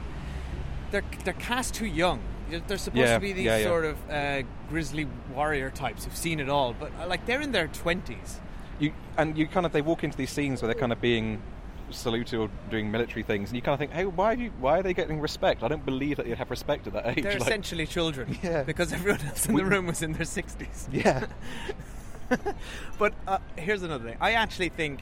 they're 0.91 1.03
they're 1.23 1.33
cast 1.33 1.73
too 1.75 1.85
young. 1.85 2.19
They're- 2.49 2.61
They're 2.67 2.77
supposed 2.77 2.99
Yeah, 3.07 3.15
to 3.15 3.19
be 3.19 3.33
these 3.33 3.45
yeah, 3.45 3.57
yeah. 3.57 3.65
sort 3.65 3.85
of 3.85 3.97
uh, 4.09 4.41
grizzly 4.69 5.05
warrior 5.35 5.69
types 5.69 6.05
who've 6.05 6.15
seen 6.15 6.39
it 6.39 6.49
all, 6.49 6.73
but 6.79 6.91
uh, 6.99 7.07
like 7.07 7.25
they're 7.25 7.41
in 7.41 7.51
their 7.51 7.67
twenties. 7.67 8.39
You 8.79 8.91
and 9.17 9.37
you 9.37 9.47
kind 9.47 9.65
of 9.65 9.71
they 9.73 9.81
walk 9.81 10.03
into 10.03 10.17
these 10.17 10.29
scenes 10.31 10.61
where 10.61 10.67
they're 10.71 10.79
kind 10.79 10.91
of 10.93 10.99
being 11.01 11.41
saluted 11.91 12.39
or 12.39 12.49
doing 12.69 12.91
military 12.91 13.23
things, 13.23 13.49
and 13.49 13.55
you 13.55 13.61
kind 13.61 13.73
of 13.73 13.79
think, 13.79 13.91
hey, 13.91 14.05
why 14.05 14.31
are 14.33 14.37
you? 14.37 14.51
Why 14.59 14.79
are 14.79 14.83
they 14.83 14.93
getting 14.93 15.19
respect? 15.19 15.63
I 15.63 15.67
don't 15.67 15.85
believe 15.85 16.17
that 16.17 16.25
they'd 16.25 16.37
have 16.37 16.49
respect 16.49 16.87
at 16.87 16.93
that 16.93 17.07
age. 17.07 17.23
They're 17.23 17.33
Like, 17.39 17.41
essentially 17.41 17.85
children, 17.87 18.37
Yeah. 18.43 18.63
because 18.63 18.91
everyone 18.93 19.21
else 19.21 19.45
in 19.47 19.53
We- 19.55 19.61
the 19.63 19.67
room 19.69 19.87
was 19.87 20.01
in 20.01 20.13
their 20.13 20.25
sixties. 20.25 20.87
yeah. 20.91 21.25
But 22.99 23.13
uh, 23.27 23.37
here's 23.57 23.83
another 23.83 24.03
thing. 24.09 24.17
I 24.19 24.33
actually 24.33 24.69
think 24.69 24.99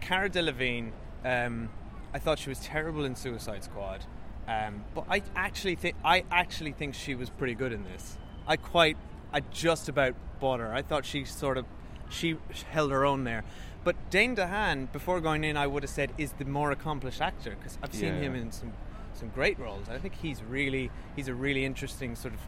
Cara 0.00 0.28
Delevingne. 0.30 0.92
Um, 1.24 1.70
I 2.14 2.18
thought 2.18 2.38
she 2.38 2.50
was 2.50 2.60
terrible 2.60 3.04
in 3.04 3.16
Suicide 3.16 3.64
Squad, 3.64 4.04
um, 4.46 4.84
but 4.94 5.04
I 5.08 5.22
actually 5.34 5.76
think 5.76 5.96
I 6.04 6.24
actually 6.30 6.72
think 6.72 6.94
she 6.94 7.14
was 7.14 7.30
pretty 7.30 7.54
good 7.54 7.72
in 7.72 7.84
this. 7.84 8.16
I 8.46 8.56
quite, 8.56 8.96
I 9.32 9.40
just 9.40 9.88
about 9.88 10.14
bought 10.40 10.60
her. 10.60 10.72
I 10.72 10.82
thought 10.82 11.04
she 11.06 11.24
sort 11.24 11.56
of, 11.58 11.64
she 12.10 12.36
held 12.70 12.90
her 12.90 13.04
own 13.06 13.24
there. 13.24 13.44
But 13.84 13.96
Dane 14.10 14.36
DeHaan, 14.36 14.92
before 14.92 15.20
going 15.20 15.42
in, 15.44 15.56
I 15.56 15.66
would 15.66 15.82
have 15.82 15.90
said 15.90 16.12
is 16.16 16.32
the 16.34 16.44
more 16.44 16.70
accomplished 16.70 17.20
actor 17.20 17.56
because 17.58 17.78
I've 17.82 17.92
seen 17.94 18.14
Yeah. 18.14 18.20
him 18.20 18.34
in 18.34 18.52
some 18.52 18.72
some 19.14 19.28
great 19.28 19.58
roles. 19.58 19.88
I 19.90 19.98
think 19.98 20.14
he's 20.14 20.42
really 20.42 20.90
he's 21.16 21.28
a 21.28 21.34
really 21.34 21.64
interesting 21.64 22.16
sort 22.16 22.34
of 22.34 22.40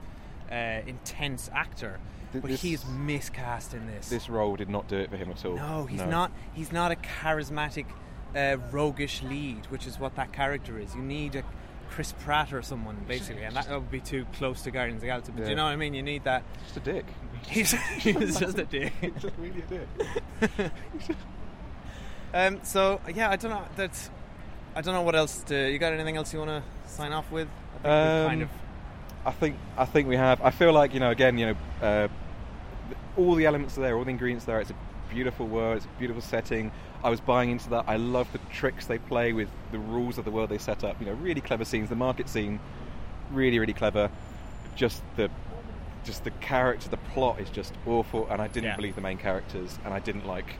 uh, 0.53 0.81
intense 0.87 1.51
actor. 1.53 1.99
Th- 2.33 2.43
But 2.43 2.51
this- 2.53 2.63
he's 2.63 2.85
miscast 2.87 3.75
in 3.75 3.87
this. 3.87 4.09
This 4.09 4.29
role 4.29 4.57
did 4.57 4.69
not 4.69 4.89
do 4.89 4.97
it 4.97 5.11
for 5.11 5.17
him 5.17 5.31
at 5.31 5.45
all. 5.45 5.57
No, 5.57 5.87
he's 5.87 6.05
not. 6.05 6.31
He's 6.53 6.73
not 6.73 6.91
a 6.93 6.97
charismatic, 6.97 7.87
uh, 8.37 8.57
roguish 8.73 9.23
lead, 9.23 9.67
which 9.67 9.87
is 9.87 9.99
what 9.99 10.15
that 10.17 10.33
character 10.33 10.79
is. 10.79 10.95
You 10.95 11.03
need 11.03 11.35
a 11.37 11.45
Chris 11.95 12.13
Pratt 12.25 12.53
or 12.53 12.61
someone, 12.61 12.97
basically, 13.07 13.45
and 13.45 13.55
that 13.55 13.71
would 13.71 13.89
be 13.91 14.01
too 14.01 14.27
close 14.37 14.63
to 14.63 14.71
Guardians 14.73 14.97
of 14.99 15.01
the 15.03 15.07
Galaxy. 15.07 15.33
But 15.33 15.45
Yeah. 15.45 15.51
you 15.51 15.55
know 15.55 15.65
what 15.65 15.71
I 15.73 15.77
mean? 15.77 15.95
You 15.95 16.03
need 16.03 16.25
that. 16.25 16.43
Just 16.65 16.77
a 16.79 16.81
dick. 16.81 17.07
He's, 17.49 17.71
he's 17.71 18.37
just 18.39 18.59
a 18.59 18.65
dick. 18.65 18.93
He's 19.01 19.13
just 19.21 19.35
really 19.39 19.63
a 19.63 20.47
dick. 20.59 20.73
Um, 22.33 22.59
so 22.65 23.01
yeah, 23.15 23.31
I 23.31 23.37
don't 23.37 23.53
know. 23.53 23.63
That's. 23.77 24.11
I 24.75 24.81
don't 24.81 24.93
know 24.93 25.03
what 25.03 25.15
else. 25.15 25.43
To, 25.45 25.71
you 25.71 25.79
got 25.79 25.93
anything 25.93 26.17
else 26.17 26.33
you 26.33 26.41
want 26.41 26.51
to 26.51 26.91
sign 26.91 27.13
off 27.13 27.31
with? 27.31 27.47
I 27.47 27.83
think 27.83 27.85
we've 27.85 28.27
kind 28.29 28.43
Um, 28.43 28.43
of. 28.43 28.49
I 29.27 29.31
think 29.31 29.57
I 29.79 29.85
think 29.85 30.09
we 30.09 30.17
have. 30.17 30.43
I 30.43 30.51
feel 30.51 30.73
like 30.73 30.93
you 30.95 30.99
know, 31.01 31.11
again, 31.11 31.39
you 31.39 31.47
know, 31.47 31.57
uh, 31.81 32.09
all 33.17 33.37
the 33.37 33.47
elements 33.47 33.79
are 33.79 33.83
there, 33.83 33.97
all 33.97 34.03
the 34.05 34.11
ingredients 34.11 34.45
are 34.45 34.47
there. 34.49 34.61
It's 34.61 34.71
a 34.71 34.77
beautiful 35.11 35.47
world. 35.47 35.77
It's 35.77 35.87
a 35.87 35.99
beautiful 35.99 36.23
setting. 36.23 36.73
I 37.05 37.11
was 37.11 37.21
buying 37.21 37.51
into 37.51 37.69
that. 37.71 37.85
I 37.87 37.97
love 37.97 38.33
the 38.33 38.39
tricks 38.51 38.87
they 38.87 38.99
play 38.99 39.33
with 39.35 39.49
the 39.73 39.79
rules 39.79 40.17
of 40.17 40.25
the 40.25 40.31
world 40.31 40.49
they 40.49 40.59
set 40.59 40.83
up. 40.85 40.99
You 41.01 41.07
know, 41.07 41.13
really 41.13 41.43
clever 41.43 41.65
scenes. 41.67 41.91
The 41.91 41.95
market 41.97 42.29
scene, 42.31 42.59
really, 43.31 43.59
really 43.59 43.75
clever. 43.75 44.11
Just 44.75 45.03
the 45.17 45.31
just 46.05 46.25
the 46.25 46.31
character, 46.33 46.89
the 46.89 46.97
plot 46.99 47.41
is 47.41 47.49
just 47.51 47.75
awful, 47.87 48.27
and 48.31 48.41
I 48.41 48.49
didn't 48.49 48.71
Yeah. 48.71 48.77
believe 48.77 48.95
the 48.95 49.01
main 49.01 49.19
characters, 49.19 49.79
and 49.85 49.95
I 49.95 50.01
didn't 50.01 50.27
like 50.27 50.57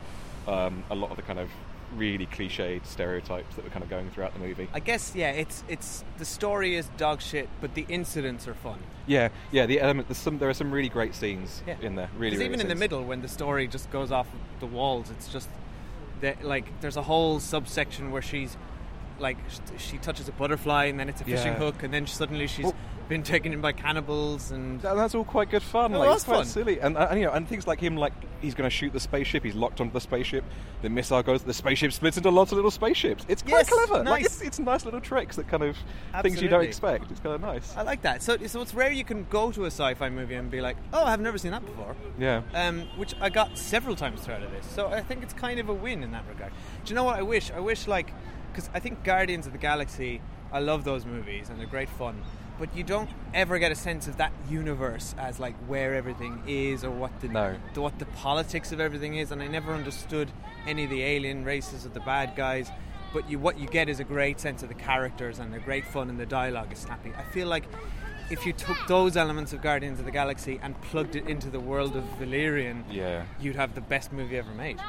um, 0.47 0.83
a 0.91 0.95
lot 0.95 1.09
of 1.11 1.17
the 1.17 1.21
kind 1.23 1.39
of 1.39 1.49
really 1.95 2.25
cliched 2.25 2.85
stereotypes 2.85 3.55
that 3.55 3.63
were 3.63 3.69
kind 3.69 3.83
of 3.83 3.89
going 3.89 4.09
throughout 4.11 4.33
the 4.33 4.39
movie. 4.39 4.67
I 4.73 4.79
guess 4.79 5.13
yeah. 5.15 5.31
It's 5.31 5.63
it's 5.67 6.03
the 6.19 6.25
story 6.25 6.75
is 6.75 6.87
dog 6.97 7.21
shit, 7.21 7.49
but 7.61 7.73
the 7.73 7.85
incidents 7.89 8.47
are 8.47 8.53
fun. 8.53 8.79
Yeah, 9.07 9.29
yeah. 9.51 9.65
The 9.65 9.81
element. 9.81 10.07
There's 10.07 10.17
some. 10.19 10.37
There 10.37 10.49
are 10.49 10.53
some 10.53 10.71
really 10.71 10.89
great 10.89 11.15
scenes 11.15 11.63
Yeah. 11.65 11.75
in 11.81 11.95
there. 11.95 12.09
Really, 12.17 12.37
really 12.37 12.45
even 12.45 12.61
in 12.61 12.67
the 12.67 12.75
middle, 12.75 13.03
when 13.03 13.21
the 13.23 13.27
story 13.27 13.67
just 13.67 13.89
goes 13.91 14.11
off 14.11 14.27
the 14.59 14.67
walls, 14.67 15.09
it's 15.09 15.27
just 15.27 15.49
that 16.21 16.43
like 16.43 16.81
there's 16.81 16.97
a 16.97 17.01
whole 17.03 17.39
subsection 17.39 18.11
where 18.11 18.21
she's 18.21 18.57
like 19.19 19.37
she 19.77 19.97
touches 19.97 20.27
a 20.27 20.31
butterfly 20.33 20.85
and 20.85 20.99
then 20.99 21.07
it's 21.09 21.21
a 21.21 21.23
fishing 21.23 21.53
Yeah. 21.53 21.59
hook 21.59 21.83
and 21.83 21.93
then 21.93 22.05
suddenly 22.07 22.47
she's 22.47 22.65
Well- 22.65 22.75
been 23.07 23.21
taken 23.23 23.53
in 23.53 23.61
by 23.61 23.71
cannibals 23.71 24.51
and 24.51 24.83
And 24.83 24.99
that's 24.99 25.13
all 25.13 25.23
quite 25.23 25.49
good 25.51 25.61
fun. 25.61 25.93
It 25.93 25.97
like, 25.99 26.07
was 26.09 26.15
it's 26.17 26.25
quite 26.25 26.35
fun. 26.37 26.45
silly, 26.45 26.79
and, 26.79 26.97
and 26.97 27.19
you 27.19 27.25
know, 27.27 27.33
and 27.33 27.47
things 27.47 27.67
like 27.67 27.79
him, 27.79 27.95
like 27.97 28.13
he's 28.41 28.55
going 28.55 28.67
to 28.69 28.75
shoot 28.75 28.93
the 28.93 28.99
spaceship. 28.99 29.43
He's 29.43 29.53
locked 29.55 29.79
onto 29.79 29.93
the 29.93 30.01
spaceship. 30.01 30.43
The 30.81 30.89
missile 30.89 31.21
goes. 31.21 31.43
The 31.43 31.53
spaceship 31.53 31.93
splits 31.93 32.17
into 32.17 32.29
lots 32.31 32.51
of 32.51 32.55
little 32.57 32.71
spaceships. 32.71 33.25
It's 33.27 33.41
quite 33.41 33.59
Yes, 33.59 33.69
clever. 33.69 33.97
Like 34.03 34.05
nice. 34.05 34.25
it's, 34.25 34.41
it's 34.41 34.59
nice 34.59 34.85
little 34.85 35.01
tricks 35.01 35.35
that 35.35 35.47
kind 35.47 35.63
of 35.63 35.77
things 36.21 36.41
you 36.41 36.47
don't 36.49 36.63
Absolutely. 36.63 36.67
expect. 36.67 37.11
It's 37.11 37.19
kind 37.19 37.35
of 37.35 37.41
nice. 37.41 37.75
I 37.77 37.83
like 37.83 38.01
that. 38.01 38.23
So, 38.23 38.37
so 38.47 38.61
it's 38.61 38.73
rare 38.73 38.91
you 38.91 39.03
can 39.05 39.25
go 39.29 39.51
to 39.51 39.63
a 39.65 39.67
sci-fi 39.67 40.09
movie 40.09 40.35
and 40.35 40.49
be 40.49 40.61
like, 40.61 40.77
"Oh, 40.93 41.03
I've 41.05 41.21
never 41.21 41.37
seen 41.37 41.51
that 41.51 41.65
before." 41.65 41.95
Yeah. 42.17 42.41
Um, 42.53 42.87
which 42.97 43.13
I 43.21 43.29
got 43.29 43.57
several 43.57 43.95
times 43.95 44.21
throughout 44.21 44.41
of 44.43 44.51
this. 44.51 44.65
So 44.71 44.87
I 44.87 45.01
think 45.01 45.21
it's 45.23 45.33
kind 45.33 45.59
of 45.59 45.69
a 45.69 45.73
win 45.73 46.01
in 46.03 46.11
that 46.11 46.23
regard. 46.27 46.51
Do 46.83 46.89
you 46.89 46.95
know 46.95 47.03
what 47.03 47.17
I 47.17 47.21
wish? 47.21 47.51
I 47.51 47.59
wish 47.59 47.87
like 47.87 48.11
because 48.51 48.69
I 48.73 48.79
think 48.79 49.03
Guardians 49.03 49.45
of 49.45 49.51
the 49.51 49.59
Galaxy. 49.59 50.21
I 50.51 50.59
love 50.59 50.85
those 50.85 51.05
movies 51.05 51.49
and 51.49 51.59
they're 51.59 51.67
great 51.67 51.89
fun. 51.89 52.21
But 52.57 52.75
you 52.75 52.83
don't 52.83 53.09
ever 53.33 53.59
get 53.59 53.71
a 53.71 53.75
sense 53.75 54.07
of 54.07 54.17
that 54.17 54.31
universe 54.49 55.13
as 55.17 55.39
like 55.39 55.55
where 55.67 55.93
everything 55.93 56.41
is 56.47 56.83
or 56.85 56.91
what 56.91 57.19
the, 57.19 57.27
No. 57.27 57.55
the 57.73 57.81
what 57.81 57.99
the 57.99 58.05
politics 58.05 58.71
of 58.71 58.79
everything 58.79 59.15
is. 59.17 59.31
And 59.31 59.41
I 59.41 59.47
never 59.47 59.73
understood 59.73 60.31
any 60.65 60.85
of 60.85 60.89
the 60.89 61.03
alien 61.03 61.43
races 61.43 61.85
or 61.85 61.89
the 61.89 61.99
bad 61.99 62.35
guys. 62.35 62.69
But 63.13 63.29
you, 63.29 63.39
what 63.39 63.59
you 63.59 63.67
get 63.67 63.89
is 63.89 63.99
a 63.99 64.03
great 64.05 64.39
sense 64.39 64.63
of 64.63 64.69
the 64.69 64.75
characters 64.75 65.39
and 65.39 65.53
the 65.53 65.59
great 65.59 65.85
fun 65.85 66.09
and 66.09 66.19
the 66.19 66.25
dialogue 66.25 66.71
is 66.71 66.79
snappy. 66.79 67.11
I 67.17 67.23
feel 67.23 67.47
like 67.47 67.65
if 68.29 68.45
you 68.45 68.53
took 68.53 68.77
those 68.87 69.15
elements 69.17 69.53
of 69.53 69.61
Guardians 69.61 69.99
of 69.99 70.05
the 70.05 70.11
Galaxy 70.11 70.59
and 70.63 70.79
plugged 70.81 71.15
it 71.15 71.27
into 71.27 71.49
the 71.49 71.59
world 71.59 71.95
of 71.95 72.03
Valerian, 72.17 72.83
Yeah. 72.89 73.23
you'd 73.39 73.55
have 73.57 73.75
the 73.75 73.81
best 73.81 74.11
movie 74.13 74.37
ever 74.37 74.51
made. 74.51 74.79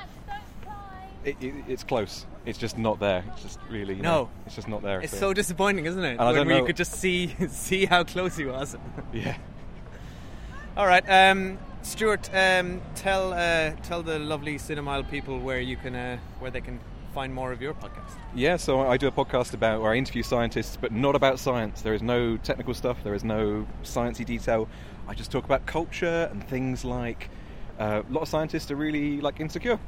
It, 1.24 1.36
it, 1.40 1.54
it's 1.68 1.84
close. 1.84 2.26
It's 2.46 2.58
just 2.58 2.78
not 2.78 3.00
there. 3.00 3.24
It's 3.32 3.42
just 3.42 3.58
really 3.68 3.96
No. 3.96 4.02
know, 4.02 4.30
it's 4.46 4.54
just 4.54 4.68
not 4.68 4.82
there. 4.82 5.00
It's 5.00 5.18
so 5.18 5.32
disappointing, 5.34 5.84
isn't 5.86 6.02
it? 6.04 6.18
And 6.20 6.36
when 6.38 6.46
we 6.46 6.54
know- 6.54 6.64
could 6.64 6.76
just 6.76 6.92
see 6.92 7.34
see 7.48 7.84
how 7.86 8.04
close 8.04 8.36
he 8.36 8.46
was. 8.46 8.76
Yeah. 9.12 9.36
All 10.76 10.86
right, 10.86 11.04
um, 11.08 11.58
Stuart, 11.82 12.28
um, 12.34 12.82
tell 12.94 13.32
uh, 13.32 13.70
tell 13.82 14.02
the 14.02 14.18
lovely 14.18 14.56
Cinemile 14.58 15.08
people 15.10 15.38
where 15.38 15.60
you 15.60 15.76
can 15.76 15.94
uh, 15.94 16.18
where 16.38 16.50
they 16.50 16.60
can 16.60 16.78
find 17.14 17.32
more 17.34 17.50
of 17.50 17.62
your 17.62 17.72
podcast. 17.72 18.12
Yeah, 18.34 18.56
so 18.58 18.86
I 18.86 18.98
do 18.98 19.06
a 19.06 19.10
podcast 19.12 19.54
about 19.54 19.80
where 19.80 19.92
I 19.92 19.96
interview 19.96 20.22
scientists, 20.22 20.76
but 20.78 20.92
not 20.92 21.14
about 21.16 21.38
science. 21.38 21.80
There 21.80 21.94
is 21.94 22.02
no 22.02 22.36
technical 22.36 22.74
stuff. 22.74 22.98
There 23.02 23.14
is 23.14 23.24
no 23.24 23.66
sciencey 23.82 24.26
detail. 24.26 24.68
I 25.08 25.14
just 25.14 25.30
talk 25.32 25.44
about 25.46 25.64
culture 25.64 26.28
and 26.30 26.46
things 26.46 26.84
like 26.84 27.30
uh, 27.80 28.02
a 28.06 28.12
lot 28.12 28.20
of 28.20 28.28
scientists 28.28 28.70
are 28.70 28.76
really 28.76 29.22
like 29.22 29.40
insecure. 29.40 29.78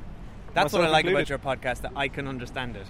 That's 0.62 0.73
what 0.73 0.83
I 0.83 0.88
like 0.88 1.05
included. 1.05 1.31
about 1.31 1.55
your 1.55 1.57
podcast 1.57 1.83
that 1.83 1.92
I 1.97 2.09
can 2.09 2.27
understand 2.29 2.77
it. 2.77 2.87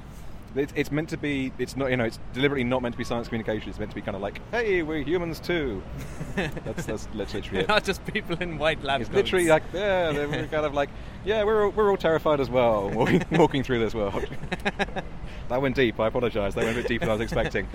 It's, 0.57 0.73
it's 0.75 0.91
meant 0.91 1.11
to 1.11 1.19
be. 1.19 1.53
It's 1.59 1.77
not. 1.77 1.91
You 1.91 1.99
know. 1.99 2.05
It's 2.05 2.19
deliberately 2.33 2.65
not 2.65 2.81
meant 2.81 2.95
to 2.95 2.99
be 2.99 3.05
science 3.05 3.29
communication. 3.29 3.69
It's 3.69 3.79
meant 3.79 3.91
to 3.91 3.95
be 3.95 4.01
kind 4.01 4.17
of 4.17 4.23
like, 4.23 4.41
hey, 4.51 4.83
we're 4.83 5.03
humans 5.03 5.41
too. 5.41 5.83
that's 6.37 6.87
that's 6.87 7.07
literally 7.13 7.61
it. 7.61 7.69
Not 7.69 7.85
just 7.85 8.05
people 8.07 8.37
in 8.41 8.57
white 8.57 8.83
lab 8.83 9.03
It's 9.03 9.09
coats. 9.11 9.17
literally 9.17 9.47
like, 9.49 9.63
yeah, 9.75 10.11
they 10.11 10.27
we're 10.27 10.47
kind 10.47 10.65
of 10.65 10.73
like, 10.73 10.89
yeah, 11.25 11.45
we're 11.45 11.65
all, 11.67 11.71
we're 11.71 11.91
all 11.91 11.99
terrified 11.99 12.41
as 12.41 12.49
well, 12.49 12.89
walking, 12.95 13.25
walking 13.33 13.63
through 13.63 13.81
this 13.81 13.95
world. 13.95 14.27
that 15.49 15.61
went 15.63 15.77
deep. 15.77 16.01
I 16.01 16.07
apologise. 16.07 16.55
That 16.55 16.65
went 16.65 16.79
a 16.79 16.81
bit 16.81 16.89
deeper 16.89 17.05
than 17.05 17.11
I 17.11 17.15
was 17.15 17.23
expecting. 17.23 17.69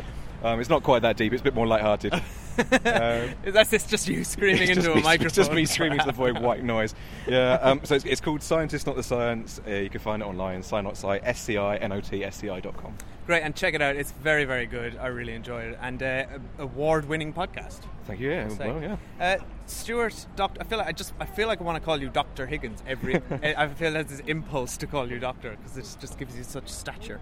Um, 0.43 0.59
it's 0.59 0.69
not 0.69 0.81
quite 0.83 1.03
that 1.03 1.15
deep. 1.15 1.31
It's 1.31 1.41
a 1.41 1.43
bit 1.43 1.53
more 1.55 1.67
light-hearted. 1.67 2.13
Um, 2.57 3.33
That's 3.53 3.73
it's 3.73 3.85
just 3.85 4.07
you 4.07 4.23
screaming 4.23 4.69
it's 4.69 4.77
into 4.77 4.91
a 4.91 4.95
me, 4.95 5.01
microphone. 5.03 5.27
It's 5.27 5.35
just 5.35 5.51
me 5.51 5.65
screaming 5.65 5.99
to 5.99 6.05
the 6.05 6.11
void, 6.11 6.39
white 6.39 6.63
noise. 6.63 6.95
Yeah. 7.27 7.53
Um, 7.61 7.81
so 7.83 7.95
it's, 7.95 8.05
it's 8.05 8.21
called 8.21 8.41
Scientist 8.41 8.87
Not 8.87 8.95
the 8.95 9.03
Science. 9.03 9.61
Uh, 9.67 9.71
you 9.71 9.89
can 9.89 9.99
find 9.99 10.21
it 10.21 10.25
online. 10.25 10.61
SciNotSci. 10.61 11.21
S 11.23 11.41
C 11.41 11.57
I 11.57 11.77
N 11.77 11.91
O 11.91 12.01
T 12.01 12.23
S 12.23 12.37
C 12.37 12.49
I 12.49 12.59
dot 12.59 12.77
com. 12.77 12.95
Great, 13.25 13.41
and 13.41 13.55
check 13.55 13.73
it 13.73 13.81
out. 13.81 13.95
It's 13.95 14.11
very, 14.11 14.43
very 14.43 14.65
good. 14.65 14.97
I 14.97 15.07
really 15.07 15.33
enjoyed 15.33 15.71
it, 15.71 15.79
and 15.81 16.03
uh, 16.03 16.25
award-winning 16.59 17.31
podcast. 17.31 17.79
Thank 18.05 18.19
you. 18.19 18.31
Yeah. 18.31 18.49
Well, 18.59 18.81
yeah. 18.81 18.97
Uh, 19.17 19.37
Stuart, 19.65 20.25
Doctor. 20.35 20.59
I 20.59 20.65
feel 20.65 20.77
like 20.77 20.87
I 20.87 20.91
just. 20.91 21.13
I 21.19 21.25
feel 21.25 21.47
like 21.47 21.61
I 21.61 21.63
want 21.63 21.77
to 21.77 21.85
call 21.85 22.01
you 22.01 22.09
Doctor 22.09 22.45
Higgins 22.45 22.83
every. 22.85 23.15
I 23.43 23.55
I 23.63 23.67
feel 23.69 23.93
there's 23.93 24.07
this 24.07 24.19
impulse 24.27 24.75
to 24.77 24.87
call 24.87 25.09
you 25.09 25.19
Doctor 25.19 25.55
because 25.55 25.77
it 25.77 26.01
just 26.01 26.19
gives 26.19 26.35
you 26.35 26.43
such 26.43 26.67
stature. 26.67 27.21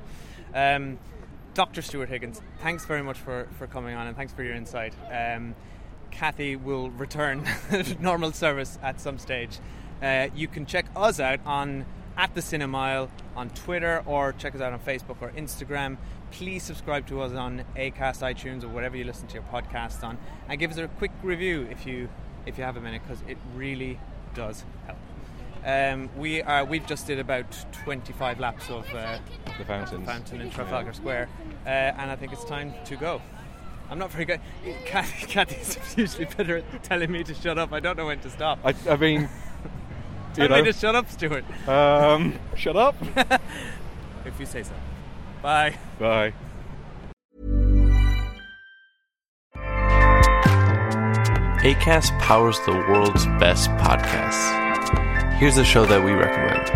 Um, 0.56 0.98
Doctor 1.54 1.82
Stuart 1.82 2.10
Higgins, 2.10 2.42
thanks 2.60 2.86
very 2.86 3.04
much 3.04 3.18
for, 3.18 3.48
for 3.58 3.68
coming 3.68 3.96
on 3.96 4.08
and 4.08 4.16
thanks 4.16 4.32
for 4.32 4.44
your 4.44 4.56
insight. 4.56 4.96
Um, 5.12 5.56
Kathy 6.10 6.56
will 6.56 6.90
return 6.92 7.46
normal 8.00 8.32
service 8.32 8.78
at 8.82 9.02
some 9.02 9.18
stage. 9.18 9.60
Uh, 10.02 10.28
you 10.36 10.48
can 10.48 10.66
check 10.66 10.86
us 10.96 11.20
out 11.20 11.40
on 11.46 11.86
at 12.18 12.34
the 12.36 12.42
Cinemile 12.42 13.10
on 13.36 13.50
Twitter 13.50 14.04
or 14.06 14.34
check 14.34 14.56
us 14.56 14.62
out 14.62 14.74
on 14.74 14.80
Facebook 14.80 15.22
or 15.22 15.30
Instagram. 15.32 15.98
Please 16.32 16.64
subscribe 16.64 17.08
to 17.08 17.22
us 17.22 17.34
on 17.34 17.64
Acast, 17.76 18.22
iTunes, 18.22 18.64
or 18.64 18.70
whatever 18.70 18.96
you 18.96 19.04
listen 19.04 19.28
to 19.28 19.34
your 19.34 19.44
podcast 19.44 20.04
on, 20.04 20.18
and 20.48 20.60
give 20.60 20.72
us 20.72 20.78
a 20.78 20.88
quick 20.88 21.12
review 21.24 21.68
if 21.70 21.86
you 21.86 22.10
if 22.46 22.58
you 22.58 22.64
have 22.64 22.78
a 22.78 22.82
minute 22.82 23.02
because 23.04 23.22
it 23.28 23.38
really 23.56 24.00
does 24.34 24.64
help. 24.86 24.98
Um, 25.64 26.10
we 26.18 26.42
are 26.42 26.66
we've 26.66 26.86
just 26.88 27.06
did 27.08 27.20
about 27.20 27.46
25 27.84 28.40
laps 28.40 28.70
of 28.70 28.86
uh, 28.96 29.20
The 29.58 29.66
fountains. 29.66 30.06
fountain 30.08 30.42
in 30.42 30.50
Trafalgar 30.50 30.94
Square, 30.94 31.30
uh, 31.66 31.70
and 31.70 32.10
I 32.10 32.16
think 32.16 32.34
it's 32.34 32.44
time 32.46 32.74
to 32.86 32.96
go. 32.96 33.22
I'm 33.90 34.00
not 34.00 34.10
very 34.12 34.26
good. 34.26 34.40
Kathy, 34.86 35.28
Kathy's 35.28 35.78
usually 35.98 36.26
better 36.26 36.58
at 36.58 36.84
telling 36.84 37.12
me 37.12 37.24
to 37.26 37.34
shut 37.36 37.58
up. 37.60 37.74
I 37.74 37.80
don't 37.80 37.98
know 37.98 38.08
when 38.08 38.20
to 38.22 38.30
stop. 38.30 38.60
I, 38.64 38.74
I 38.90 38.96
mean, 38.96 39.30
Tell 40.34 40.46
you 40.46 40.50
know, 40.50 40.64
me 40.64 40.72
to 40.72 40.74
shut 40.78 40.96
up, 40.96 41.10
Stuart. 41.12 41.44
um, 41.68 42.40
shut 42.56 42.76
up. 42.78 42.96
if 44.26 44.40
you 44.40 44.46
say 44.46 44.64
so. 44.64 44.72
Bye. 45.42 45.76
Bye. 46.00 46.34
ACAST 51.64 52.18
powers 52.20 52.60
the 52.66 52.72
world's 52.72 53.26
best 53.40 53.70
podcasts. 53.72 54.71
Here's 55.42 55.58
a 55.58 55.66
show 55.66 55.88
that 55.88 56.04
we 56.04 56.12
recommend. 56.12 56.70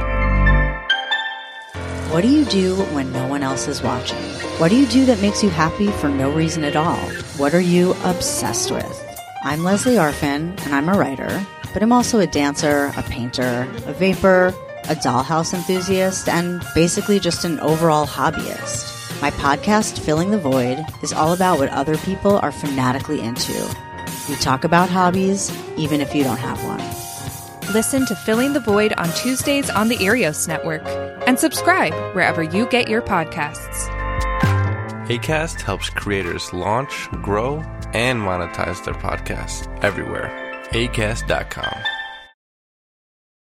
What 2.11 2.21
do 2.21 2.27
you 2.27 2.45
do 2.45 2.77
when 2.95 3.11
no 3.11 3.27
one 3.27 3.43
else 3.43 3.67
is 3.67 3.83
watching? 3.83 4.17
What 4.57 4.69
do 4.69 4.75
you 4.75 4.87
do 4.87 5.05
that 5.05 5.21
makes 5.21 5.43
you 5.43 5.51
happy 5.51 5.91
for 5.91 6.09
no 6.09 6.31
reason 6.31 6.63
at 6.63 6.75
all? 6.75 6.97
What 7.37 7.53
are 7.53 7.61
you 7.61 7.91
obsessed 8.03 8.71
with? 8.71 9.19
I'm 9.43 9.63
Lesley 9.63 9.97
Arfin, 9.97 10.59
and 10.65 10.73
I'm 10.73 10.89
a 10.89 10.97
writer, 10.97 11.45
but 11.73 11.83
I'm 11.83 11.91
also 11.91 12.17
a 12.17 12.25
dancer, 12.25 12.91
a 12.97 13.03
painter, 13.03 13.71
a 13.85 13.93
vapor, 13.93 14.47
a 14.85 14.95
dollhouse 14.95 15.53
enthusiast, 15.53 16.27
and 16.27 16.65
basically 16.73 17.19
just 17.19 17.45
an 17.45 17.59
overall 17.59 18.07
hobbyist. 18.07 19.21
My 19.21 19.29
podcast, 19.29 19.99
Filling 19.99 20.31
the 20.31 20.39
Void, 20.39 20.83
is 21.03 21.13
all 21.13 21.33
about 21.33 21.59
what 21.59 21.69
other 21.69 21.97
people 21.97 22.39
are 22.39 22.51
fanatically 22.51 23.21
into. 23.21 23.53
We 24.27 24.33
talk 24.37 24.63
about 24.63 24.89
hobbies, 24.89 25.55
even 25.77 26.01
if 26.01 26.15
you 26.15 26.23
don't 26.23 26.39
have 26.39 26.63
one. 26.63 27.04
Listen 27.75 28.05
to 28.05 28.15
Filling 28.15 28.53
the 28.53 28.61
Void 28.61 28.93
on 28.97 29.09
Tuesdays 29.15 29.69
on 29.69 29.89
the 29.89 29.97
Earios 29.97 30.47
Network 30.47 30.81
and 31.27 31.37
subscribe 31.37 31.93
wherever 32.15 32.41
you 32.41 32.67
get 32.67 32.87
your 32.87 33.01
podcasts. 33.01 33.89
ACAST 35.09 35.59
helps 35.59 35.89
creators 35.89 36.53
launch, 36.53 37.09
grow, 37.21 37.57
and 37.93 38.21
monetize 38.21 38.81
their 38.85 38.93
podcasts 38.93 39.67
everywhere. 39.83 40.31
ACAST.com. 40.69 41.94